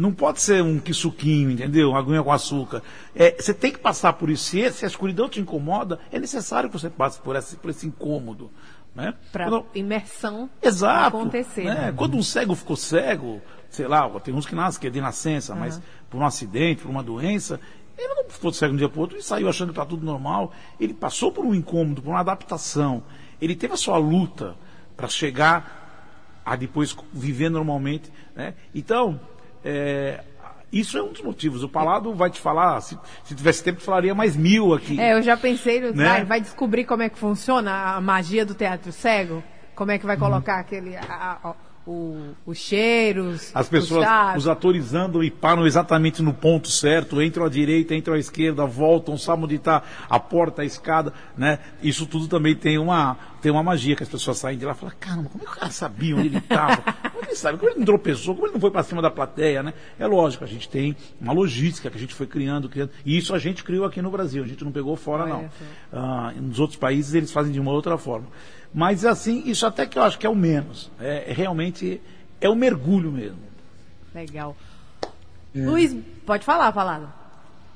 não 0.00 0.12
pode 0.12 0.40
ser 0.40 0.62
um 0.62 0.78
que 0.78 0.94
suquinho, 0.94 1.50
entendeu? 1.50 1.90
Uma 1.90 1.98
aguinha 1.98 2.22
com 2.22 2.32
açúcar. 2.32 2.82
É, 3.14 3.36
você 3.38 3.52
tem 3.52 3.70
que 3.70 3.78
passar 3.78 4.14
por 4.14 4.30
isso. 4.30 4.44
Se, 4.44 4.72
se 4.72 4.84
a 4.84 4.88
escuridão 4.88 5.28
te 5.28 5.40
incomoda, 5.40 6.00
é 6.10 6.18
necessário 6.18 6.70
que 6.70 6.78
você 6.78 6.88
passe 6.88 7.20
por 7.20 7.36
esse, 7.36 7.56
por 7.56 7.70
esse 7.70 7.86
incômodo. 7.86 8.50
Né? 8.94 9.14
Para 9.30 9.48
Quando... 9.48 9.66
imersão 9.74 10.50
Exato, 10.60 11.18
acontecer. 11.18 11.64
Né? 11.64 11.74
Né? 11.74 11.94
Quando 11.94 12.16
um 12.16 12.22
cego 12.22 12.54
ficou 12.54 12.76
cego, 12.76 13.40
sei 13.68 13.86
lá, 13.86 14.08
tem 14.20 14.34
uns 14.34 14.46
que 14.46 14.54
nascem 14.54 14.80
que 14.80 14.86
é 14.86 14.90
de 14.90 15.00
nascença, 15.00 15.52
uhum. 15.52 15.60
mas 15.60 15.80
por 16.08 16.18
um 16.18 16.26
acidente, 16.26 16.82
por 16.82 16.90
uma 16.90 17.02
doença, 17.02 17.60
ele 17.96 18.14
não 18.14 18.24
ficou 18.28 18.52
cego 18.52 18.70
de 18.70 18.76
um 18.76 18.78
dia 18.78 18.88
para 18.88 18.98
o 18.98 19.02
outro 19.02 19.18
e 19.18 19.22
saiu 19.22 19.48
achando 19.48 19.68
que 19.68 19.78
está 19.78 19.84
tudo 19.84 20.04
normal. 20.04 20.52
Ele 20.80 20.94
passou 20.94 21.30
por 21.30 21.44
um 21.44 21.54
incômodo, 21.54 22.00
por 22.00 22.10
uma 22.10 22.20
adaptação. 22.20 23.02
Ele 23.40 23.54
teve 23.54 23.74
a 23.74 23.76
sua 23.76 23.98
luta 23.98 24.56
para 24.96 25.08
chegar 25.08 26.40
a 26.44 26.56
depois 26.56 26.96
viver 27.12 27.50
normalmente. 27.50 28.10
Né? 28.34 28.54
Então, 28.74 29.20
é, 29.64 30.20
isso 30.72 30.96
é 30.96 31.02
um 31.02 31.12
dos 31.12 31.22
motivos. 31.22 31.62
O 31.62 31.68
Palado 31.68 32.14
vai 32.14 32.30
te 32.30 32.40
falar, 32.40 32.80
se, 32.80 32.96
se 33.24 33.34
tivesse 33.34 33.62
tempo, 33.62 33.80
falaria 33.80 34.14
mais 34.14 34.36
mil 34.36 34.72
aqui. 34.72 35.00
É, 35.00 35.14
eu 35.14 35.22
já 35.22 35.36
pensei, 35.36 35.80
né? 35.92 36.24
vai, 36.24 36.40
descobrir 36.40 36.84
como 36.84 37.02
é 37.02 37.08
que 37.08 37.18
funciona 37.18 37.96
a 37.96 38.00
magia 38.00 38.44
do 38.44 38.54
teatro 38.54 38.92
cego? 38.92 39.42
Como 39.74 39.90
é 39.90 39.98
que 39.98 40.06
vai 40.06 40.16
uhum. 40.16 40.22
colocar 40.22 40.54
uhum. 40.54 40.60
aquele. 40.60 40.96
A, 40.96 41.38
a, 41.42 41.54
o, 41.86 42.34
os 42.46 42.58
cheiros. 42.58 43.50
As 43.54 43.68
pessoas, 43.68 44.06
os 44.36 44.46
atores 44.46 44.94
andam 44.94 45.24
e 45.24 45.30
param 45.30 45.66
exatamente 45.66 46.22
no 46.22 46.32
ponto 46.32 46.68
certo, 46.68 47.20
entram 47.20 47.46
à 47.46 47.48
direita, 47.48 47.94
entram 47.94 48.14
à 48.14 48.18
esquerda, 48.18 48.64
voltam, 48.66 49.16
sabem 49.16 49.44
onde 49.44 49.56
está 49.56 49.82
a 50.08 50.20
porta, 50.20 50.62
a 50.62 50.64
escada, 50.64 51.12
né? 51.36 51.58
Isso 51.82 52.06
tudo 52.06 52.28
também 52.28 52.54
tem 52.54 52.78
uma, 52.78 53.16
tem 53.40 53.50
uma 53.50 53.62
magia 53.62 53.96
que 53.96 54.02
as 54.02 54.08
pessoas 54.08 54.38
saem 54.38 54.58
de 54.58 54.64
lá 54.64 54.72
e 54.72 54.74
falam, 54.74 54.94
caramba, 54.98 55.28
como 55.30 55.42
é 55.42 55.46
que 55.46 55.52
o 55.52 55.54
cara 55.56 55.70
sabia 55.70 56.16
onde 56.16 56.28
ele 56.28 56.38
estava? 56.38 56.82
Como 57.10 57.24
ele 57.24 57.34
sabe? 57.34 57.58
Como 57.58 57.70
ele 57.70 57.78
não 57.78 57.86
tropeçou? 57.86 58.34
Como 58.34 58.46
ele 58.46 58.54
não 58.54 58.60
foi 58.60 58.70
para 58.70 58.82
cima 58.82 59.00
da 59.00 59.10
plateia, 59.10 59.62
né? 59.62 59.74
É 59.98 60.06
lógico, 60.06 60.44
a 60.44 60.46
gente 60.46 60.68
tem 60.68 60.96
uma 61.20 61.32
logística 61.32 61.90
que 61.90 61.96
a 61.96 62.00
gente 62.00 62.14
foi 62.14 62.26
criando, 62.26 62.68
criando. 62.68 62.90
E 63.04 63.16
isso 63.16 63.34
a 63.34 63.38
gente 63.38 63.64
criou 63.64 63.84
aqui 63.84 64.02
no 64.02 64.10
Brasil, 64.10 64.42
a 64.42 64.46
gente 64.46 64.64
não 64.64 64.72
pegou 64.72 64.96
fora, 64.96 65.26
não. 65.26 65.50
Ah, 65.92 66.32
nos 66.36 66.58
outros 66.58 66.78
países 66.78 67.14
eles 67.14 67.32
fazem 67.32 67.52
de 67.52 67.60
uma 67.60 67.72
outra 67.72 67.96
forma. 67.96 68.26
Mas 68.72 69.04
assim, 69.04 69.42
isso 69.46 69.66
até 69.66 69.86
que 69.86 69.98
eu 69.98 70.02
acho 70.02 70.18
que 70.18 70.26
é 70.26 70.30
o 70.30 70.36
menos. 70.36 70.90
É, 71.00 71.30
é 71.30 71.32
realmente 71.32 72.00
é 72.40 72.48
o 72.48 72.54
mergulho 72.54 73.10
mesmo. 73.10 73.38
Legal. 74.14 74.56
É. 75.54 75.64
Luiz, 75.64 75.96
pode 76.24 76.44
falar 76.44 76.68
a 76.68 76.72
palavra. 76.72 77.08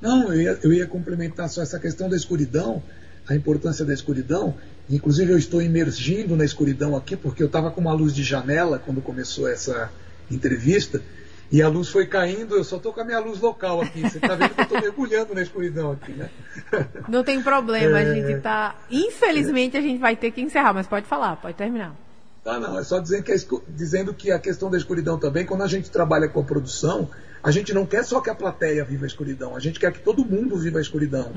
Não, 0.01 0.31
eu 0.31 0.41
ia, 0.41 0.59
eu 0.63 0.73
ia 0.73 0.87
complementar 0.87 1.49
só 1.49 1.61
essa 1.61 1.79
questão 1.79 2.09
da 2.09 2.15
escuridão, 2.15 2.81
a 3.27 3.35
importância 3.35 3.85
da 3.85 3.93
escuridão. 3.93 4.55
Inclusive 4.89 5.31
eu 5.31 5.37
estou 5.37 5.61
imergindo 5.61 6.35
na 6.35 6.45
escuridão 6.45 6.95
aqui, 6.95 7.15
porque 7.15 7.41
eu 7.41 7.47
estava 7.47 7.71
com 7.71 7.81
uma 7.81 7.93
luz 7.93 8.13
de 8.13 8.23
janela 8.23 8.77
quando 8.77 9.01
começou 9.01 9.47
essa 9.47 9.91
entrevista, 10.29 11.01
e 11.51 11.61
a 11.61 11.67
luz 11.67 11.89
foi 11.89 12.07
caindo, 12.07 12.55
eu 12.55 12.63
só 12.63 12.77
estou 12.77 12.91
com 12.91 13.01
a 13.01 13.03
minha 13.03 13.19
luz 13.19 13.39
local 13.39 13.81
aqui. 13.81 14.01
Você 14.01 14.17
está 14.17 14.35
vendo 14.35 14.53
que 14.53 14.61
eu 14.61 14.63
estou 14.63 14.81
mergulhando 14.81 15.35
na 15.35 15.41
escuridão 15.41 15.91
aqui, 15.91 16.11
né? 16.11 16.29
Não 17.07 17.23
tem 17.23 17.41
problema, 17.41 17.99
é... 17.99 18.09
a 18.09 18.13
gente 18.13 18.31
está. 18.31 18.75
Infelizmente 18.89 19.77
a 19.77 19.81
gente 19.81 19.99
vai 19.99 20.15
ter 20.15 20.31
que 20.31 20.41
encerrar, 20.41 20.73
mas 20.73 20.87
pode 20.87 21.05
falar, 21.05 21.35
pode 21.37 21.55
terminar. 21.55 21.95
Ah, 22.43 22.59
não, 22.59 22.77
é 22.77 22.83
só 22.83 22.99
dizendo 22.99 23.23
que, 23.23 23.31
a, 23.31 23.35
dizendo 23.69 24.13
que 24.13 24.31
a 24.31 24.37
questão 24.37 24.69
da 24.69 24.77
escuridão 24.77 25.17
também, 25.17 25.47
quando 25.47 25.63
a 25.63 25.67
gente 25.67 25.89
trabalha 25.89 26.27
com 26.27 26.41
a 26.41 26.43
produção, 26.43 27.09
a 27.41 27.49
gente 27.49 27.73
não 27.73 27.87
quer 27.87 28.05
só 28.05 28.21
que 28.21 28.29
a 28.29 28.35
plateia 28.35 28.85
viva 28.85 29.03
a 29.03 29.07
escuridão, 29.07 29.55
a 29.55 29.59
gente 29.59 29.79
quer 29.79 29.91
que 29.91 29.99
todo 29.99 30.23
mundo 30.23 30.55
viva 30.55 30.77
a 30.77 30.81
escuridão. 30.81 31.31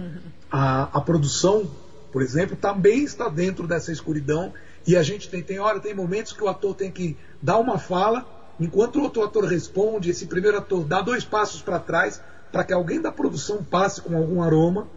A, 0.50 0.98
a 0.98 1.00
produção 1.00 1.66
por 2.12 2.22
exemplo, 2.22 2.56
também 2.56 3.04
está 3.04 3.28
dentro 3.28 3.66
dessa 3.66 3.92
escuridão 3.92 4.52
e 4.86 4.96
a 4.96 5.02
gente 5.02 5.28
tem, 5.28 5.42
tem 5.42 5.58
hora, 5.58 5.80
tem 5.80 5.94
momentos 5.94 6.32
que 6.32 6.42
o 6.42 6.48
ator 6.48 6.74
tem 6.74 6.90
que 6.90 7.16
dar 7.42 7.58
uma 7.58 7.78
fala, 7.78 8.26
enquanto 8.58 8.96
o 8.96 9.02
outro 9.02 9.22
ator 9.22 9.44
responde, 9.44 10.10
esse 10.10 10.26
primeiro 10.26 10.58
ator 10.58 10.84
dá 10.84 11.00
dois 11.00 11.24
passos 11.24 11.60
para 11.60 11.78
trás 11.78 12.20
para 12.50 12.64
que 12.64 12.72
alguém 12.72 13.00
da 13.00 13.12
produção 13.12 13.62
passe 13.62 14.00
com 14.00 14.16
algum 14.16 14.42
aroma, 14.42 14.88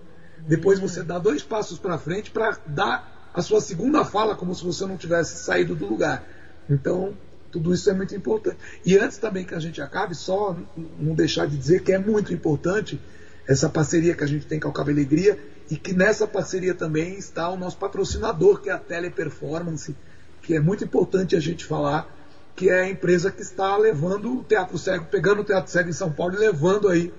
depois 0.47 0.79
você 0.79 1.03
dá 1.03 1.19
dois 1.19 1.43
passos 1.43 1.77
para 1.77 1.97
frente 1.97 2.31
para 2.31 2.57
dar 2.65 3.29
a 3.33 3.41
sua 3.41 3.61
segunda 3.61 4.03
fala 4.03 4.35
como 4.35 4.55
se 4.55 4.63
você 4.63 4.85
não 4.85 4.97
tivesse 4.97 5.43
saído 5.43 5.75
do 5.75 5.85
lugar. 5.85 6.23
Então, 6.69 7.13
tudo 7.51 7.73
isso 7.73 7.89
é 7.89 7.93
muito 7.93 8.15
importante. 8.15 8.57
E 8.85 8.97
antes 8.97 9.17
também 9.17 9.45
que 9.45 9.53
a 9.53 9.59
gente 9.59 9.81
acabe, 9.81 10.15
só 10.15 10.55
não 10.97 11.13
deixar 11.13 11.45
de 11.45 11.57
dizer 11.57 11.83
que 11.83 11.91
é 11.91 11.99
muito 11.99 12.33
importante 12.33 12.99
essa 13.47 13.69
parceria 13.69 14.15
que 14.15 14.23
a 14.23 14.27
gente 14.27 14.45
tem 14.45 14.59
com 14.59 14.69
a 14.69 14.73
Cabelegria 14.73 15.37
e 15.71 15.77
que 15.77 15.93
nessa 15.93 16.27
parceria 16.27 16.75
também 16.75 17.17
está 17.17 17.47
o 17.47 17.55
nosso 17.55 17.77
patrocinador, 17.77 18.59
que 18.59 18.69
é 18.69 18.73
a 18.73 18.77
Teleperformance, 18.77 19.95
que 20.41 20.53
é 20.53 20.59
muito 20.59 20.83
importante 20.83 21.33
a 21.33 21.39
gente 21.39 21.63
falar, 21.63 22.13
que 22.57 22.69
é 22.69 22.81
a 22.81 22.89
empresa 22.89 23.31
que 23.31 23.41
está 23.41 23.77
levando 23.77 24.39
o 24.39 24.43
Teatro 24.43 24.77
Cego, 24.77 25.05
pegando 25.05 25.39
o 25.39 25.43
Teatro 25.45 25.71
Cego 25.71 25.89
em 25.89 25.93
São 25.93 26.11
Paulo 26.11 26.35
e 26.35 26.39
levando 26.39 26.89
aí 26.89 27.13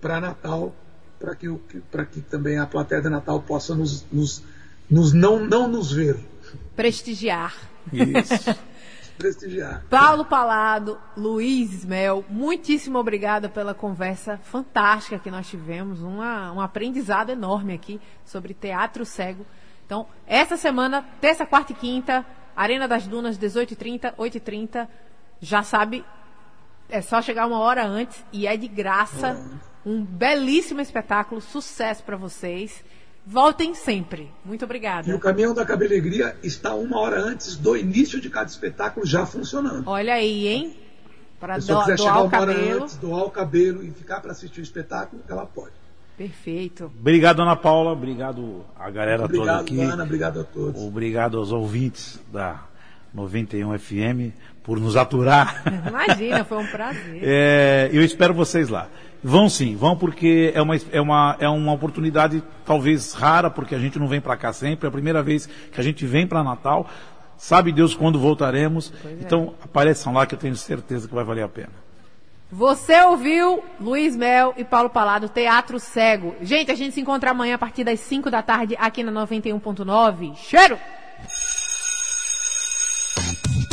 para 0.00 0.20
Natal, 0.20 0.72
para 1.18 1.34
que, 1.34 1.48
que 2.12 2.20
também 2.20 2.56
a 2.56 2.66
plateia 2.66 3.02
de 3.02 3.08
Natal 3.08 3.42
possa 3.42 3.74
nos, 3.74 4.06
nos, 4.12 4.44
nos 4.88 5.12
não, 5.12 5.44
não 5.44 5.66
nos 5.66 5.90
ver. 5.90 6.16
Prestigiar. 6.76 7.52
Isso. 7.92 8.56
prestigiar. 9.18 9.84
Paulo 9.90 10.24
Palado, 10.24 10.98
Luiz 11.16 11.72
Ismel, 11.72 12.24
muitíssimo 12.30 12.98
obrigada 12.98 13.48
pela 13.48 13.74
conversa 13.74 14.38
fantástica 14.38 15.18
que 15.18 15.30
nós 15.30 15.48
tivemos, 15.48 16.00
uma, 16.00 16.52
um 16.52 16.60
aprendizado 16.60 17.30
enorme 17.30 17.74
aqui 17.74 18.00
sobre 18.24 18.54
teatro 18.54 19.04
cego. 19.04 19.44
Então, 19.84 20.06
essa 20.26 20.56
semana, 20.56 21.04
terça, 21.20 21.44
quarta 21.44 21.72
e 21.72 21.74
quinta, 21.74 22.24
Arena 22.56 22.86
das 22.86 23.06
Dunas, 23.06 23.38
18h30, 23.38 24.14
8h30, 24.14 24.88
já 25.40 25.62
sabe, 25.62 26.04
é 26.88 27.00
só 27.00 27.20
chegar 27.20 27.46
uma 27.46 27.58
hora 27.58 27.84
antes 27.84 28.24
e 28.32 28.46
é 28.46 28.56
de 28.56 28.68
graça. 28.68 29.60
Um 29.84 30.04
belíssimo 30.04 30.80
espetáculo, 30.80 31.40
sucesso 31.40 32.02
para 32.02 32.16
vocês. 32.16 32.84
Voltem 33.30 33.74
sempre. 33.74 34.30
Muito 34.42 34.64
obrigada. 34.64 35.06
E 35.06 35.12
o 35.12 35.18
caminhão 35.18 35.52
da 35.52 35.62
cabelegria 35.62 36.34
está 36.42 36.74
uma 36.74 36.98
hora 36.98 37.20
antes 37.20 37.56
do 37.56 37.76
início 37.76 38.18
de 38.18 38.30
cada 38.30 38.48
espetáculo 38.48 39.04
já 39.04 39.26
funcionando. 39.26 39.86
Olha 39.86 40.14
aí, 40.14 40.48
hein? 40.48 40.74
Para 41.38 41.58
do, 41.58 41.66
quiser 41.66 41.98
chegar 41.98 42.22
uma 42.22 42.40
hora 42.40 42.52
antes, 42.52 42.96
doar 42.96 43.24
o 43.24 43.30
cabelo 43.30 43.84
e 43.84 43.90
ficar 43.90 44.20
para 44.20 44.32
assistir 44.32 44.60
o 44.60 44.62
espetáculo, 44.62 45.22
ela 45.28 45.44
pode. 45.44 45.74
Perfeito. 46.16 46.86
Obrigado, 46.98 47.42
Ana 47.42 47.54
Paula. 47.54 47.92
Obrigado 47.92 48.64
a 48.74 48.90
galera 48.90 49.26
obrigado, 49.26 49.46
toda 49.46 49.60
aqui. 49.60 49.78
Ana, 49.78 50.04
obrigado 50.04 50.40
a 50.40 50.44
todos. 50.44 50.82
Obrigado 50.82 51.36
aos 51.36 51.52
ouvintes 51.52 52.18
da 52.32 52.62
91 53.12 53.78
FM 53.78 54.34
por 54.62 54.80
nos 54.80 54.96
aturar. 54.96 55.62
Imagina, 55.86 56.44
foi 56.44 56.58
um 56.58 56.66
prazer. 56.66 57.20
É, 57.22 57.90
eu 57.92 58.02
espero 58.02 58.32
vocês 58.32 58.70
lá. 58.70 58.88
Vão 59.22 59.48
sim, 59.48 59.74
vão 59.74 59.96
porque 59.96 60.52
é 60.54 60.62
uma, 60.62 60.76
é 60.92 61.00
uma, 61.00 61.36
é 61.40 61.48
uma 61.48 61.72
oportunidade 61.72 62.42
talvez 62.64 63.12
rara, 63.12 63.50
porque 63.50 63.74
a 63.74 63.78
gente 63.78 63.98
não 63.98 64.06
vem 64.06 64.20
para 64.20 64.36
cá 64.36 64.52
sempre, 64.52 64.86
é 64.86 64.88
a 64.88 64.92
primeira 64.92 65.22
vez 65.22 65.46
que 65.46 65.80
a 65.80 65.84
gente 65.84 66.06
vem 66.06 66.26
para 66.26 66.44
Natal. 66.44 66.88
Sabe 67.36 67.72
Deus 67.72 67.94
quando 67.94 68.18
voltaremos. 68.18 68.92
Pois 69.02 69.18
é. 69.18 69.22
então 69.22 69.54
é. 69.60 69.64
apareçam 69.64 70.12
lá 70.12 70.26
que 70.26 70.34
eu 70.34 70.38
tenho 70.38 70.56
certeza 70.56 71.08
que 71.08 71.14
vai 71.14 71.24
valer 71.24 71.42
a 71.42 71.48
pena. 71.48 71.88
Você 72.50 72.98
ouviu 73.02 73.62
Luiz 73.78 74.16
Mel 74.16 74.54
e 74.56 74.64
Paulo 74.64 74.88
Palado, 74.88 75.28
Teatro 75.28 75.78
Cego. 75.78 76.34
Gente, 76.40 76.70
a 76.70 76.74
gente 76.74 76.94
se 76.94 77.00
encontra 77.00 77.30
amanhã 77.30 77.56
a 77.56 77.58
partir 77.58 77.84
das 77.84 78.00
5 78.00 78.30
da 78.30 78.42
tarde 78.42 78.74
aqui 78.78 79.02
na 79.02 79.12
91.9. 79.26 80.34
Cheiro! 80.34 80.78